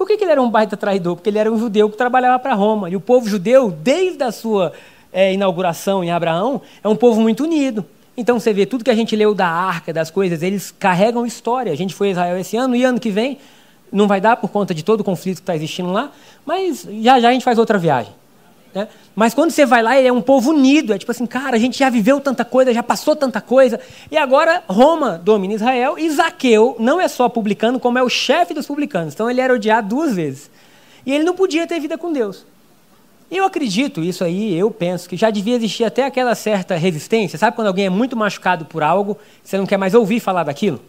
Por 0.00 0.06
que, 0.06 0.16
que 0.16 0.24
ele 0.24 0.32
era 0.32 0.40
um 0.40 0.48
baita 0.48 0.78
traidor? 0.78 1.14
Porque 1.14 1.28
ele 1.28 1.36
era 1.36 1.52
um 1.52 1.58
judeu 1.58 1.90
que 1.90 1.94
trabalhava 1.94 2.38
para 2.38 2.54
Roma. 2.54 2.88
E 2.88 2.96
o 2.96 3.00
povo 3.02 3.28
judeu, 3.28 3.70
desde 3.70 4.24
a 4.24 4.32
sua 4.32 4.72
é, 5.12 5.34
inauguração 5.34 6.02
em 6.02 6.10
Abraão, 6.10 6.62
é 6.82 6.88
um 6.88 6.96
povo 6.96 7.20
muito 7.20 7.44
unido. 7.44 7.84
Então 8.16 8.40
você 8.40 8.50
vê 8.50 8.64
tudo 8.64 8.82
que 8.82 8.90
a 8.90 8.94
gente 8.94 9.14
leu 9.14 9.34
da 9.34 9.46
arca, 9.46 9.92
das 9.92 10.10
coisas, 10.10 10.42
eles 10.42 10.70
carregam 10.78 11.26
história. 11.26 11.70
A 11.70 11.76
gente 11.76 11.94
foi 11.94 12.08
a 12.08 12.10
Israel 12.12 12.38
esse 12.38 12.56
ano 12.56 12.74
e 12.74 12.82
ano 12.82 12.98
que 12.98 13.10
vem 13.10 13.36
não 13.92 14.08
vai 14.08 14.22
dar 14.22 14.38
por 14.38 14.48
conta 14.48 14.72
de 14.72 14.82
todo 14.82 15.00
o 15.00 15.04
conflito 15.04 15.36
que 15.36 15.42
está 15.42 15.54
existindo 15.54 15.92
lá, 15.92 16.10
mas 16.46 16.88
já 17.02 17.20
já 17.20 17.28
a 17.28 17.32
gente 17.32 17.44
faz 17.44 17.58
outra 17.58 17.76
viagem. 17.76 18.10
Né? 18.74 18.88
Mas 19.14 19.34
quando 19.34 19.50
você 19.50 19.66
vai 19.66 19.82
lá, 19.82 19.98
ele 19.98 20.08
é 20.08 20.12
um 20.12 20.22
povo 20.22 20.50
unido. 20.50 20.92
É 20.92 20.98
tipo 20.98 21.10
assim, 21.10 21.26
cara, 21.26 21.56
a 21.56 21.58
gente 21.58 21.78
já 21.78 21.90
viveu 21.90 22.20
tanta 22.20 22.44
coisa, 22.44 22.72
já 22.72 22.82
passou 22.82 23.16
tanta 23.16 23.40
coisa. 23.40 23.80
E 24.10 24.16
agora 24.16 24.62
Roma 24.68 25.20
domina 25.22 25.54
Israel 25.54 25.98
e 25.98 26.08
Zaqueu 26.08 26.76
não 26.78 27.00
é 27.00 27.08
só 27.08 27.28
publicano, 27.28 27.80
como 27.80 27.98
é 27.98 28.02
o 28.02 28.08
chefe 28.08 28.54
dos 28.54 28.66
publicanos. 28.66 29.14
Então 29.14 29.30
ele 29.30 29.40
era 29.40 29.52
odiado 29.52 29.88
duas 29.88 30.14
vezes. 30.14 30.50
E 31.04 31.12
ele 31.12 31.24
não 31.24 31.34
podia 31.34 31.66
ter 31.66 31.80
vida 31.80 31.98
com 31.98 32.12
Deus. 32.12 32.44
Eu 33.30 33.44
acredito, 33.44 34.02
isso 34.02 34.24
aí, 34.24 34.58
eu 34.58 34.72
penso, 34.72 35.08
que 35.08 35.16
já 35.16 35.30
devia 35.30 35.54
existir 35.54 35.84
até 35.84 36.04
aquela 36.04 36.34
certa 36.34 36.74
resistência. 36.74 37.38
Sabe 37.38 37.54
quando 37.54 37.68
alguém 37.68 37.86
é 37.86 37.90
muito 37.90 38.16
machucado 38.16 38.64
por 38.64 38.82
algo, 38.82 39.16
você 39.42 39.56
não 39.56 39.66
quer 39.66 39.76
mais 39.76 39.94
ouvir 39.94 40.18
falar 40.18 40.42
daquilo? 40.42 40.80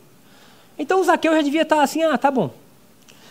Então 0.77 0.99
o 0.99 1.03
Zaqueu 1.03 1.35
já 1.35 1.41
devia 1.43 1.61
estar 1.61 1.83
assim, 1.83 2.01
ah, 2.03 2.17
tá 2.17 2.31
bom. 2.31 2.49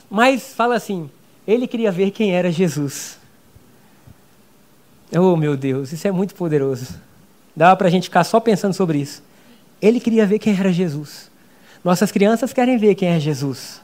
Mas 0.09 0.55
fala 0.55 0.77
assim, 0.77 1.11
ele 1.47 1.67
queria 1.67 1.91
ver 1.91 2.13
quem 2.13 2.35
era 2.37 2.53
Jesus. 2.53 3.20
Oh, 5.17 5.37
meu 5.37 5.57
Deus, 5.57 5.93
isso 5.93 6.07
é 6.07 6.13
muito 6.13 6.35
poderoso. 6.35 6.95
Dava 7.55 7.77
para 7.77 7.89
a 7.89 7.91
gente 7.91 8.05
ficar 8.05 8.25
só 8.25 8.39
pensando 8.39 8.75
sobre 8.75 8.99
isso. 8.99 9.23
Ele 9.83 9.99
queria 9.99 10.27
ver 10.27 10.39
quem 10.39 10.57
era 10.57 10.73
Jesus. 10.73 11.31
Nossas 11.83 12.13
crianças 12.13 12.53
querem 12.53 12.77
ver 12.77 12.95
quem 12.95 13.09
é 13.09 13.19
Jesus. 13.19 13.81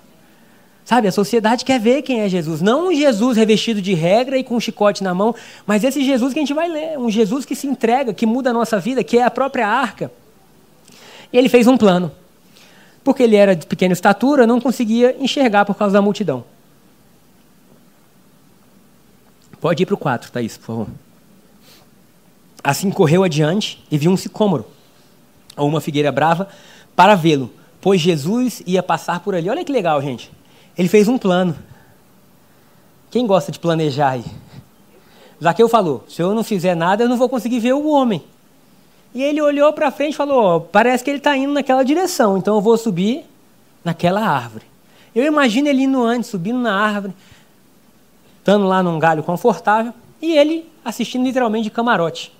Sabe, 0.84 1.08
a 1.08 1.12
sociedade 1.12 1.64
quer 1.64 1.80
ver 1.80 2.02
quem 2.02 2.20
é 2.20 2.28
Jesus. 2.28 2.62
Não 2.62 2.88
um 2.88 2.94
Jesus 2.94 3.36
revestido 3.36 3.82
de 3.82 3.92
regra 3.92 4.38
e 4.38 4.44
com 4.44 4.54
um 4.54 4.60
chicote 4.60 5.02
na 5.02 5.12
mão, 5.12 5.34
mas 5.66 5.82
esse 5.82 6.04
Jesus 6.04 6.32
que 6.32 6.38
a 6.38 6.42
gente 6.42 6.54
vai 6.54 6.68
ler. 6.68 6.96
Um 6.96 7.10
Jesus 7.10 7.44
que 7.44 7.56
se 7.56 7.66
entrega, 7.66 8.14
que 8.14 8.24
muda 8.24 8.50
a 8.50 8.52
nossa 8.52 8.78
vida, 8.78 9.02
que 9.02 9.18
é 9.18 9.24
a 9.24 9.30
própria 9.30 9.66
arca. 9.66 10.12
E 11.32 11.36
ele 11.36 11.48
fez 11.48 11.66
um 11.66 11.76
plano. 11.76 12.12
Porque 13.02 13.22
ele 13.22 13.34
era 13.34 13.56
de 13.56 13.66
pequena 13.66 13.94
estatura, 13.94 14.46
não 14.46 14.60
conseguia 14.60 15.16
enxergar 15.18 15.64
por 15.64 15.74
causa 15.74 15.94
da 15.94 16.02
multidão. 16.02 16.44
Pode 19.60 19.82
ir 19.82 19.86
para 19.86 19.94
o 19.94 19.98
4, 19.98 20.30
Thaís, 20.30 20.56
por 20.56 20.66
favor. 20.66 20.88
Assim 22.66 22.90
correu 22.90 23.22
adiante 23.22 23.80
e 23.88 23.96
viu 23.96 24.10
um 24.10 24.16
sicômoro, 24.16 24.66
ou 25.56 25.68
uma 25.68 25.80
figueira 25.80 26.10
brava, 26.10 26.48
para 26.96 27.14
vê-lo, 27.14 27.48
pois 27.80 28.00
Jesus 28.00 28.60
ia 28.66 28.82
passar 28.82 29.20
por 29.20 29.36
ali. 29.36 29.48
Olha 29.48 29.64
que 29.64 29.70
legal, 29.70 30.02
gente. 30.02 30.32
Ele 30.76 30.88
fez 30.88 31.06
um 31.06 31.16
plano. 31.16 31.56
Quem 33.08 33.24
gosta 33.24 33.52
de 33.52 33.60
planejar 33.60 34.10
aí? 34.10 34.24
Zaqueu 35.40 35.68
falou: 35.68 36.04
se 36.08 36.20
eu 36.20 36.34
não 36.34 36.42
fizer 36.42 36.74
nada, 36.74 37.04
eu 37.04 37.08
não 37.08 37.16
vou 37.16 37.28
conseguir 37.28 37.60
ver 37.60 37.72
o 37.72 37.86
homem. 37.86 38.20
E 39.14 39.22
ele 39.22 39.40
olhou 39.40 39.72
para 39.72 39.92
frente 39.92 40.14
e 40.14 40.16
falou: 40.16 40.56
oh, 40.56 40.60
parece 40.60 41.04
que 41.04 41.10
ele 41.10 41.18
está 41.18 41.36
indo 41.36 41.52
naquela 41.52 41.84
direção, 41.84 42.36
então 42.36 42.56
eu 42.56 42.60
vou 42.60 42.76
subir 42.76 43.24
naquela 43.84 44.26
árvore. 44.26 44.64
Eu 45.14 45.24
imagino 45.24 45.68
ele 45.68 45.84
indo 45.84 46.02
antes, 46.02 46.30
subindo 46.30 46.58
na 46.58 46.74
árvore, 46.74 47.14
estando 48.40 48.66
lá 48.66 48.82
num 48.82 48.98
galho 48.98 49.22
confortável, 49.22 49.94
e 50.20 50.36
ele 50.36 50.68
assistindo 50.84 51.22
literalmente 51.22 51.62
de 51.62 51.70
camarote. 51.70 52.34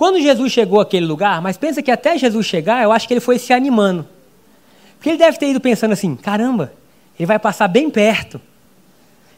Quando 0.00 0.18
Jesus 0.18 0.50
chegou 0.50 0.80
àquele 0.80 1.04
lugar, 1.04 1.42
mas 1.42 1.58
pensa 1.58 1.82
que 1.82 1.90
até 1.90 2.16
Jesus 2.16 2.46
chegar, 2.46 2.82
eu 2.82 2.90
acho 2.90 3.06
que 3.06 3.12
ele 3.12 3.20
foi 3.20 3.38
se 3.38 3.52
animando. 3.52 4.08
Porque 4.96 5.10
ele 5.10 5.18
deve 5.18 5.36
ter 5.36 5.50
ido 5.50 5.60
pensando 5.60 5.92
assim: 5.92 6.16
caramba, 6.16 6.72
ele 7.18 7.26
vai 7.26 7.38
passar 7.38 7.68
bem 7.68 7.90
perto. 7.90 8.40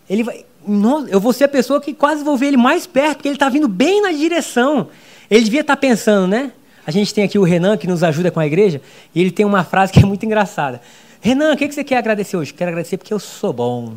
Ele 0.09 0.23
vai, 0.23 0.45
nossa, 0.65 1.11
eu 1.11 1.19
vou 1.19 1.33
ser 1.33 1.43
a 1.43 1.49
pessoa 1.49 1.81
que 1.81 1.93
quase 1.93 2.23
vou 2.23 2.37
ver 2.37 2.47
ele 2.47 2.57
mais 2.57 2.87
perto, 2.87 3.15
porque 3.15 3.27
ele 3.27 3.35
está 3.35 3.49
vindo 3.49 3.67
bem 3.67 4.03
na 4.03 4.13
direção. 4.13 4.87
Ele 5.29 5.43
devia 5.43 5.63
estar 5.63 5.75
tá 5.75 5.81
pensando, 5.81 6.29
né? 6.29 6.53
A 6.87 6.93
gente 6.93 7.13
tem 7.13 7.25
aqui 7.25 7.41
o 7.41 7.43
Renan 7.43 7.77
que 7.77 7.89
nos 7.89 8.05
ajuda 8.05 8.31
com 8.31 8.39
a 8.39 8.47
igreja, 8.47 8.81
e 9.13 9.21
ele 9.21 9.33
tem 9.33 9.45
uma 9.45 9.65
frase 9.65 9.93
que 9.93 9.99
é 9.99 10.07
muito 10.07 10.25
engraçada. 10.25 10.81
Renan, 11.21 11.55
o 11.55 11.57
que 11.57 11.73
você 11.73 11.83
quer 11.83 11.97
agradecer 11.97 12.37
hoje? 12.37 12.55
Quero 12.55 12.71
agradecer 12.71 12.99
porque 12.99 13.13
eu 13.13 13.19
sou 13.19 13.53
bom. 13.53 13.95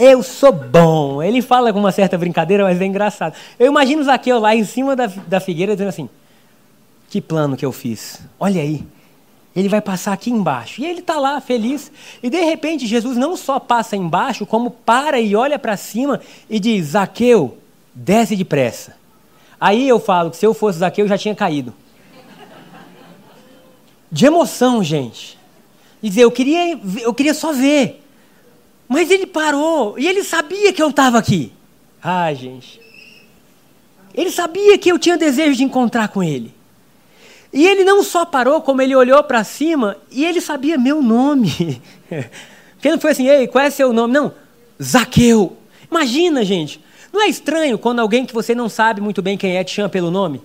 Eu 0.00 0.22
sou 0.22 0.50
bom. 0.50 1.22
Ele 1.22 1.42
fala 1.42 1.74
com 1.74 1.78
uma 1.78 1.92
certa 1.92 2.16
brincadeira, 2.16 2.64
mas 2.64 2.80
é 2.80 2.84
engraçado. 2.86 3.34
Eu 3.58 3.66
imagino 3.66 4.02
Zaqueu 4.02 4.38
lá 4.38 4.56
em 4.56 4.64
cima 4.64 4.96
da, 4.96 5.06
da 5.06 5.38
figueira 5.40 5.74
dizendo 5.74 5.88
assim: 5.88 6.08
Que 7.10 7.20
plano 7.20 7.54
que 7.54 7.66
eu 7.66 7.70
fiz. 7.70 8.22
Olha 8.38 8.62
aí. 8.62 8.82
Ele 9.54 9.68
vai 9.68 9.82
passar 9.82 10.14
aqui 10.14 10.30
embaixo. 10.30 10.80
E 10.80 10.86
ele 10.86 11.00
está 11.00 11.18
lá, 11.18 11.38
feliz. 11.38 11.92
E 12.22 12.30
de 12.30 12.40
repente, 12.40 12.86
Jesus 12.86 13.18
não 13.18 13.36
só 13.36 13.58
passa 13.58 13.94
embaixo, 13.94 14.46
como 14.46 14.70
para 14.70 15.20
e 15.20 15.36
olha 15.36 15.58
para 15.58 15.76
cima 15.76 16.18
e 16.48 16.58
diz: 16.58 16.86
Zaqueu, 16.86 17.58
desce 17.94 18.34
depressa. 18.34 18.96
Aí 19.60 19.86
eu 19.86 20.00
falo 20.00 20.30
que 20.30 20.38
se 20.38 20.46
eu 20.46 20.54
fosse 20.54 20.78
Zaqueu, 20.78 21.04
eu 21.04 21.08
já 21.10 21.18
tinha 21.18 21.34
caído. 21.34 21.74
De 24.10 24.24
emoção, 24.24 24.82
gente. 24.82 25.38
E 26.02 26.08
dizer, 26.08 26.22
eu 26.22 26.30
queria, 26.30 26.80
eu 27.02 27.12
queria 27.12 27.34
só 27.34 27.52
ver. 27.52 27.99
Mas 28.90 29.08
ele 29.08 29.24
parou 29.24 29.96
e 29.96 30.08
ele 30.08 30.24
sabia 30.24 30.72
que 30.72 30.82
eu 30.82 30.90
estava 30.90 31.16
aqui. 31.16 31.52
Ai, 32.02 32.34
gente. 32.34 32.80
Ele 34.12 34.32
sabia 34.32 34.76
que 34.76 34.90
eu 34.90 34.98
tinha 34.98 35.16
desejo 35.16 35.56
de 35.56 35.62
encontrar 35.62 36.08
com 36.08 36.24
ele. 36.24 36.52
E 37.52 37.68
ele 37.68 37.84
não 37.84 38.02
só 38.02 38.24
parou, 38.24 38.60
como 38.60 38.82
ele 38.82 38.96
olhou 38.96 39.22
para 39.22 39.44
cima 39.44 39.96
e 40.10 40.24
ele 40.24 40.40
sabia 40.40 40.76
meu 40.76 41.00
nome. 41.00 41.80
Porque 42.74 42.90
não 42.90 42.98
foi 42.98 43.12
assim, 43.12 43.28
ei, 43.28 43.46
qual 43.46 43.64
é 43.64 43.70
seu 43.70 43.92
nome? 43.92 44.12
Não, 44.12 44.34
Zaqueu. 44.82 45.56
Imagina, 45.88 46.44
gente. 46.44 46.80
Não 47.12 47.22
é 47.22 47.28
estranho 47.28 47.78
quando 47.78 48.00
alguém 48.00 48.26
que 48.26 48.34
você 48.34 48.56
não 48.56 48.68
sabe 48.68 49.00
muito 49.00 49.22
bem 49.22 49.38
quem 49.38 49.56
é 49.56 49.62
te 49.62 49.72
chama 49.72 49.88
pelo 49.88 50.10
nome? 50.10 50.42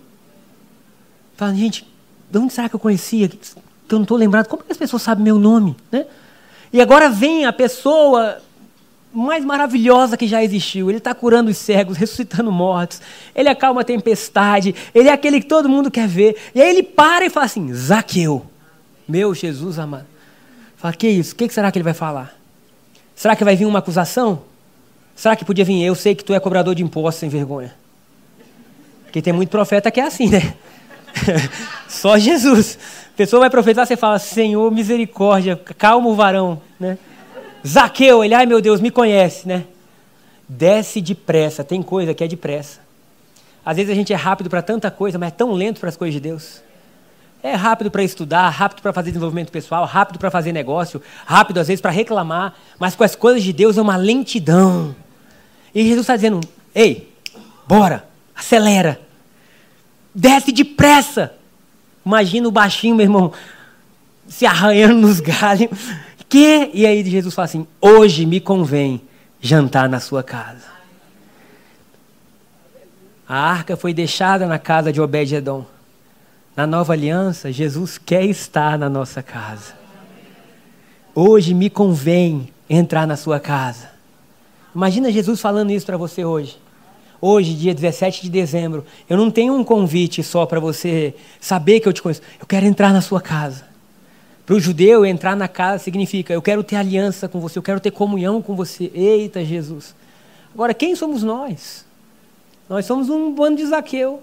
Fala, 1.35 1.55
gente, 1.55 1.83
de 2.29 2.37
onde 2.37 2.53
será 2.53 2.69
que 2.69 2.75
eu 2.75 2.79
conhecia? 2.79 3.27
Que 3.27 3.37
eu 3.89 3.97
não 3.97 4.03
estou 4.03 4.17
lembrado. 4.17 4.47
Como 4.47 4.61
que 4.61 4.71
as 4.71 4.77
pessoas 4.77 5.01
sabem 5.01 5.23
meu 5.23 5.39
nome? 5.39 5.75
Né? 5.91 6.05
E 6.75 6.81
agora 6.81 7.09
vem 7.09 7.45
a 7.45 7.53
pessoa 7.53 8.39
mais 9.13 9.45
maravilhosa 9.45 10.17
que 10.17 10.27
já 10.27 10.43
existiu. 10.43 10.91
Ele 10.91 10.97
está 10.97 11.15
curando 11.15 11.49
os 11.49 11.55
cegos, 11.57 11.95
ressuscitando 11.95 12.51
mortos. 12.51 12.99
Ele 13.33 13.47
acalma 13.47 13.79
a 13.79 13.83
tempestade. 13.85 14.75
Ele 14.93 15.07
é 15.07 15.13
aquele 15.13 15.39
que 15.39 15.45
todo 15.47 15.69
mundo 15.69 15.89
quer 15.89 16.05
ver. 16.05 16.35
E 16.53 16.61
aí 16.61 16.69
ele 16.69 16.83
para 16.83 17.23
e 17.25 17.29
fala 17.29 17.45
assim: 17.45 17.73
Zaqueu, 17.73 18.45
meu 19.07 19.33
Jesus 19.33 19.79
amado. 19.79 20.05
Fala, 20.75 20.93
que 20.93 21.07
isso? 21.07 21.33
O 21.33 21.37
que 21.37 21.47
será 21.47 21.71
que 21.71 21.77
ele 21.77 21.83
vai 21.83 21.93
falar? 21.93 22.37
Será 23.15 23.37
que 23.37 23.45
vai 23.45 23.55
vir 23.55 23.65
uma 23.65 23.79
acusação? 23.79 24.41
Será 25.15 25.33
que 25.37 25.45
podia 25.45 25.63
vir? 25.63 25.81
Eu 25.81 25.95
sei 25.95 26.13
que 26.13 26.25
tu 26.25 26.33
é 26.33 26.41
cobrador 26.41 26.75
de 26.75 26.83
impostos 26.83 27.21
sem 27.21 27.29
vergonha. 27.29 27.73
Porque 29.05 29.21
tem 29.21 29.31
muito 29.31 29.47
profeta 29.47 29.89
que 29.89 30.01
é 30.01 30.03
assim, 30.03 30.27
né? 30.27 30.53
Só 31.95 32.17
Jesus. 32.17 32.77
A 33.13 33.17
pessoa 33.17 33.39
vai 33.39 33.49
profetizar, 33.49 33.87
você 33.87 33.95
fala, 33.95 34.19
Senhor, 34.19 34.69
misericórdia, 34.71 35.55
calma 35.77 36.09
o 36.09 36.15
varão, 36.15 36.61
né? 36.79 36.97
Zaqueu, 37.65 38.23
ele, 38.23 38.35
ai 38.35 38.45
meu 38.45 38.61
Deus, 38.61 38.81
me 38.81 38.91
conhece, 38.91 39.47
né? 39.47 39.63
Desce 40.47 41.01
depressa, 41.01 41.63
tem 41.63 41.81
coisa 41.81 42.13
que 42.13 42.23
é 42.23 42.27
depressa. 42.27 42.79
Às 43.65 43.77
vezes 43.77 43.91
a 43.91 43.95
gente 43.95 44.13
é 44.13 44.15
rápido 44.15 44.49
para 44.49 44.61
tanta 44.61 44.91
coisa, 44.91 45.17
mas 45.17 45.29
é 45.29 45.31
tão 45.31 45.53
lento 45.53 45.79
para 45.79 45.89
as 45.89 45.97
coisas 45.97 46.13
de 46.13 46.19
Deus. 46.19 46.61
É 47.41 47.55
rápido 47.55 47.89
para 47.89 48.03
estudar, 48.03 48.49
rápido 48.49 48.81
para 48.81 48.91
fazer 48.91 49.11
desenvolvimento 49.11 49.51
pessoal, 49.51 49.85
rápido 49.85 50.19
para 50.19 50.29
fazer 50.29 50.51
negócio, 50.51 51.01
rápido 51.25 51.59
às 51.59 51.67
vezes 51.67 51.81
para 51.81 51.91
reclamar, 51.91 52.55
mas 52.77 52.95
com 52.95 53.03
as 53.03 53.15
coisas 53.15 53.41
de 53.41 53.53
Deus 53.53 53.77
é 53.77 53.81
uma 53.81 53.95
lentidão. 53.95 54.95
E 55.73 55.81
Jesus 55.83 56.01
está 56.01 56.15
dizendo: 56.15 56.41
ei, 56.73 57.11
bora, 57.65 58.05
acelera, 58.35 58.99
desce 60.13 60.51
depressa. 60.51 61.33
Imagina 62.05 62.47
o 62.47 62.51
baixinho, 62.51 62.95
meu 62.95 63.05
irmão, 63.05 63.33
se 64.27 64.45
arranhando 64.45 64.95
nos 64.95 65.19
galhos. 65.19 65.69
Que? 66.29 66.69
E 66.73 66.85
aí 66.85 67.03
Jesus 67.03 67.33
fala 67.33 67.45
assim: 67.45 67.67
hoje 67.81 68.25
me 68.25 68.39
convém 68.39 69.01
jantar 69.41 69.89
na 69.89 69.99
sua 69.99 70.23
casa. 70.23 70.75
A 73.27 73.37
arca 73.37 73.75
foi 73.75 73.93
deixada 73.93 74.45
na 74.45 74.59
casa 74.59 74.93
de 74.93 75.01
Obed-Edom. 75.01 75.65
Na 76.55 76.67
nova 76.67 76.93
aliança, 76.93 77.51
Jesus 77.51 77.97
quer 77.97 78.23
estar 78.25 78.77
na 78.77 78.87
nossa 78.89 79.21
casa. 79.21 79.73
Hoje 81.13 81.53
me 81.53 81.69
convém 81.69 82.49
entrar 82.69 83.07
na 83.07 83.17
sua 83.17 83.39
casa. 83.39 83.89
Imagina 84.75 85.11
Jesus 85.11 85.41
falando 85.41 85.71
isso 85.71 85.85
para 85.85 85.97
você 85.97 86.23
hoje. 86.23 86.57
Hoje, 87.21 87.53
dia 87.53 87.73
17 87.73 88.23
de 88.23 88.29
dezembro, 88.29 88.85
eu 89.09 89.17
não 89.17 89.31
tenho 89.31 89.53
um 89.53 89.63
convite 89.63 90.21
só 90.21 90.45
para 90.45 90.59
você 90.59 91.13
saber 91.39 91.79
que 91.79 91.87
eu 91.87 91.93
te 91.93 92.01
conheço. 92.01 92.21
Eu 92.39 92.45
quero 92.45 92.65
entrar 92.65 92.91
na 92.91 93.01
sua 93.01 93.21
casa. 93.21 93.65
Para 94.45 94.55
o 94.55 94.59
judeu, 94.59 95.05
entrar 95.05 95.35
na 95.35 95.47
casa 95.47 95.83
significa 95.83 96.31
eu 96.31 96.41
quero 96.41 96.63
ter 96.63 96.75
aliança 96.75 97.27
com 97.27 97.39
você, 97.39 97.57
eu 97.57 97.63
quero 97.63 97.79
ter 97.79 97.91
comunhão 97.91 98.41
com 98.41 98.55
você. 98.55 98.91
Eita, 98.93 99.43
Jesus. 99.43 99.95
Agora, 100.53 100.73
quem 100.73 100.95
somos 100.95 101.23
nós? 101.23 101.85
Nós 102.69 102.85
somos 102.85 103.09
um 103.09 103.33
bando 103.33 103.57
de 103.57 103.65
Zaqueu. 103.65 104.21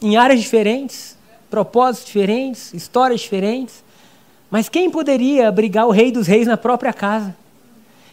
Em 0.00 0.16
áreas 0.16 0.40
diferentes, 0.40 1.18
propósitos 1.50 2.06
diferentes, 2.06 2.72
histórias 2.72 3.20
diferentes. 3.20 3.84
Mas 4.50 4.68
quem 4.68 4.90
poderia 4.90 5.48
abrigar 5.48 5.86
o 5.86 5.90
rei 5.90 6.10
dos 6.10 6.26
reis 6.26 6.46
na 6.46 6.56
própria 6.56 6.92
casa? 6.92 7.36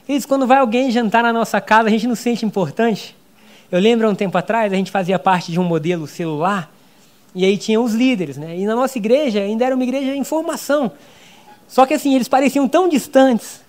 Eles, 0.08 0.26
quando 0.26 0.46
vai 0.46 0.58
alguém 0.58 0.92
jantar 0.92 1.24
na 1.24 1.32
nossa 1.34 1.60
casa, 1.62 1.88
a 1.88 1.92
gente 1.92 2.08
não 2.08 2.16
se 2.16 2.24
sente 2.24 2.46
importante. 2.46 3.16
Eu 3.76 3.82
lembro 3.82 4.08
há 4.08 4.10
um 4.10 4.16
tempo 4.16 4.38
atrás, 4.38 4.72
a 4.72 4.76
gente 4.78 4.90
fazia 4.90 5.20
parte 5.20 5.52
de 5.52 5.60
um 5.60 5.64
modelo 5.66 6.08
celular, 6.08 6.74
e 7.36 7.44
aí 7.44 7.58
tinha 7.58 7.82
os 7.82 7.94
líderes, 7.94 8.38
né? 8.38 8.58
E 8.58 8.66
na 8.66 8.74
nossa 8.74 8.98
igreja 8.98 9.42
ainda 9.42 9.66
era 9.66 9.76
uma 9.76 9.84
igreja 9.84 10.16
em 10.16 10.24
formação. 10.24 10.94
Só 11.68 11.86
que 11.86 11.94
assim, 11.94 12.16
eles 12.16 12.30
pareciam 12.30 12.70
tão 12.70 12.88
distantes. 12.88 13.60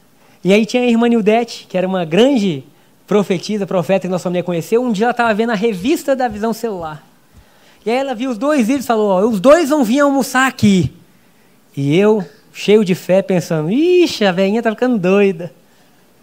E 0.45 0.53
aí 0.53 0.65
tinha 0.65 0.85
a 0.85 0.87
irmã 0.87 1.09
Nildete, 1.09 1.67
que 1.69 1.77
era 1.77 1.89
uma 1.89 2.05
grande 2.05 2.63
profetisa, 3.05 3.67
profeta 3.67 4.07
que 4.07 4.09
nossa 4.09 4.23
família 4.23 4.45
conheceu. 4.45 4.81
Um 4.81 4.93
dia 4.93 5.07
ela 5.07 5.11
estava 5.11 5.35
vendo 5.35 5.51
a 5.51 5.57
revista 5.57 6.15
da 6.15 6.29
visão 6.29 6.53
celular. 6.53 7.05
E 7.85 7.91
aí 7.91 7.97
ela 7.97 8.15
viu 8.15 8.31
os 8.31 8.39
dois 8.39 8.61
líderes 8.61 8.85
e 8.85 8.87
falou: 8.87 9.09
ó, 9.09 9.29
os 9.29 9.41
dois 9.41 9.71
vão 9.71 9.83
vir 9.83 9.99
almoçar 9.99 10.47
aqui. 10.47 10.93
E 11.77 11.97
eu, 11.97 12.25
cheio 12.53 12.85
de 12.85 12.95
fé, 12.95 13.23
pensando: 13.23 13.73
ixi, 13.73 14.25
a 14.25 14.31
velhinha 14.31 14.61
está 14.61 14.71
ficando 14.71 14.99
doida. 14.99 15.53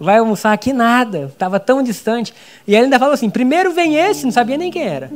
Vai 0.04 0.18
almoçar 0.18 0.52
aqui 0.52 0.74
nada. 0.74 1.30
Estava 1.32 1.60
tão 1.60 1.82
distante. 1.82 2.34
E 2.68 2.76
ela 2.76 2.86
ainda 2.86 3.00
falou 3.00 3.14
assim: 3.14 3.30
primeiro 3.30 3.72
vem 3.72 3.96
esse, 3.96 4.26
não 4.26 4.32
sabia 4.32 4.58
nem 4.58 4.70
quem 4.70 4.84
era. 4.84 5.10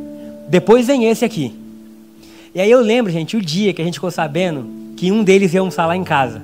Depois 0.47 0.87
vem 0.87 1.05
esse 1.09 1.25
aqui. 1.25 1.53
E 2.55 2.61
aí 2.61 2.71
eu 2.71 2.79
lembro, 2.79 3.11
gente, 3.11 3.35
o 3.35 3.41
dia 3.41 3.73
que 3.73 3.81
a 3.81 3.85
gente 3.85 3.95
ficou 3.95 4.09
sabendo 4.09 4.65
que 4.95 5.11
um 5.11 5.23
deles 5.23 5.53
ia 5.53 5.59
almoçar 5.59 5.85
lá 5.85 5.95
em 5.95 6.03
casa. 6.03 6.41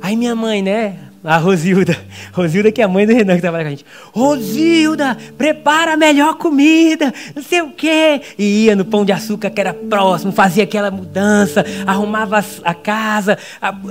Aí 0.00 0.16
minha 0.16 0.34
mãe, 0.34 0.62
né? 0.62 0.96
A 1.24 1.36
Rosilda. 1.36 1.96
Rosilda 2.32 2.72
que 2.72 2.80
é 2.80 2.84
a 2.84 2.88
mãe 2.88 3.06
do 3.06 3.12
Renan 3.12 3.36
que 3.36 3.40
trabalha 3.40 3.62
com 3.62 3.68
a 3.68 3.70
gente. 3.70 3.86
Rosilda, 4.12 5.16
prepara 5.38 5.92
a 5.92 5.96
melhor 5.96 6.36
comida, 6.36 7.14
não 7.34 7.42
sei 7.42 7.62
o 7.62 7.70
quê. 7.70 8.20
E 8.36 8.64
ia 8.64 8.74
no 8.74 8.84
Pão 8.84 9.04
de 9.04 9.12
Açúcar, 9.12 9.50
que 9.50 9.60
era 9.60 9.72
próximo, 9.72 10.32
fazia 10.32 10.64
aquela 10.64 10.90
mudança, 10.90 11.64
arrumava 11.86 12.44
a 12.64 12.74
casa. 12.74 13.38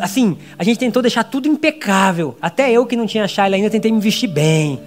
Assim, 0.01 0.37
a 0.59 0.63
gente 0.63 0.77
tentou 0.77 1.01
deixar 1.01 1.23
tudo 1.23 1.47
impecável. 1.47 2.35
Até 2.41 2.69
eu 2.69 2.85
que 2.85 2.97
não 2.97 3.07
tinha 3.07 3.25
Shayla 3.27 3.55
ainda, 3.55 3.69
tentei 3.69 3.91
me 3.91 4.01
vestir 4.01 4.27
bem. 4.27 4.77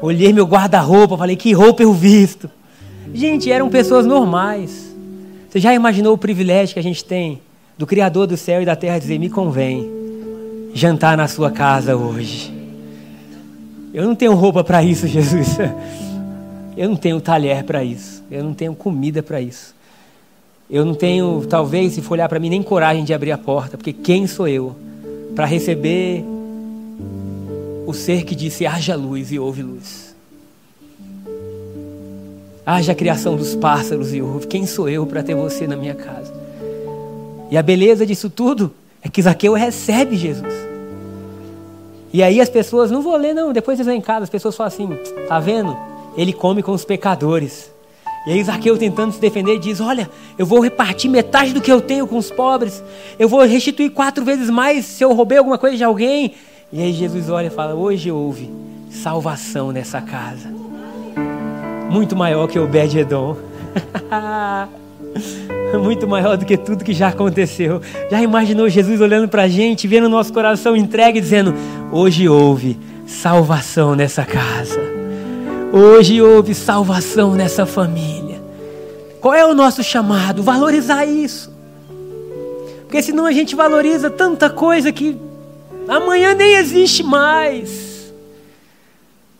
Olhei 0.00 0.32
meu 0.32 0.46
guarda-roupa, 0.46 1.18
falei, 1.18 1.36
que 1.36 1.52
roupa 1.52 1.82
eu 1.82 1.92
visto. 1.92 2.50
Gente, 3.12 3.52
eram 3.52 3.68
pessoas 3.68 4.06
normais. 4.06 4.96
Você 5.50 5.60
já 5.60 5.74
imaginou 5.74 6.14
o 6.14 6.18
privilégio 6.18 6.72
que 6.72 6.80
a 6.80 6.82
gente 6.82 7.04
tem 7.04 7.42
do 7.76 7.86
Criador 7.86 8.26
do 8.26 8.38
céu 8.38 8.62
e 8.62 8.64
da 8.64 8.74
terra 8.74 8.98
dizer: 8.98 9.18
me 9.18 9.28
convém 9.28 10.01
jantar 10.74 11.16
na 11.16 11.28
sua 11.28 11.50
casa 11.50 11.96
hoje? 11.96 12.52
Eu 13.92 14.06
não 14.06 14.14
tenho 14.14 14.34
roupa 14.34 14.64
para 14.64 14.82
isso, 14.82 15.06
Jesus. 15.08 15.58
Eu 16.76 16.88
não 16.88 16.96
tenho 16.96 17.20
talher 17.20 17.64
para 17.64 17.84
isso. 17.84 18.22
Eu 18.30 18.42
não 18.42 18.54
tenho 18.54 18.74
comida 18.74 19.22
para 19.22 19.40
isso. 19.40 19.74
Eu 20.70 20.84
não 20.84 20.94
tenho, 20.94 21.44
talvez, 21.48 21.92
se 21.92 22.00
for 22.00 22.14
olhar 22.14 22.28
para 22.28 22.38
mim, 22.38 22.48
nem 22.48 22.62
coragem 22.62 23.04
de 23.04 23.12
abrir 23.12 23.32
a 23.32 23.38
porta, 23.38 23.76
porque 23.76 23.92
quem 23.92 24.26
sou 24.26 24.48
eu 24.48 24.74
para 25.34 25.44
receber 25.44 26.24
o 27.86 27.92
ser 27.92 28.24
que 28.24 28.34
disse: 28.34 28.66
haja 28.66 28.96
luz 28.96 29.30
e 29.30 29.38
houve 29.38 29.62
luz? 29.62 30.16
Haja 32.64 32.92
a 32.92 32.94
criação 32.94 33.36
dos 33.36 33.54
pássaros 33.54 34.14
e 34.14 34.22
ouve. 34.22 34.46
Quem 34.46 34.66
sou 34.66 34.88
eu 34.88 35.04
para 35.04 35.22
ter 35.22 35.34
você 35.34 35.66
na 35.66 35.76
minha 35.76 35.94
casa? 35.94 36.32
E 37.50 37.56
a 37.58 37.62
beleza 37.62 38.06
disso 38.06 38.30
tudo 38.30 38.72
é 39.02 39.08
que 39.08 39.22
Zaqueu 39.22 39.52
recebe 39.52 40.16
Jesus. 40.16 40.54
E 42.12 42.22
aí 42.22 42.40
as 42.40 42.48
pessoas, 42.48 42.90
não 42.90 43.02
vou 43.02 43.16
ler 43.16 43.34
não, 43.34 43.52
depois 43.52 43.76
vocês 43.76 43.86
vão 43.86 43.96
em 43.96 44.00
casa, 44.00 44.24
as 44.24 44.30
pessoas 44.30 44.56
falam 44.56 44.68
assim, 44.68 44.88
tá 45.26 45.40
vendo? 45.40 45.76
Ele 46.16 46.32
come 46.32 46.62
com 46.62 46.72
os 46.72 46.84
pecadores. 46.84 47.70
E 48.26 48.32
aí 48.32 48.44
Zaqueu 48.44 48.78
tentando 48.78 49.12
se 49.12 49.20
defender 49.20 49.58
diz, 49.58 49.80
olha, 49.80 50.08
eu 50.38 50.46
vou 50.46 50.60
repartir 50.60 51.10
metade 51.10 51.52
do 51.52 51.60
que 51.60 51.72
eu 51.72 51.80
tenho 51.80 52.06
com 52.06 52.16
os 52.16 52.30
pobres. 52.30 52.82
Eu 53.18 53.28
vou 53.28 53.44
restituir 53.44 53.90
quatro 53.90 54.24
vezes 54.24 54.48
mais 54.48 54.84
se 54.84 55.02
eu 55.02 55.12
roubei 55.12 55.38
alguma 55.38 55.58
coisa 55.58 55.76
de 55.76 55.82
alguém. 55.84 56.34
E 56.72 56.80
aí 56.80 56.92
Jesus 56.92 57.28
olha 57.28 57.48
e 57.48 57.50
fala, 57.50 57.74
hoje 57.74 58.10
houve 58.10 58.50
salvação 58.90 59.72
nessa 59.72 60.00
casa 60.00 60.62
muito 61.92 62.16
maior 62.16 62.48
que 62.48 62.58
o 62.58 62.64
Obed-Edom. 62.64 63.36
muito 65.82 66.06
maior 66.06 66.36
do 66.36 66.44
que 66.44 66.56
tudo 66.56 66.84
que 66.84 66.92
já 66.92 67.08
aconteceu. 67.08 67.80
Já 68.10 68.22
imaginou 68.22 68.68
Jesus 68.68 69.00
olhando 69.00 69.28
para 69.28 69.42
a 69.42 69.48
gente, 69.48 69.86
vendo 69.86 70.04
o 70.04 70.08
nosso 70.08 70.32
coração 70.32 70.76
entregue, 70.76 71.20
dizendo: 71.20 71.54
Hoje 71.90 72.28
houve 72.28 72.78
salvação 73.06 73.94
nessa 73.94 74.24
casa. 74.24 74.80
Hoje 75.72 76.20
houve 76.20 76.54
salvação 76.54 77.34
nessa 77.34 77.64
família. 77.64 78.42
Qual 79.20 79.34
é 79.34 79.44
o 79.44 79.54
nosso 79.54 79.82
chamado? 79.82 80.42
Valorizar 80.42 81.06
isso. 81.06 81.50
Porque 82.82 83.02
senão 83.02 83.24
a 83.24 83.32
gente 83.32 83.54
valoriza 83.54 84.10
tanta 84.10 84.50
coisa 84.50 84.92
que 84.92 85.16
amanhã 85.88 86.34
nem 86.34 86.56
existe 86.56 87.02
mais 87.02 87.92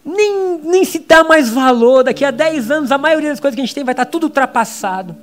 nem, 0.04 0.58
nem 0.64 0.84
se 0.84 0.98
dá 1.00 1.24
mais 1.24 1.48
valor. 1.48 2.02
Daqui 2.02 2.24
a 2.24 2.30
10 2.30 2.70
anos, 2.70 2.92
a 2.92 2.98
maioria 2.98 3.30
das 3.30 3.40
coisas 3.40 3.54
que 3.54 3.60
a 3.60 3.64
gente 3.64 3.74
tem 3.74 3.84
vai 3.84 3.92
estar 3.92 4.04
tudo 4.04 4.24
ultrapassado. 4.24 5.14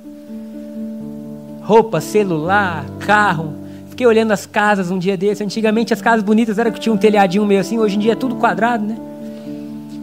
Roupa, 1.70 2.00
celular, 2.00 2.84
carro. 2.98 3.54
Fiquei 3.90 4.04
olhando 4.04 4.32
as 4.32 4.44
casas 4.44 4.90
um 4.90 4.98
dia 4.98 5.16
desse. 5.16 5.44
Antigamente 5.44 5.94
as 5.94 6.02
casas 6.02 6.24
bonitas 6.24 6.58
eram 6.58 6.72
que 6.72 6.80
tinham 6.80 6.96
um 6.96 6.98
telhadinho 6.98 7.46
meio 7.46 7.60
assim, 7.60 7.78
hoje 7.78 7.94
em 7.94 8.00
dia 8.00 8.14
é 8.14 8.16
tudo 8.16 8.34
quadrado, 8.34 8.84
né? 8.84 8.98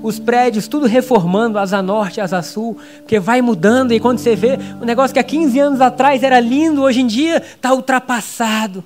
Os 0.01 0.17
prédios, 0.17 0.69
tudo 0.69 0.85
reformando, 0.85 1.59
asa 1.59 1.81
norte, 1.81 2.21
asa 2.21 2.41
sul, 2.41 2.77
porque 2.99 3.19
vai 3.19 3.41
mudando 3.41 3.91
e 3.91 3.99
quando 3.99 4.19
você 4.19 4.33
vê, 4.33 4.57
o 4.81 4.85
negócio 4.85 5.13
que 5.13 5.19
há 5.19 5.23
15 5.23 5.59
anos 5.59 5.81
atrás 5.81 6.23
era 6.23 6.39
lindo, 6.39 6.83
hoje 6.83 7.01
em 7.01 7.07
dia 7.07 7.35
está 7.39 7.73
ultrapassado. 7.73 8.81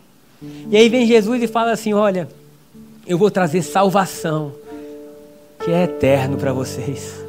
E 0.71 0.75
aí 0.75 0.89
vem 0.89 1.05
Jesus 1.05 1.43
e 1.43 1.45
fala 1.45 1.73
assim: 1.73 1.93
Olha, 1.93 2.27
eu 3.05 3.15
vou 3.15 3.29
trazer 3.29 3.61
salvação 3.61 4.53
que 5.63 5.69
é 5.69 5.84
eterno 5.84 6.36
para 6.36 6.51
vocês. 6.51 7.20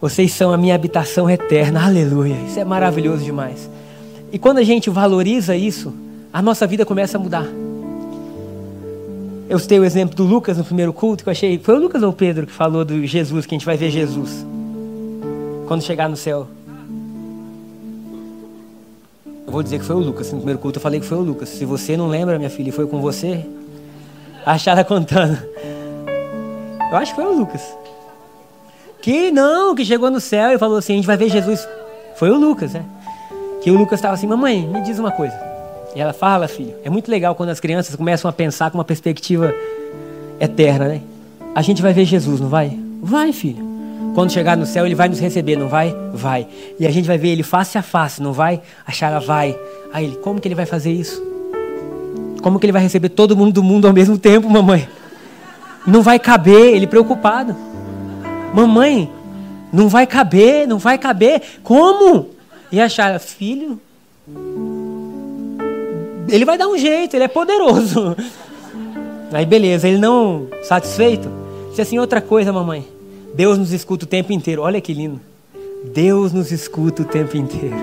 Vocês 0.00 0.32
são 0.32 0.52
a 0.52 0.56
minha 0.56 0.74
habitação 0.74 1.28
eterna, 1.28 1.84
aleluia. 1.86 2.36
Isso 2.46 2.60
é 2.60 2.64
maravilhoso 2.64 3.24
demais. 3.24 3.70
E 4.32 4.38
quando 4.38 4.58
a 4.58 4.62
gente 4.62 4.90
valoriza 4.90 5.56
isso, 5.56 5.94
a 6.32 6.42
nossa 6.42 6.66
vida 6.66 6.84
começa 6.84 7.16
a 7.16 7.20
mudar. 7.20 7.46
Eu 9.48 9.58
citei 9.58 9.78
o 9.78 9.84
exemplo 9.84 10.14
do 10.14 10.24
Lucas 10.24 10.58
no 10.58 10.64
primeiro 10.64 10.92
culto, 10.92 11.22
que 11.22 11.28
eu 11.28 11.32
achei. 11.32 11.58
Foi 11.58 11.76
o 11.76 11.80
Lucas 11.80 12.02
ou 12.02 12.10
o 12.10 12.12
Pedro 12.12 12.46
que 12.46 12.52
falou 12.52 12.84
do 12.84 13.06
Jesus, 13.06 13.46
que 13.46 13.54
a 13.54 13.58
gente 13.58 13.66
vai 13.66 13.76
ver 13.76 13.90
Jesus 13.90 14.44
quando 15.66 15.82
chegar 15.82 16.08
no 16.08 16.16
céu? 16.16 16.46
Eu 19.46 19.52
vou 19.52 19.62
dizer 19.62 19.78
que 19.78 19.84
foi 19.84 19.96
o 19.96 20.00
Lucas. 20.00 20.30
No 20.32 20.38
primeiro 20.38 20.58
culto 20.58 20.78
eu 20.78 20.82
falei 20.82 21.00
que 21.00 21.06
foi 21.06 21.18
o 21.18 21.22
Lucas. 21.22 21.48
Se 21.48 21.64
você 21.64 21.96
não 21.96 22.08
lembra, 22.08 22.38
minha 22.38 22.50
filha, 22.50 22.72
foi 22.72 22.86
com 22.86 23.00
você, 23.00 23.44
achada 24.44 24.84
contando. 24.84 25.38
Eu 26.90 26.96
acho 26.96 27.14
que 27.14 27.20
foi 27.20 27.32
o 27.32 27.36
Lucas. 27.36 27.62
Que 29.06 29.30
não, 29.30 29.72
que 29.72 29.84
chegou 29.84 30.10
no 30.10 30.18
céu 30.18 30.50
e 30.50 30.58
falou 30.58 30.78
assim: 30.78 30.94
a 30.94 30.96
gente 30.96 31.06
vai 31.06 31.16
ver 31.16 31.30
Jesus. 31.30 31.64
Foi 32.16 32.28
o 32.28 32.36
Lucas, 32.36 32.72
né? 32.72 32.84
Que 33.62 33.70
o 33.70 33.78
Lucas 33.78 34.00
estava 34.00 34.14
assim: 34.14 34.26
mamãe, 34.26 34.66
me 34.66 34.80
diz 34.80 34.98
uma 34.98 35.12
coisa. 35.12 35.32
E 35.94 36.00
ela 36.00 36.12
fala, 36.12 36.48
filho. 36.48 36.74
É 36.82 36.90
muito 36.90 37.08
legal 37.08 37.32
quando 37.36 37.50
as 37.50 37.60
crianças 37.60 37.94
começam 37.94 38.28
a 38.28 38.32
pensar 38.32 38.68
com 38.68 38.78
uma 38.78 38.84
perspectiva 38.84 39.54
eterna, 40.40 40.88
né? 40.88 41.02
A 41.54 41.62
gente 41.62 41.80
vai 41.80 41.92
ver 41.92 42.04
Jesus, 42.04 42.40
não 42.40 42.48
vai? 42.48 42.76
Vai, 43.00 43.32
filho. 43.32 43.64
Quando 44.12 44.32
chegar 44.32 44.56
no 44.56 44.66
céu, 44.66 44.84
ele 44.84 44.96
vai 44.96 45.08
nos 45.08 45.20
receber, 45.20 45.54
não 45.54 45.68
vai? 45.68 45.94
Vai. 46.12 46.48
E 46.76 46.84
a 46.84 46.90
gente 46.90 47.06
vai 47.06 47.16
ver 47.16 47.28
ele 47.28 47.44
face 47.44 47.78
a 47.78 47.82
face, 47.82 48.20
não 48.20 48.32
vai? 48.32 48.60
A 48.84 48.90
Chara 48.90 49.20
vai. 49.20 49.56
Aí 49.92 50.06
ele, 50.06 50.16
como 50.16 50.40
que 50.40 50.48
ele 50.48 50.56
vai 50.56 50.66
fazer 50.66 50.90
isso? 50.90 51.22
Como 52.42 52.58
que 52.58 52.66
ele 52.66 52.72
vai 52.72 52.82
receber 52.82 53.10
todo 53.10 53.36
mundo 53.36 53.52
do 53.52 53.62
mundo 53.62 53.86
ao 53.86 53.94
mesmo 53.94 54.18
tempo, 54.18 54.50
mamãe? 54.50 54.88
Não 55.86 56.02
vai 56.02 56.18
caber, 56.18 56.74
ele 56.74 56.88
preocupado. 56.88 57.54
Mamãe, 58.56 59.12
não 59.70 59.86
vai 59.86 60.06
caber, 60.06 60.66
não 60.66 60.78
vai 60.78 60.96
caber. 60.96 61.42
Como? 61.62 62.30
E 62.72 62.80
a 62.80 62.88
filho, 63.18 63.78
ele 66.26 66.46
vai 66.46 66.56
dar 66.56 66.66
um 66.66 66.78
jeito, 66.78 67.14
ele 67.14 67.24
é 67.24 67.28
poderoso. 67.28 68.16
Aí 69.30 69.44
beleza, 69.44 69.86
ele 69.86 69.98
não 69.98 70.46
satisfeito. 70.62 71.28
Disse 71.68 71.82
assim, 71.82 71.98
outra 71.98 72.22
coisa, 72.22 72.50
mamãe. 72.50 72.88
Deus 73.34 73.58
nos 73.58 73.72
escuta 73.72 74.06
o 74.06 74.08
tempo 74.08 74.32
inteiro. 74.32 74.62
Olha 74.62 74.80
que 74.80 74.94
lindo. 74.94 75.20
Deus 75.92 76.32
nos 76.32 76.50
escuta 76.50 77.02
o 77.02 77.04
tempo 77.04 77.36
inteiro. 77.36 77.76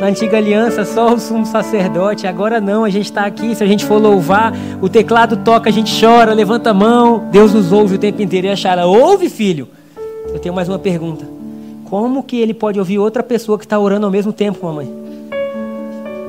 Na 0.00 0.06
antiga 0.06 0.36
aliança, 0.36 0.84
só 0.84 1.14
o 1.14 1.20
sumo 1.20 1.46
sacerdote. 1.46 2.26
Agora 2.26 2.60
não, 2.60 2.84
a 2.84 2.90
gente 2.90 3.04
está 3.04 3.24
aqui. 3.24 3.54
Se 3.54 3.62
a 3.62 3.66
gente 3.68 3.84
for 3.84 4.02
louvar, 4.02 4.52
o 4.82 4.88
teclado 4.88 5.36
toca, 5.38 5.70
a 5.70 5.72
gente 5.72 5.98
chora, 6.00 6.34
levanta 6.34 6.70
a 6.70 6.74
mão. 6.74 7.28
Deus 7.30 7.54
nos 7.54 7.70
ouve 7.70 7.94
o 7.94 7.98
tempo 7.98 8.20
inteiro. 8.20 8.48
E 8.48 8.50
a 8.50 8.56
Chara, 8.56 8.86
ouve, 8.86 9.28
filho. 9.28 9.68
Eu 10.36 10.40
tenho 10.40 10.54
mais 10.54 10.68
uma 10.68 10.78
pergunta. 10.78 11.26
Como 11.86 12.22
que 12.22 12.36
ele 12.38 12.52
pode 12.52 12.78
ouvir 12.78 12.98
outra 12.98 13.22
pessoa 13.22 13.58
que 13.58 13.64
está 13.64 13.78
orando 13.78 14.04
ao 14.04 14.12
mesmo 14.12 14.34
tempo, 14.34 14.66
mamãe? 14.66 14.86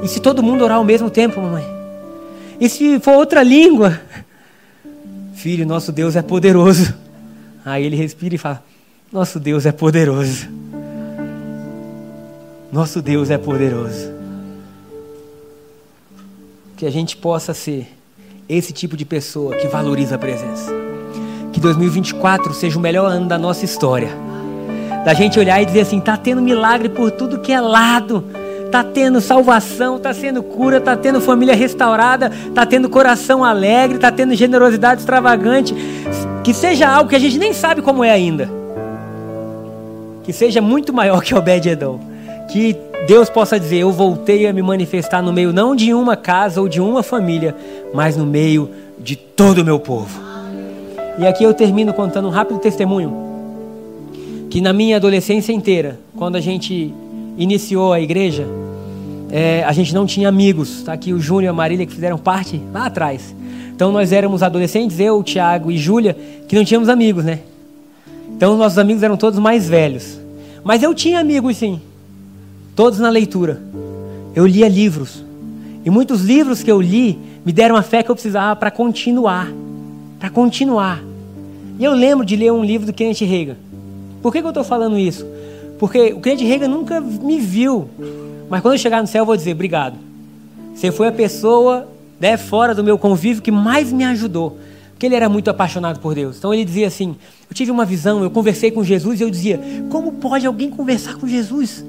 E 0.01 0.07
se 0.07 0.21
todo 0.21 0.41
mundo 0.41 0.63
orar 0.63 0.77
ao 0.77 0.83
mesmo 0.85 1.09
tempo, 1.09 1.41
mamãe? 1.41 1.65
E 2.57 2.69
se 2.69 3.01
for 3.01 3.15
outra 3.15 3.43
língua? 3.43 3.99
Filho, 5.33 5.65
nosso 5.65 5.91
Deus 5.91 6.15
é 6.15 6.21
poderoso. 6.21 6.93
Aí 7.65 7.83
ele 7.83 7.97
respira 7.97 8.35
e 8.35 8.37
fala: 8.37 8.63
Nosso 9.11 9.41
Deus 9.41 9.65
é 9.65 9.73
poderoso. 9.73 10.47
Nosso 12.71 13.01
Deus 13.01 13.29
é 13.29 13.37
poderoso. 13.37 14.09
Que 16.77 16.85
a 16.85 16.89
gente 16.89 17.17
possa 17.17 17.53
ser 17.53 17.89
esse 18.47 18.71
tipo 18.71 18.95
de 18.95 19.03
pessoa 19.03 19.53
que 19.57 19.67
valoriza 19.67 20.15
a 20.15 20.17
presença. 20.17 20.76
Que 21.57 21.61
2024 21.61 22.53
seja 22.53 22.77
o 22.77 22.81
melhor 22.81 23.07
ano 23.07 23.25
da 23.25 23.35
nossa 23.35 23.65
história. 23.65 24.09
Da 25.03 25.15
gente 25.15 25.39
olhar 25.39 25.59
e 25.59 25.65
dizer 25.65 25.81
assim: 25.81 25.99
tá 25.99 26.15
tendo 26.15 26.39
milagre 26.39 26.87
por 26.87 27.09
tudo 27.09 27.39
que 27.39 27.51
é 27.51 27.59
lado. 27.59 28.23
Tá 28.71 28.83
tendo 28.83 29.19
salvação, 29.19 29.97
tá 29.97 30.13
tendo 30.13 30.43
cura, 30.43 30.79
tá 30.79 30.95
tendo 30.95 31.19
família 31.19 31.55
restaurada, 31.55 32.31
tá 32.53 32.65
tendo 32.65 32.89
coração 32.89 33.43
alegre, 33.43 33.97
tá 33.97 34.11
tendo 34.11 34.35
generosidade 34.35 35.01
extravagante. 35.01 35.73
Que 36.43 36.53
seja 36.53 36.87
algo 36.87 37.09
que 37.09 37.15
a 37.15 37.19
gente 37.19 37.39
nem 37.39 37.53
sabe 37.53 37.81
como 37.81 38.03
é 38.03 38.11
ainda. 38.11 38.47
Que 40.23 40.33
seja 40.33 40.61
muito 40.61 40.93
maior 40.93 41.23
que 41.23 41.33
Obed-Edom. 41.33 41.99
Que 42.51 42.77
Deus 43.07 43.31
possa 43.31 43.59
dizer: 43.59 43.77
Eu 43.77 43.91
voltei 43.91 44.45
a 44.45 44.53
me 44.53 44.61
manifestar 44.61 45.23
no 45.23 45.33
meio 45.33 45.51
não 45.51 45.75
de 45.75 45.91
uma 45.91 46.15
casa 46.15 46.61
ou 46.61 46.67
de 46.67 46.79
uma 46.79 47.01
família, 47.01 47.55
mas 47.95 48.15
no 48.15 48.27
meio 48.27 48.69
de 48.99 49.15
todo 49.15 49.59
o 49.59 49.65
meu 49.65 49.79
povo. 49.79 50.26
E 51.17 51.25
aqui 51.25 51.43
eu 51.43 51.53
termino 51.53 51.93
contando 51.93 52.27
um 52.27 52.31
rápido 52.31 52.59
testemunho. 52.59 53.13
Que 54.49 54.61
na 54.61 54.71
minha 54.71 54.97
adolescência 54.97 55.51
inteira, 55.51 55.99
quando 56.15 56.35
a 56.35 56.39
gente 56.39 56.93
iniciou 57.37 57.91
a 57.91 57.99
igreja, 57.99 58.47
é, 59.29 59.63
a 59.63 59.71
gente 59.71 59.93
não 59.93 60.05
tinha 60.05 60.29
amigos. 60.29 60.79
Está 60.79 60.93
aqui 60.93 61.13
o 61.13 61.19
Júnior 61.19 61.43
e 61.43 61.47
a 61.47 61.53
Marília 61.53 61.85
que 61.85 61.93
fizeram 61.93 62.17
parte 62.17 62.61
lá 62.73 62.85
atrás. 62.85 63.35
Então 63.75 63.91
nós 63.91 64.11
éramos 64.11 64.41
adolescentes, 64.43 64.99
eu, 64.99 65.21
Tiago 65.23 65.71
e 65.71 65.77
Júlia, 65.77 66.17
que 66.47 66.55
não 66.55 66.63
tínhamos 66.63 66.89
amigos, 66.89 67.25
né? 67.25 67.39
Então 68.35 68.53
os 68.53 68.59
nossos 68.59 68.77
amigos 68.77 69.03
eram 69.03 69.17
todos 69.17 69.39
mais 69.39 69.67
velhos. 69.67 70.19
Mas 70.63 70.83
eu 70.83 70.93
tinha 70.93 71.19
amigos 71.19 71.57
sim 71.57 71.81
todos 72.77 72.99
na 72.99 73.09
leitura. 73.09 73.59
Eu 74.35 74.45
lia 74.45 74.69
livros. 74.69 75.25
E 75.83 75.89
muitos 75.89 76.21
livros 76.21 76.61
que 76.61 76.71
eu 76.71 76.79
li 76.79 77.17
me 77.43 77.51
deram 77.51 77.75
a 77.75 77.81
fé 77.81 78.03
que 78.03 78.11
eu 78.11 78.15
precisava 78.15 78.55
para 78.55 78.69
continuar. 78.69 79.51
Para 80.19 80.29
continuar. 80.29 81.01
E 81.79 81.83
eu 81.83 81.93
lembro 81.93 82.25
de 82.25 82.35
ler 82.35 82.51
um 82.51 82.63
livro 82.63 82.85
do 82.87 82.93
Kenneth 82.93 83.25
Reagan. 83.25 83.57
Por 84.21 84.31
que, 84.31 84.39
que 84.39 84.45
eu 84.45 84.51
estou 84.51 84.63
falando 84.63 84.97
isso? 84.97 85.25
Porque 85.77 86.13
o 86.13 86.19
Kenneth 86.19 86.45
Reagan 86.45 86.67
nunca 86.67 86.99
me 86.99 87.39
viu. 87.39 87.89
Mas 88.49 88.61
quando 88.61 88.73
eu 88.73 88.79
chegar 88.79 89.01
no 89.01 89.07
céu, 89.07 89.21
eu 89.21 89.25
vou 89.25 89.37
dizer: 89.37 89.51
obrigado. 89.51 89.95
Você 90.73 90.91
foi 90.91 91.07
a 91.07 91.11
pessoa 91.11 91.87
né, 92.19 92.37
fora 92.37 92.73
do 92.73 92.83
meu 92.83 92.97
convívio 92.97 93.41
que 93.41 93.51
mais 93.51 93.91
me 93.91 94.03
ajudou. 94.05 94.57
Porque 94.91 95.05
ele 95.05 95.15
era 95.15 95.29
muito 95.29 95.49
apaixonado 95.49 95.99
por 95.99 96.15
Deus. 96.15 96.37
Então 96.37 96.53
ele 96.53 96.65
dizia 96.65 96.87
assim: 96.87 97.15
Eu 97.49 97.55
tive 97.55 97.69
uma 97.69 97.85
visão, 97.85 98.23
eu 98.23 98.31
conversei 98.31 98.71
com 98.71 98.83
Jesus 98.83 99.19
e 99.19 99.23
eu 99.23 99.29
dizia: 99.29 99.59
Como 99.89 100.13
pode 100.13 100.47
alguém 100.47 100.69
conversar 100.69 101.15
com 101.15 101.27
Jesus? 101.27 101.85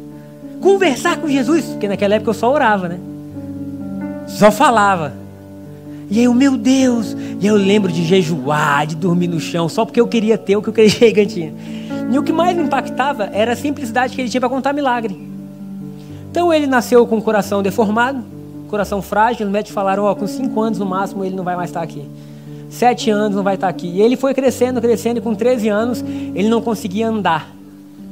conversar 0.60 1.16
com 1.18 1.28
Jesus, 1.28 1.64
porque 1.66 1.88
naquela 1.88 2.14
época 2.16 2.30
eu 2.30 2.34
só 2.34 2.52
orava, 2.52 2.88
né? 2.88 2.98
Só 4.26 4.50
falava. 4.50 5.12
E 6.10 6.18
aí, 6.18 6.24
eu, 6.24 6.34
meu 6.34 6.56
Deus, 6.56 7.16
e 7.40 7.46
eu 7.46 7.54
lembro 7.56 7.92
de 7.92 8.04
jejuar, 8.04 8.86
de 8.86 8.96
dormir 8.96 9.28
no 9.28 9.38
chão, 9.38 9.68
só 9.68 9.84
porque 9.84 10.00
eu 10.00 10.08
queria 10.08 10.38
ter 10.38 10.56
o 10.56 10.62
que 10.62 10.68
eu 10.68 10.72
queria 10.72 11.12
que 11.12 11.26
tinha. 11.26 11.52
E 12.10 12.18
o 12.18 12.22
que 12.22 12.32
mais 12.32 12.56
me 12.56 12.62
impactava 12.62 13.28
era 13.32 13.52
a 13.52 13.56
simplicidade 13.56 14.14
que 14.14 14.20
ele 14.20 14.30
tinha 14.30 14.40
para 14.40 14.48
contar 14.48 14.72
milagre. 14.72 15.28
Então 16.30 16.52
ele 16.52 16.66
nasceu 16.66 17.06
com 17.06 17.18
o 17.18 17.22
coração 17.22 17.62
deformado, 17.62 18.22
coração 18.68 19.02
frágil, 19.02 19.46
os 19.46 19.52
médicos 19.52 19.74
falaram, 19.74 20.04
ó, 20.04 20.14
com 20.14 20.26
cinco 20.26 20.60
anos 20.60 20.78
no 20.78 20.86
máximo 20.86 21.24
ele 21.24 21.34
não 21.34 21.44
vai 21.44 21.56
mais 21.56 21.70
estar 21.70 21.82
aqui. 21.82 22.02
Sete 22.70 23.10
anos 23.10 23.36
não 23.36 23.42
vai 23.42 23.54
estar 23.54 23.68
aqui. 23.68 23.88
E 23.88 24.02
ele 24.02 24.16
foi 24.16 24.34
crescendo, 24.34 24.80
crescendo, 24.80 25.18
e 25.18 25.20
com 25.20 25.34
13 25.34 25.68
anos 25.68 26.04
ele 26.34 26.48
não 26.48 26.60
conseguia 26.60 27.08
andar. 27.08 27.50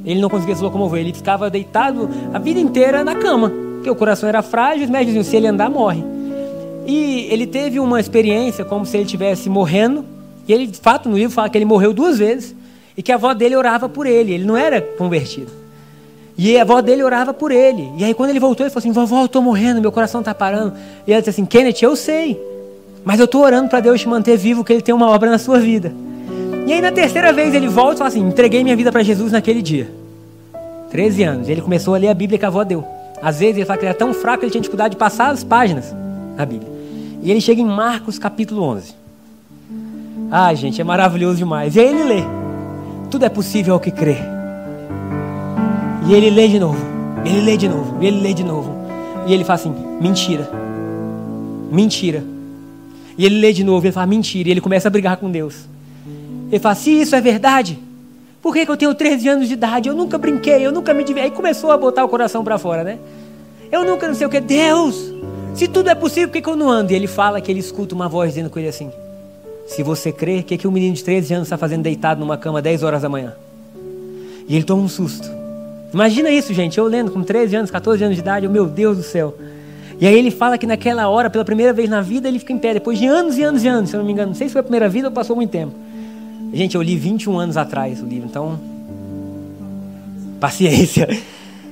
Ele 0.03 0.19
não 0.19 0.29
conseguia 0.29 0.55
se 0.55 0.63
locomover, 0.63 1.01
ele 1.01 1.13
ficava 1.13 1.49
deitado 1.49 2.09
a 2.33 2.39
vida 2.39 2.59
inteira 2.59 3.03
na 3.03 3.15
cama, 3.15 3.51
porque 3.75 3.89
o 3.89 3.95
coração 3.95 4.29
era 4.29 4.41
frágil, 4.41 4.85
os 4.85 4.89
médicos 4.89 5.13
diziam, 5.13 5.23
se 5.29 5.35
ele 5.35 5.47
andar, 5.47 5.69
morre. 5.69 6.03
E 6.87 7.27
ele 7.29 7.45
teve 7.45 7.79
uma 7.79 7.99
experiência 7.99 8.65
como 8.65 8.85
se 8.85 8.97
ele 8.97 9.03
estivesse 9.03 9.49
morrendo, 9.49 10.03
e 10.47 10.53
ele, 10.53 10.65
de 10.65 10.79
fato, 10.79 11.09
no 11.09 11.17
livro 11.17 11.35
fala 11.35 11.49
que 11.49 11.57
ele 11.57 11.65
morreu 11.65 11.93
duas 11.93 12.17
vezes, 12.17 12.55
e 12.95 13.03
que 13.03 13.11
a 13.11 13.15
avó 13.15 13.33
dele 13.33 13.55
orava 13.55 13.87
por 13.87 14.07
ele, 14.07 14.33
ele 14.33 14.45
não 14.45 14.57
era 14.57 14.81
convertido. 14.81 15.51
E 16.37 16.57
a 16.57 16.61
avó 16.61 16.81
dele 16.81 17.03
orava 17.03 17.33
por 17.33 17.51
ele. 17.51 17.91
E 17.97 18.03
aí 18.03 18.13
quando 18.13 18.29
ele 18.29 18.39
voltou, 18.39 18.65
ele 18.65 18.71
falou 18.71 18.79
assim, 18.79 18.91
vovó, 18.91 19.21
eu 19.21 19.25
estou 19.25 19.41
morrendo, 19.41 19.81
meu 19.81 19.91
coração 19.91 20.21
está 20.21 20.33
parando. 20.33 20.73
E 21.05 21.11
ela 21.11 21.21
disse 21.21 21.31
assim, 21.31 21.45
Kenneth, 21.45 21.81
eu 21.81 21.95
sei, 21.95 22.39
mas 23.03 23.19
eu 23.19 23.25
estou 23.25 23.41
orando 23.41 23.69
para 23.69 23.79
Deus 23.79 24.01
te 24.01 24.07
manter 24.07 24.37
vivo, 24.37 24.63
que 24.63 24.73
Ele 24.73 24.81
tem 24.81 24.93
uma 24.93 25.09
obra 25.09 25.29
na 25.29 25.37
sua 25.37 25.59
vida. 25.59 25.93
E 26.67 26.73
aí 26.73 26.81
na 26.81 26.91
terceira 26.91 27.31
vez 27.31 27.53
ele 27.53 27.69
volta 27.69 27.93
e 27.93 27.97
fala 27.99 28.09
assim: 28.09 28.19
entreguei 28.19 28.61
minha 28.61 28.75
vida 28.75 28.91
para 28.91 29.01
Jesus 29.01 29.31
naquele 29.31 29.61
dia. 29.61 29.89
13 30.91 31.23
anos. 31.23 31.47
E 31.47 31.53
ele 31.53 31.61
começou 31.61 31.95
a 31.95 31.97
ler 31.97 32.09
a 32.09 32.13
Bíblia 32.13 32.37
que 32.37 32.43
a 32.43 32.49
avó 32.49 32.65
deu. 32.65 32.83
Às 33.21 33.39
vezes 33.39 33.55
ele 33.55 33.65
fala 33.65 33.77
que 33.77 33.85
ele 33.85 33.89
era 33.91 33.97
tão 33.97 34.13
fraco 34.13 34.39
que 34.39 34.45
ele 34.45 34.51
tinha 34.51 34.61
dificuldade 34.61 34.91
de 34.91 34.97
passar 34.97 35.29
as 35.29 35.41
páginas 35.41 35.95
da 36.35 36.45
Bíblia. 36.45 36.69
E 37.21 37.31
ele 37.31 37.41
chega 37.41 37.61
em 37.61 37.65
Marcos 37.65 38.19
capítulo 38.19 38.63
11. 38.63 38.93
Ah, 40.31 40.53
gente, 40.53 40.79
é 40.79 40.83
maravilhoso 40.83 41.37
demais. 41.37 41.75
E 41.75 41.79
aí 41.79 41.87
ele 41.87 42.03
lê: 42.03 42.23
Tudo 43.09 43.25
é 43.25 43.29
possível 43.29 43.73
ao 43.73 43.79
que 43.79 43.91
crê. 43.91 44.17
E 46.07 46.13
ele 46.13 46.29
lê 46.29 46.47
de 46.47 46.59
novo. 46.59 46.77
Ele 47.25 47.41
lê 47.41 47.57
de 47.57 47.67
novo. 47.67 48.03
Ele 48.03 48.21
lê 48.21 48.33
de 48.33 48.43
novo. 48.43 48.73
E 49.25 49.33
ele 49.33 49.43
fala 49.43 49.59
assim: 49.59 49.73
Mentira. 50.01 50.49
Mentira. 51.71 52.23
E 53.17 53.25
ele 53.25 53.39
lê 53.39 53.53
de 53.53 53.63
novo. 53.63 53.85
Ele 53.85 53.93
fala: 53.93 54.07
Mentira. 54.07 54.49
E 54.49 54.51
ele 54.51 54.61
começa 54.61 54.87
a 54.87 54.91
brigar 54.91 55.17
com 55.17 55.31
Deus. 55.31 55.67
Ele 56.51 56.59
fala: 56.59 56.75
se 56.75 56.89
isso 56.91 57.15
é 57.15 57.21
verdade, 57.21 57.77
por 58.41 58.53
que, 58.53 58.65
que 58.65 58.71
eu 58.71 58.77
tenho 58.77 58.93
13 58.93 59.27
anos 59.27 59.47
de 59.47 59.53
idade? 59.53 59.89
Eu 59.89 59.95
nunca 59.95 60.17
brinquei, 60.17 60.65
eu 60.65 60.71
nunca 60.71 60.93
me 60.93 61.03
diverti. 61.03 61.29
Aí 61.29 61.35
começou 61.35 61.71
a 61.71 61.77
botar 61.77 62.05
o 62.05 62.09
coração 62.09 62.43
para 62.43 62.57
fora, 62.57 62.83
né? 62.83 62.97
Eu 63.71 63.83
nunca 63.83 64.07
não 64.07 64.15
sei 64.15 64.25
o 64.25 64.29
que. 64.29 64.39
Deus, 64.39 65.13
se 65.57 65.67
tudo 65.67 65.89
é 65.89 65.95
possível, 65.95 66.27
por 66.27 66.33
que, 66.33 66.41
que 66.41 66.49
eu 66.49 66.55
não 66.55 66.69
ando? 66.69 66.93
E 66.93 66.95
ele 66.95 67.07
fala 67.07 67.41
que 67.41 67.51
ele 67.51 67.59
escuta 67.59 67.95
uma 67.95 68.07
voz 68.07 68.29
dizendo 68.29 68.47
com 68.47 68.59
ele 68.59 68.67
assim: 68.67 68.91
Se 69.67 69.81
você 69.81 70.11
crê, 70.11 70.39
o 70.39 70.43
que, 70.43 70.55
que 70.55 70.67
um 70.67 70.71
menino 70.71 70.93
de 70.93 71.03
13 71.03 71.33
anos 71.33 71.47
está 71.47 71.57
fazendo 71.57 71.81
deitado 71.81 72.19
numa 72.19 72.37
cama 72.37 72.61
10 72.61 72.83
horas 72.83 73.01
da 73.01 73.09
manhã? 73.09 73.33
E 74.47 74.55
ele 74.55 74.63
toma 74.63 74.83
um 74.83 74.87
susto. 74.87 75.27
Imagina 75.91 76.29
isso, 76.29 76.53
gente. 76.53 76.77
Eu 76.77 76.85
lendo 76.85 77.11
com 77.11 77.23
13 77.23 77.55
anos, 77.55 77.71
14 77.71 78.03
anos 78.03 78.15
de 78.15 78.21
idade, 78.21 78.45
eu, 78.45 78.51
meu 78.51 78.67
Deus 78.67 78.97
do 78.97 79.03
céu. 79.03 79.35
E 79.99 80.05
aí 80.05 80.15
ele 80.15 80.29
fala 80.29 80.59
que 80.59 80.67
naquela 80.67 81.07
hora, 81.07 81.27
pela 81.27 81.43
primeira 81.43 81.73
vez 81.73 81.89
na 81.89 82.01
vida, 82.01 82.27
ele 82.27 82.37
fica 82.37 82.53
em 82.53 82.59
pé, 82.59 82.75
depois 82.75 82.99
de 82.99 83.07
anos 83.07 83.35
e 83.35 83.41
anos 83.41 83.63
e 83.63 83.67
anos, 83.67 83.89
se 83.89 83.95
eu 83.95 83.99
não 83.99 84.05
me 84.05 84.11
engano. 84.11 84.29
Não 84.29 84.35
sei 84.35 84.47
se 84.47 84.53
foi 84.53 84.59
a 84.59 84.63
primeira 84.63 84.87
vida 84.87 85.07
ou 85.07 85.13
passou 85.13 85.35
muito 85.35 85.49
tempo. 85.49 85.73
Gente, 86.53 86.75
eu 86.75 86.83
li 86.83 86.95
21 86.95 87.39
anos 87.39 87.57
atrás 87.57 87.99
o 87.99 88.05
livro, 88.05 88.27
então. 88.29 88.59
Paciência. 90.39 91.09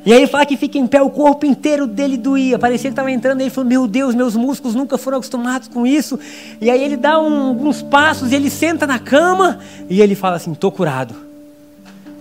E 0.06 0.14
aí 0.14 0.20
ele 0.20 0.28
fala 0.28 0.46
que 0.46 0.56
fica 0.56 0.78
em 0.78 0.86
pé, 0.86 1.02
o 1.02 1.10
corpo 1.10 1.48
inteiro 1.48 1.88
dele 1.88 2.16
doía. 2.16 2.60
Parecia 2.60 2.92
que 2.92 2.94
estava 2.94 3.10
entrando. 3.10 3.42
Ele 3.42 3.50
falou: 3.50 3.68
Meu 3.68 3.88
Deus, 3.88 4.14
meus 4.14 4.36
músculos 4.36 4.76
nunca 4.76 5.00
foram 5.00 5.18
acostumados 5.18 5.68
com 5.68 5.86
isso. 5.88 6.20
E 6.62 6.70
aí 6.70 6.84
ele 6.84 6.96
dá 6.96 7.20
um, 7.20 7.48
alguns 7.48 7.82
passos, 7.82 8.32
e 8.32 8.36
ele 8.36 8.52
senta 8.52 8.86
na 8.86 9.00
cama 9.00 9.58
e 9.90 10.02
ele 10.02 10.14
fala 10.14 10.36
assim: 10.36 10.54
Tô 10.54 10.72
curado. 10.72 11.16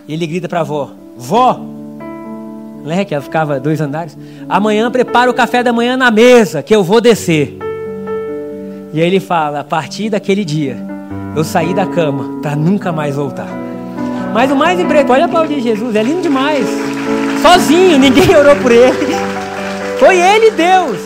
E 0.08 0.14
ele 0.14 0.26
grita 0.26 0.48
para 0.48 0.60
a 0.60 0.62
avó: 0.62 0.92
Vó, 1.14 1.60
né, 2.84 3.04
que 3.04 3.14
ela 3.14 3.22
ficava 3.22 3.60
dois 3.60 3.82
andares. 3.82 4.16
Amanhã 4.48 4.90
prepara 4.90 5.30
o 5.30 5.34
café 5.34 5.62
da 5.62 5.72
manhã 5.72 5.94
na 5.94 6.10
mesa, 6.10 6.62
que 6.62 6.74
eu 6.74 6.82
vou 6.82 7.02
descer. 7.02 7.58
E 8.94 9.00
aí 9.00 9.06
ele 9.06 9.20
fala: 9.20 9.60
A 9.60 9.64
partir 9.64 10.08
daquele 10.08 10.42
dia 10.42 10.78
eu 11.36 11.44
saí 11.44 11.74
da 11.74 11.84
cama 11.84 12.40
para 12.40 12.56
nunca 12.56 12.90
mais 12.90 13.16
voltar. 13.16 13.48
Mas 14.32 14.50
o 14.50 14.56
mais 14.56 14.80
impressionante, 14.80 15.12
olha 15.12 15.24
aplaudir 15.26 15.60
Jesus, 15.60 15.94
é 15.94 16.02
lindo 16.02 16.22
demais. 16.22 16.93
Sozinho, 17.44 17.98
ninguém 17.98 18.24
orou 18.34 18.56
por 18.56 18.72
ele. 18.72 19.14
Foi 19.98 20.18
ele 20.18 20.50
Deus. 20.52 20.98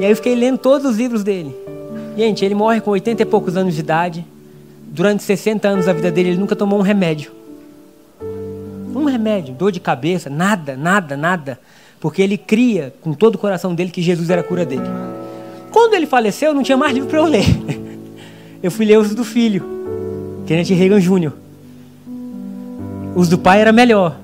E 0.00 0.04
aí 0.04 0.10
eu 0.10 0.16
fiquei 0.16 0.34
lendo 0.34 0.58
todos 0.58 0.90
os 0.90 0.96
livros 0.96 1.22
dele. 1.22 1.54
Gente, 2.16 2.44
ele 2.44 2.56
morre 2.56 2.80
com 2.80 2.90
80 2.90 3.22
e 3.22 3.24
poucos 3.24 3.56
anos 3.56 3.74
de 3.74 3.80
idade. 3.80 4.26
Durante 4.82 5.22
60 5.22 5.68
anos 5.68 5.86
da 5.86 5.92
vida 5.92 6.10
dele, 6.10 6.30
ele 6.30 6.38
nunca 6.38 6.56
tomou 6.56 6.80
um 6.80 6.82
remédio. 6.82 7.30
Um 8.92 9.04
remédio, 9.04 9.54
dor 9.54 9.70
de 9.70 9.78
cabeça, 9.78 10.28
nada, 10.28 10.76
nada, 10.76 11.16
nada. 11.16 11.60
Porque 12.00 12.20
ele 12.20 12.36
cria 12.36 12.92
com 13.00 13.12
todo 13.12 13.36
o 13.36 13.38
coração 13.38 13.72
dele 13.72 13.92
que 13.92 14.02
Jesus 14.02 14.30
era 14.30 14.40
a 14.40 14.44
cura 14.44 14.66
dele. 14.66 14.82
Quando 15.70 15.94
ele 15.94 16.06
faleceu, 16.06 16.52
não 16.52 16.64
tinha 16.64 16.76
mais 16.76 16.92
livro 16.92 17.08
para 17.08 17.20
eu 17.20 17.26
ler. 17.26 17.46
eu 18.60 18.70
fui 18.70 18.84
ler 18.84 18.98
os 18.98 19.14
do 19.14 19.22
filho, 19.22 19.64
Kenneth 20.44 20.74
Reagan 20.74 20.98
Jr. 20.98 21.32
Os 23.14 23.28
do 23.28 23.38
pai 23.38 23.60
era 23.60 23.70
melhor. 23.70 24.23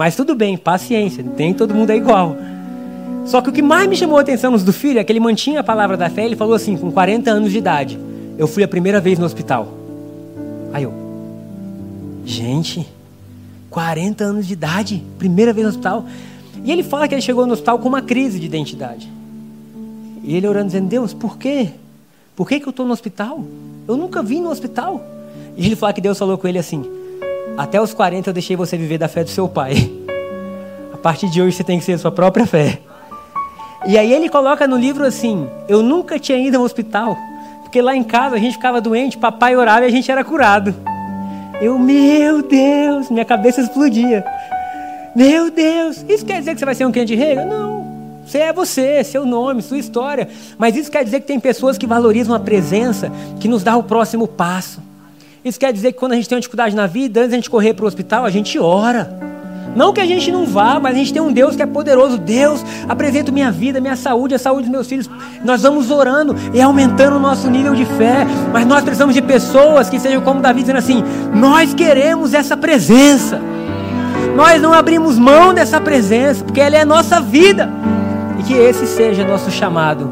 Mas 0.00 0.16
tudo 0.16 0.34
bem, 0.34 0.56
paciência, 0.56 1.22
nem 1.36 1.52
todo 1.52 1.74
mundo 1.74 1.90
é 1.90 1.96
igual. 1.96 2.34
Só 3.26 3.42
que 3.42 3.50
o 3.50 3.52
que 3.52 3.60
mais 3.60 3.86
me 3.86 3.94
chamou 3.94 4.16
a 4.16 4.22
atenção 4.22 4.50
nos 4.50 4.64
do 4.64 4.72
filho 4.72 4.98
é 4.98 5.04
que 5.04 5.12
ele 5.12 5.20
mantinha 5.20 5.60
a 5.60 5.62
palavra 5.62 5.94
da 5.94 6.08
fé. 6.08 6.24
Ele 6.24 6.36
falou 6.36 6.54
assim, 6.54 6.74
com 6.74 6.90
40 6.90 7.30
anos 7.30 7.52
de 7.52 7.58
idade, 7.58 8.00
eu 8.38 8.48
fui 8.48 8.62
a 8.62 8.68
primeira 8.68 8.98
vez 8.98 9.18
no 9.18 9.26
hospital. 9.26 9.68
Aí 10.72 10.84
eu, 10.84 10.94
gente, 12.24 12.88
40 13.68 14.24
anos 14.24 14.46
de 14.46 14.54
idade, 14.54 15.02
primeira 15.18 15.52
vez 15.52 15.66
no 15.66 15.68
hospital. 15.68 16.06
E 16.64 16.72
ele 16.72 16.82
fala 16.82 17.06
que 17.06 17.14
ele 17.14 17.20
chegou 17.20 17.46
no 17.46 17.52
hospital 17.52 17.78
com 17.78 17.86
uma 17.86 18.00
crise 18.00 18.40
de 18.40 18.46
identidade. 18.46 19.06
E 20.24 20.34
ele 20.34 20.48
orando, 20.48 20.68
dizendo: 20.68 20.88
Deus, 20.88 21.12
por 21.12 21.36
quê? 21.36 21.72
Por 22.34 22.48
que, 22.48 22.58
que 22.58 22.66
eu 22.66 22.70
estou 22.70 22.86
no 22.86 22.94
hospital? 22.94 23.44
Eu 23.86 23.98
nunca 23.98 24.22
vim 24.22 24.40
no 24.40 24.48
hospital. 24.48 25.04
E 25.58 25.66
ele 25.66 25.76
fala 25.76 25.92
que 25.92 26.00
Deus 26.00 26.18
falou 26.18 26.38
com 26.38 26.48
ele 26.48 26.58
assim: 26.58 26.99
Até 27.56 27.80
os 27.80 27.92
40 27.92 28.30
eu 28.30 28.34
deixei 28.34 28.56
você 28.56 28.76
viver 28.76 28.98
da 28.98 29.08
fé 29.08 29.22
do 29.22 29.30
seu 29.30 29.48
pai. 29.48 29.90
A 30.92 30.96
partir 30.96 31.28
de 31.30 31.40
hoje 31.40 31.56
você 31.56 31.64
tem 31.64 31.78
que 31.78 31.84
ser 31.84 31.92
a 31.92 31.98
sua 31.98 32.10
própria 32.10 32.46
fé. 32.46 32.78
E 33.86 33.96
aí 33.96 34.12
ele 34.12 34.28
coloca 34.28 34.66
no 34.66 34.76
livro 34.76 35.04
assim: 35.04 35.48
Eu 35.68 35.82
nunca 35.82 36.18
tinha 36.18 36.38
ido 36.38 36.56
ao 36.56 36.62
hospital, 36.62 37.16
Porque 37.62 37.80
lá 37.80 37.94
em 37.94 38.02
casa 38.02 38.36
a 38.36 38.38
gente 38.38 38.54
ficava 38.54 38.80
doente, 38.80 39.16
papai 39.16 39.56
orava 39.56 39.84
e 39.84 39.88
a 39.88 39.90
gente 39.90 40.10
era 40.10 40.24
curado. 40.24 40.74
Eu, 41.60 41.78
meu 41.78 42.42
Deus, 42.42 43.10
minha 43.10 43.24
cabeça 43.24 43.60
explodia. 43.60 44.24
Meu 45.14 45.50
Deus, 45.50 46.04
isso 46.08 46.24
quer 46.24 46.38
dizer 46.38 46.54
que 46.54 46.58
você 46.58 46.64
vai 46.64 46.74
ser 46.74 46.86
um 46.86 46.92
crente 46.92 47.14
rei? 47.14 47.34
Não. 47.36 47.80
Você 48.24 48.38
é 48.38 48.52
você, 48.52 49.02
seu 49.02 49.26
nome, 49.26 49.60
sua 49.60 49.76
história. 49.76 50.28
Mas 50.56 50.76
isso 50.76 50.90
quer 50.90 51.04
dizer 51.04 51.20
que 51.20 51.26
tem 51.26 51.40
pessoas 51.40 51.76
que 51.76 51.86
valorizam 51.86 52.34
a 52.34 52.40
presença, 52.40 53.10
que 53.40 53.48
nos 53.48 53.62
dá 53.62 53.76
o 53.76 53.82
próximo 53.82 54.28
passo. 54.28 54.80
Isso 55.44 55.58
quer 55.58 55.72
dizer 55.72 55.92
que 55.92 55.98
quando 55.98 56.12
a 56.12 56.16
gente 56.16 56.28
tem 56.28 56.36
uma 56.36 56.40
dificuldade 56.40 56.76
na 56.76 56.86
vida, 56.86 57.20
antes 57.20 57.30
de 57.30 57.34
a 57.34 57.38
gente 57.38 57.50
correr 57.50 57.72
para 57.72 57.84
o 57.84 57.88
hospital, 57.88 58.24
a 58.24 58.30
gente 58.30 58.58
ora. 58.58 59.18
Não 59.74 59.92
que 59.92 60.00
a 60.00 60.06
gente 60.06 60.30
não 60.32 60.44
vá, 60.44 60.80
mas 60.80 60.94
a 60.94 60.98
gente 60.98 61.12
tem 61.12 61.22
um 61.22 61.32
Deus 61.32 61.56
que 61.56 61.62
é 61.62 61.66
poderoso. 61.66 62.18
Deus, 62.18 62.64
apresento 62.88 63.32
minha 63.32 63.50
vida, 63.50 63.80
minha 63.80 63.96
saúde, 63.96 64.34
a 64.34 64.38
saúde 64.38 64.62
dos 64.62 64.70
meus 64.70 64.86
filhos. 64.86 65.08
Nós 65.44 65.62
vamos 65.62 65.90
orando 65.90 66.34
e 66.52 66.60
aumentando 66.60 67.16
o 67.16 67.20
nosso 67.20 67.48
nível 67.48 67.74
de 67.74 67.84
fé. 67.84 68.26
Mas 68.52 68.66
nós 68.66 68.82
precisamos 68.82 69.14
de 69.14 69.22
pessoas 69.22 69.88
que 69.88 69.98
sejam 69.98 70.20
como 70.22 70.40
Davi 70.40 70.60
dizendo 70.60 70.78
assim: 70.78 71.02
Nós 71.32 71.72
queremos 71.72 72.34
essa 72.34 72.56
presença. 72.56 73.40
Nós 74.34 74.60
não 74.60 74.72
abrimos 74.72 75.18
mão 75.18 75.54
dessa 75.54 75.80
presença, 75.80 76.44
porque 76.44 76.60
ela 76.60 76.76
é 76.76 76.84
nossa 76.84 77.20
vida. 77.20 77.70
E 78.38 78.42
que 78.42 78.54
esse 78.54 78.86
seja 78.86 79.24
nosso 79.24 79.50
chamado 79.50 80.10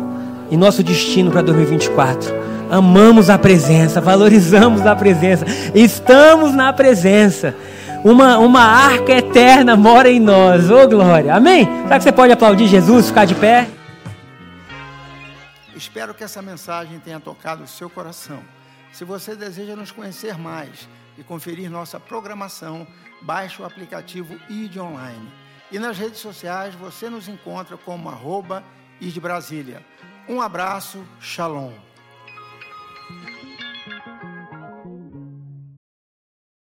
e 0.50 0.56
nosso 0.56 0.82
destino 0.82 1.30
para 1.30 1.42
2024. 1.42 2.47
Amamos 2.70 3.30
a 3.30 3.38
presença, 3.38 4.00
valorizamos 4.00 4.86
a 4.86 4.94
presença, 4.94 5.44
estamos 5.74 6.54
na 6.54 6.72
presença 6.72 7.54
uma, 8.04 8.38
uma 8.38 8.62
arca 8.62 9.12
eterna 9.12 9.76
mora 9.76 10.10
em 10.10 10.20
nós. 10.20 10.70
Ô 10.70 10.82
oh, 10.82 10.88
glória. 10.88 11.34
Amém? 11.34 11.64
Será 11.82 11.98
que 11.98 12.04
você 12.04 12.12
pode 12.12 12.32
aplaudir 12.32 12.66
Jesus, 12.66 13.08
ficar 13.08 13.24
de 13.24 13.34
pé? 13.34 13.68
Espero 15.74 16.14
que 16.14 16.24
essa 16.24 16.42
mensagem 16.42 16.98
tenha 17.00 17.20
tocado 17.20 17.64
o 17.64 17.68
seu 17.68 17.88
coração. 17.88 18.40
Se 18.92 19.04
você 19.04 19.34
deseja 19.34 19.76
nos 19.76 19.90
conhecer 19.90 20.38
mais 20.38 20.88
e 21.16 21.22
conferir 21.22 21.70
nossa 21.70 22.00
programação, 22.00 22.86
baixe 23.22 23.60
o 23.60 23.64
aplicativo 23.64 24.38
ID 24.48 24.76
Online. 24.78 25.28
E 25.70 25.78
nas 25.78 25.98
redes 25.98 26.20
sociais 26.20 26.74
você 26.74 27.10
nos 27.10 27.28
encontra 27.28 27.76
como 27.76 28.08
arroba 28.08 28.62
ID 29.00 29.18
Brasília. 29.18 29.84
Um 30.28 30.40
abraço, 30.40 31.04
shalom. 31.20 31.87